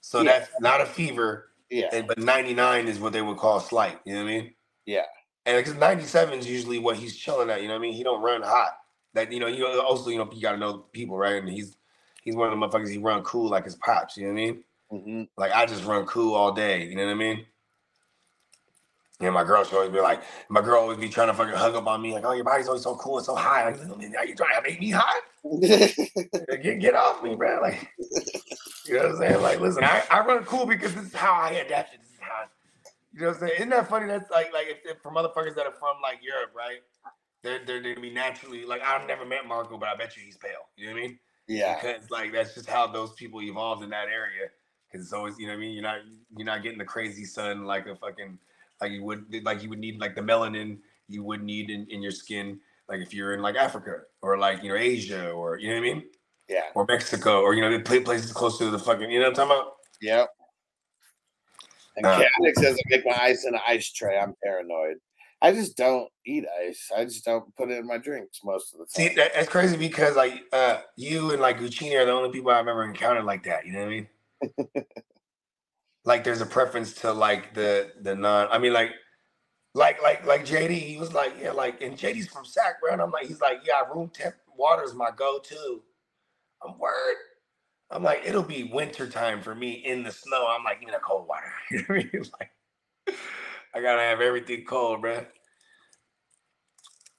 [0.00, 0.38] so Yeah.
[0.38, 1.88] that's not a fever Yeah.
[1.92, 4.54] and, but 99 is what they would call slight you know what I mean?
[4.86, 5.02] Yeah.
[5.44, 7.94] and because 97 is usually what he's chilling at you know what I mean?
[7.94, 8.72] He don't run hot.
[9.14, 11.42] That you know you also you know you got to know people right?
[11.42, 11.76] And he's
[12.22, 14.44] he's one of the motherfuckers he run cool like his pops you know what I
[14.44, 14.64] mean?
[14.90, 17.44] Hmm like I just run cool all day you know what I mean
[19.20, 21.74] yeah, my girl should always be like, my girl always be trying to fucking hug
[21.74, 23.64] up on me, like, oh, your body's always so cool and so high.
[23.70, 23.80] Like,
[24.16, 25.22] are you trying to make me hot?
[26.62, 27.60] Get, get off me, bro.
[27.62, 27.88] Like,
[28.86, 29.42] you know what I'm saying?
[29.42, 32.00] Like, listen, I, I run cool because this is how I adapted.
[32.00, 32.44] This is how,
[33.12, 33.52] you know what I'm saying?
[33.56, 34.06] Isn't that funny?
[34.06, 36.80] That's like, like if, if for motherfuckers that are from like Europe, right?
[37.42, 40.22] They're, they're, they're gonna be naturally like I've never met Marco, but I bet you
[40.24, 40.50] he's pale.
[40.76, 41.18] You know what I mean?
[41.48, 41.76] yeah.
[41.80, 44.48] Because like that's just how those people evolved in that area.
[44.90, 45.74] Because it's always, you know what I mean?
[45.74, 45.98] You're not
[46.36, 48.38] you're not getting the crazy sun like a fucking
[48.80, 50.78] like you would like you would need like the melanin
[51.08, 54.62] you would need in, in your skin like if you're in like Africa or like
[54.62, 56.04] you know Asia or you know what I mean?
[56.48, 56.62] Yeah.
[56.74, 59.38] Or Mexico or you know the pla- places closer to the fucking you know what
[59.38, 59.72] I'm talking about?
[60.00, 60.24] Yeah.
[61.96, 64.18] And Uh, Caddick says I make my ice in an ice tray.
[64.18, 64.96] I'm paranoid.
[65.40, 66.90] I just don't eat ice.
[66.96, 69.16] I just don't put it in my drinks most of the See, time.
[69.16, 72.68] that, that's crazy because like uh you and like Guccini are the only people I've
[72.68, 73.66] ever encountered like that.
[73.66, 74.08] You know what I mean?
[76.08, 78.48] like there's a preference to like the the non.
[78.50, 78.92] I mean like
[79.74, 80.70] like like like JD.
[80.72, 82.92] He was like yeah like and JD's from Sac, bro.
[82.92, 85.82] And I'm like he's like yeah room temp water is my go to.
[86.66, 87.16] I'm word.
[87.90, 90.48] I'm like it'll be winter time for me in the snow.
[90.48, 91.52] I'm like even a cold water.
[91.90, 92.10] I?
[92.40, 92.50] Like
[93.74, 95.26] I gotta have everything cold, bro.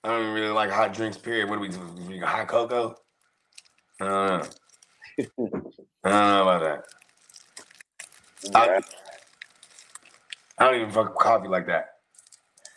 [0.03, 1.17] I don't really like hot drinks.
[1.17, 1.49] Period.
[1.49, 2.25] What do we do?
[2.25, 2.95] Hot cocoa?
[4.01, 4.49] I don't know.
[6.05, 6.98] I don't know about that.
[8.43, 8.79] Yeah.
[10.57, 11.95] I don't even fuck coffee like that.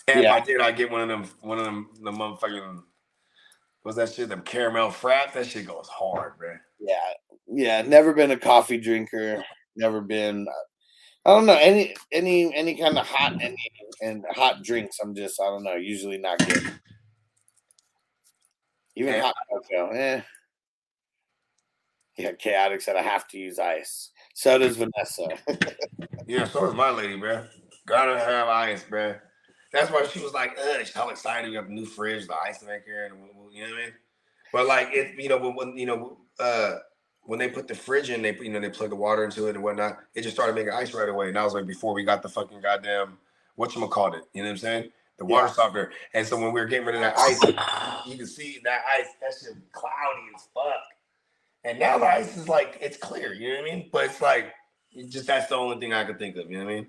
[0.09, 0.37] And Yeah.
[0.37, 2.83] if I did, I get one of them, one of them, the motherfucking,
[3.83, 4.29] what's that shit?
[4.29, 5.33] Them caramel fraps.
[5.35, 6.57] That shit goes hard, bro.
[6.81, 6.97] Yeah,
[7.47, 7.83] yeah.
[7.83, 9.45] Never been a coffee drinker.
[9.77, 10.47] Never been.
[11.25, 13.57] I don't know any any any kind of hot any
[14.01, 14.99] and hot drinks.
[15.01, 15.75] I'm just I don't know.
[15.77, 16.81] Usually not good.
[18.97, 19.23] Even Yeah.
[19.23, 19.91] hot cocoa.
[19.91, 20.21] Eh.
[22.19, 24.11] Yeah, chaotic said I have to use ice.
[24.35, 25.29] So does Vanessa.
[26.27, 27.45] Yeah, so does my lady, bro.
[27.85, 29.17] Gotta have ice, bro.
[29.73, 31.51] That's why she was like, "Ugh, she's all excited.
[31.51, 33.15] We have a new fridge, the ice maker, and
[33.53, 33.93] you know what I mean."
[34.53, 36.77] But like, it, you know, when, you know, uh,
[37.25, 39.57] when they put the fridge in, they you know they plug the water into it
[39.57, 39.99] and whatnot.
[40.15, 42.29] It just started making ice right away, and that was like before we got the
[42.29, 43.19] fucking goddamn
[43.57, 44.23] what you called it.
[44.33, 44.93] You know what I'm saying?
[45.19, 45.53] The water Yeah.
[45.53, 45.93] softener.
[46.15, 47.43] And so when we were getting rid of that ice,
[48.07, 49.07] you can see that ice.
[49.21, 50.83] That shit was cloudy as fuck.
[51.65, 53.33] And now the ice is like it's clear.
[53.33, 53.91] You know what I mean?
[53.93, 54.53] But it's like
[54.93, 56.51] it just that's the only thing I could think of.
[56.51, 56.87] You know what I mean?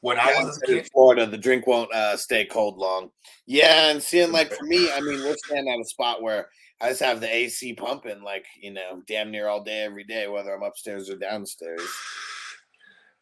[0.00, 3.10] When I was in Florida, the drink won't uh, stay cold long.
[3.46, 6.48] Yeah, and seeing like for me, I mean, we're standing at a spot where
[6.80, 10.26] I just have the AC pumping, like you know, damn near all day, every day,
[10.26, 11.88] whether I'm upstairs or downstairs.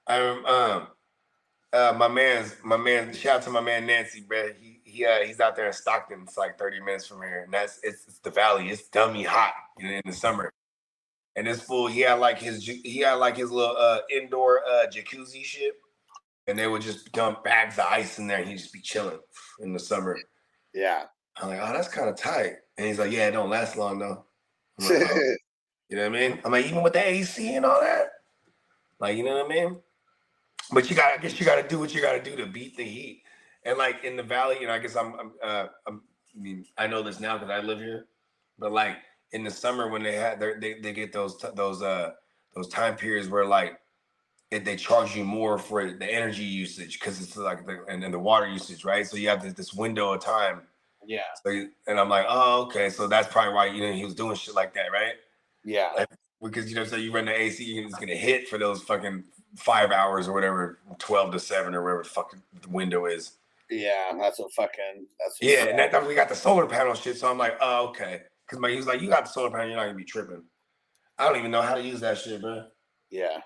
[0.06, 0.86] um, um,
[1.72, 3.12] uh, my man's my man.
[3.12, 4.48] Shout out to my man Nancy, bro.
[4.58, 6.22] He he uh, he's out there in Stockton.
[6.22, 8.68] It's like thirty minutes from here, and that's it's, it's the valley.
[8.68, 10.52] It's dummy hot you know, in the summer.
[11.36, 14.86] And this fool, he had like his he had like his little uh, indoor uh,
[14.86, 15.74] jacuzzi shit,
[16.46, 19.18] and they would just dump bags of ice in there, and he'd just be chilling
[19.60, 20.16] in the summer.
[20.72, 21.04] Yeah,
[21.36, 22.54] I'm like, oh, that's kind of tight.
[22.78, 24.24] And he's like, yeah, it don't last long though.
[24.78, 25.34] Like, "Oh."
[25.88, 26.40] You know what I mean?
[26.44, 28.08] I'm like, even with the AC and all that,
[28.98, 29.76] like, you know what I mean?
[30.72, 32.46] But you got, I guess you got to do what you got to do to
[32.46, 33.22] beat the heat.
[33.66, 36.02] And like in the valley, you know, I guess I'm, I'm, uh, I'm
[36.36, 38.06] I mean, I know this now because I live here.
[38.58, 38.98] But like
[39.32, 42.12] in the summer when they had, their, they they get those those uh
[42.54, 43.78] those time periods where like
[44.50, 48.12] if they charge you more for the energy usage because it's like the and then
[48.12, 49.06] the water usage, right?
[49.06, 50.62] So you have this, this window of time.
[51.06, 52.90] yeah, So you- and I'm like, oh, okay.
[52.90, 55.14] So that's probably why you know he was doing shit like that, right?
[55.64, 56.04] yeah,
[56.42, 59.24] because you know, so you run the AC, you're just gonna hit for those fucking
[59.56, 63.32] five hours or whatever, twelve to seven or whatever the fucking the window is.
[63.70, 64.12] Yeah.
[64.18, 65.06] That's what fucking.
[65.18, 67.88] That's what Yeah, and that, we got the solar panel shit, so I'm like, oh
[67.88, 70.04] okay, because my he was like, you got the solar panel, you're not gonna be
[70.04, 70.42] tripping.
[71.18, 72.64] I don't even know how to use that shit, bro.
[73.10, 73.38] yeah.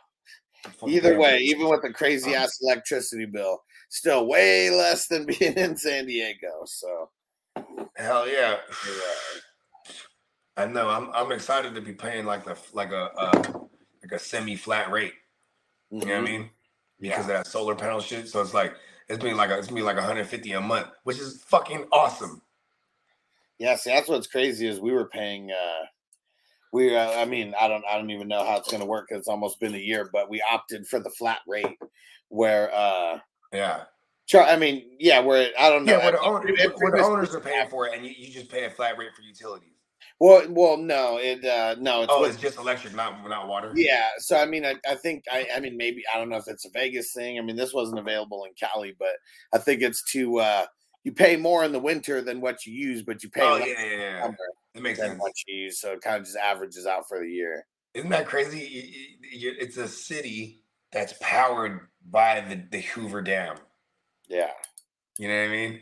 [0.86, 5.74] Either way, even with the crazy ass electricity bill, still way less than being in
[5.76, 6.64] San Diego.
[6.66, 7.10] So
[7.96, 8.56] hell yeah.
[8.86, 9.40] yeah.
[10.56, 10.88] I know.
[10.90, 13.42] I'm I'm excited to be paying like the like a uh,
[14.02, 15.14] like a semi flat rate.
[15.90, 16.24] You know what I Mhm.
[16.24, 16.50] mean?
[17.00, 18.28] Because of that solar panel shit.
[18.28, 18.74] So it's like
[19.10, 22.40] it's been like a, it's been like 150 a month, which is fucking awesome.
[23.58, 25.50] Yeah, see, that's what's crazy is we were paying.
[25.50, 25.84] uh
[26.72, 29.08] We, uh, I mean, I don't, I don't even know how it's going to work.
[29.10, 31.78] It's almost been a year, but we opted for the flat rate,
[32.28, 33.18] where, uh
[33.52, 33.84] Yeah.
[34.26, 35.92] char- I mean, yeah, where I don't know.
[35.98, 36.46] Yeah, where the, own,
[36.80, 39.10] where the owners are paying for it, and you, you just pay a flat rate
[39.14, 39.79] for utilities.
[40.20, 43.72] Well, well, no, it, uh no, it's Oh, it's just electric, not not water.
[43.74, 46.46] Yeah, so I mean, I, I think I, I mean maybe I don't know if
[46.46, 47.38] it's a Vegas thing.
[47.38, 49.16] I mean, this wasn't available in Cali, but
[49.52, 50.66] I think it's to uh
[51.04, 53.82] you pay more in the winter than what you use, but you pay Oh yeah,
[53.82, 54.30] yeah, yeah.
[54.74, 55.20] It makes sense.
[55.20, 57.66] what you use, so it kind of just averages out for the year.
[57.94, 59.18] Isn't that crazy?
[59.22, 63.56] It's a city that's powered by the, the Hoover Dam.
[64.28, 64.52] Yeah,
[65.18, 65.80] You know what I mean?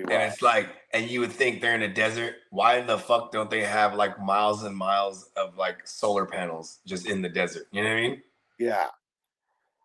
[0.00, 2.36] Pretty And it's like, and you would think they're in a desert.
[2.50, 7.06] Why the fuck don't they have like miles and miles of like solar panels just
[7.06, 7.66] in the desert?
[7.72, 8.22] You know what I mean?
[8.58, 8.88] Yeah,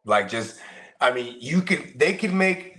[0.06, 0.60] Like just,
[1.02, 2.78] I mean, you could, they can make,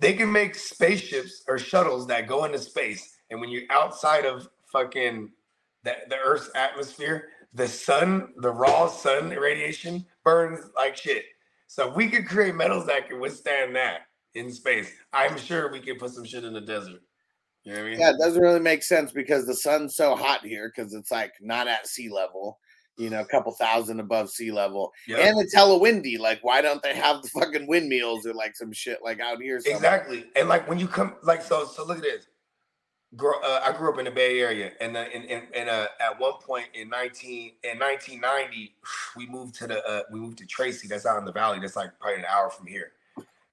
[0.00, 4.48] they can make spaceships or shuttles that go into space, and when you're outside of
[4.72, 5.30] fucking
[5.84, 11.24] the, the Earth's atmosphere, the sun, the raw sun radiation burns like shit.
[11.68, 14.02] So we could create metals that can withstand that
[14.36, 17.02] in space, I'm sure we could put some shit in the desert.
[17.64, 18.00] You know what I mean?
[18.00, 21.32] yeah, it doesn't really make sense because the sun's so hot here because it's like
[21.40, 22.60] not at sea level.
[22.96, 24.92] you know, a couple thousand above sea level.
[25.06, 25.18] Yep.
[25.18, 26.16] And it's hella windy.
[26.16, 29.60] Like, why don't they have the fucking windmills or like some shit like out here?
[29.60, 29.76] somewhere?
[29.76, 30.24] Exactly.
[30.34, 32.26] And like when you come, like so, so look at this.
[33.14, 35.86] Girl, uh, I grew up in the Bay Area, and uh, in, in, in uh,
[36.00, 38.74] at one point in nineteen in nineteen ninety,
[39.16, 40.88] we moved to the uh, we moved to Tracy.
[40.88, 41.60] That's out in the valley.
[41.60, 42.92] That's like probably an hour from here,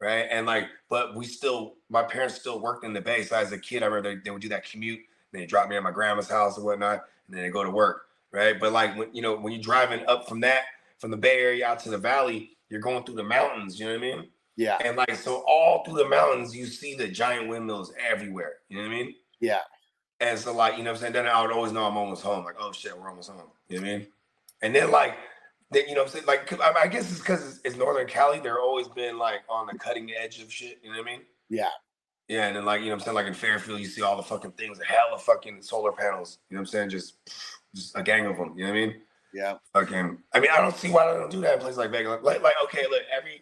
[0.03, 0.27] right?
[0.29, 3.23] And like, but we still, my parents still worked in the Bay.
[3.23, 4.99] So as a kid, I remember they, they would do that commute.
[5.31, 7.71] And they drop me at my grandma's house or whatnot, and then they go to
[7.71, 8.59] work, right?
[8.59, 10.65] But like when you know when you're driving up from that
[10.99, 13.79] from the Bay Area out to the valley, you're going through the mountains.
[13.79, 14.27] You know what I mean?
[14.55, 14.77] Yeah.
[14.85, 18.57] And like so, all through the mountains, you see the giant windmills everywhere.
[18.69, 19.15] You know what I mean?
[19.39, 19.61] Yeah.
[20.19, 21.13] And so, like, you know what I'm saying?
[21.13, 22.45] Then I would always know I'm almost home.
[22.45, 23.41] Like, oh shit, we're almost home.
[23.67, 24.07] You know what I mean?
[24.61, 25.15] And then, like,
[25.71, 26.25] then, you know what I'm saying?
[26.25, 28.39] like I, I guess it's because it's, it's Northern Cali.
[28.39, 30.79] They're always been, like, on the cutting edge of shit.
[30.83, 31.21] You know what I mean?
[31.49, 31.69] Yeah.
[32.27, 32.47] Yeah.
[32.47, 33.15] And then, like, you know what I'm saying?
[33.15, 36.39] Like, in Fairfield, you see all the fucking things, a hell of fucking solar panels.
[36.49, 36.89] You know what I'm saying?
[36.89, 37.15] Just,
[37.75, 38.53] just a gang of them.
[38.55, 38.95] You know what I mean?
[39.33, 39.53] Yeah.
[39.73, 42.19] Fucking, I mean, I don't see why they don't do that in places like Vegas.
[42.21, 43.41] Like, like, okay, look, every,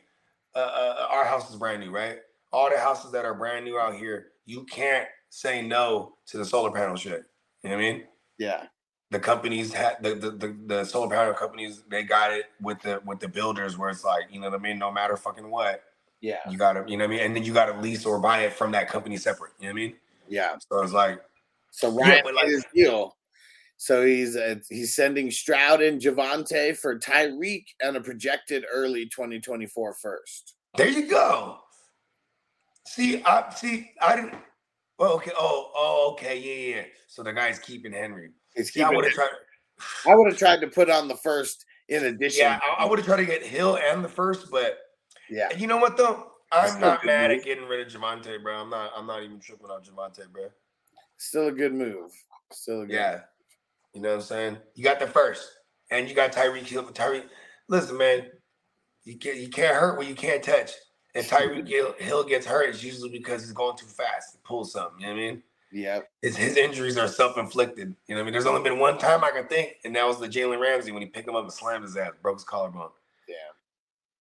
[0.55, 2.19] uh, uh, our house is brand new, right?
[2.53, 6.45] All the houses that are brand new out here, you can't say no to the
[6.45, 7.23] solar panel shit.
[7.63, 8.03] You know what I mean?
[8.37, 8.65] Yeah.
[9.11, 13.01] The companies had the, the the the solar panel companies they got it with the
[13.05, 15.83] with the builders where it's like you know what I mean no matter fucking what
[16.21, 16.37] Yeah.
[16.49, 18.53] you gotta you know what I mean and then you gotta lease or buy it
[18.53, 19.95] from that company separate you know what I mean
[20.29, 20.55] Yeah.
[20.71, 21.21] so it's like
[21.71, 23.15] So Yeah, Ryan but like- his deal.
[23.75, 29.93] So he's uh, he's sending Stroud and Javonte for Tyreek and a projected early 2024
[29.95, 30.55] first.
[30.77, 31.57] there you go
[32.87, 34.35] see I see I didn't
[34.99, 38.95] well okay oh oh okay yeah yeah so the guy's keeping Henry He's yeah I
[38.95, 39.29] would have tried
[40.07, 42.41] I would have tried to put on the first in addition.
[42.41, 44.77] yeah I, I would have tried to get Hill and the first but
[45.29, 45.55] yeah.
[45.57, 47.39] you know what though I'm not mad move.
[47.39, 50.49] at getting rid of Javonte bro I'm not I'm not even tripping on Javonte bro
[51.21, 52.11] Still a good move.
[52.51, 53.19] Still a good Yeah.
[53.93, 54.57] You know what I'm saying?
[54.73, 55.47] You got the first,
[55.91, 56.83] and you got Tyreek Hill.
[56.85, 57.25] Tyreek,
[57.67, 58.25] listen, man,
[59.03, 60.71] you can't you can't hurt what you can't touch.
[61.13, 64.33] If Tyreek Hill, Hill gets hurt, it's usually because he's going too fast.
[64.33, 64.99] He pulls something.
[64.99, 65.43] You know what I mean?
[65.73, 66.09] Yep.
[66.21, 67.95] His his injuries are self inflicted.
[68.07, 68.33] You know what I mean?
[68.33, 71.01] There's only been one time I can think, and that was the Jalen Ramsey when
[71.01, 72.89] he picked him up and slammed his ass, broke his collarbone.
[73.27, 73.35] Yeah.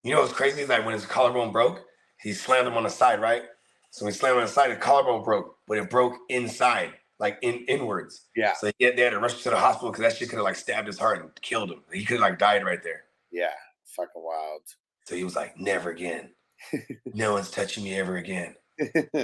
[0.03, 1.83] You know what's crazy is like when his collarbone broke,
[2.21, 3.43] he slammed him on the side, right?
[3.91, 6.93] So when he slammed him on the side, the collarbone broke, but it broke inside,
[7.19, 8.27] like in inwards.
[8.35, 8.53] Yeah.
[8.53, 10.37] So he had, they had to rush him to the hospital because that shit could
[10.37, 11.81] have like stabbed his heart and killed him.
[11.91, 13.03] He could have like died right there.
[13.31, 13.51] Yeah.
[13.85, 14.61] Fucking wild.
[15.05, 16.29] So he was like, never again.
[17.13, 18.55] no one's touching me ever again.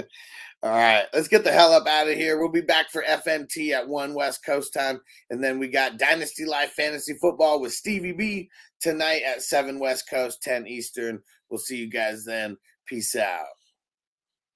[0.62, 2.38] All right, let's get the hell up out of here.
[2.38, 5.00] We'll be back for FNT at 1 West Coast time.
[5.30, 10.10] And then we got Dynasty Life Fantasy Football with Stevie B tonight at 7 West
[10.10, 11.20] Coast, 10 Eastern.
[11.48, 12.56] We'll see you guys then.
[12.86, 13.46] Peace out.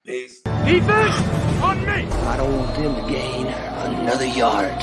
[0.05, 0.41] Peace.
[0.41, 1.15] Defense
[1.61, 2.03] on me.
[2.03, 4.81] I don't want them to gain another yard.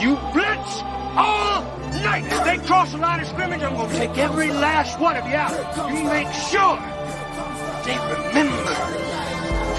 [0.00, 0.82] You blitz
[1.16, 1.62] all
[2.04, 2.24] night.
[2.26, 5.34] If they cross the line of scrimmage, I'm gonna take every last one of you
[5.34, 5.52] out.
[5.90, 6.78] You make sure
[7.84, 8.59] they remember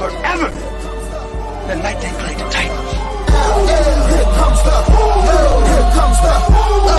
[0.02, 0.50] forever.
[1.70, 2.92] The night they played the Titans.
[4.10, 5.18] Here comes the, boom.
[5.70, 6.90] here comes the, boom.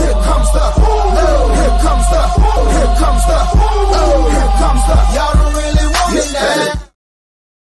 [0.00, 1.08] here comes the, boom.
[1.56, 2.66] here comes the, boom.
[2.76, 4.24] here comes the, boom.
[4.36, 6.69] here comes the, y'all don't really want it now.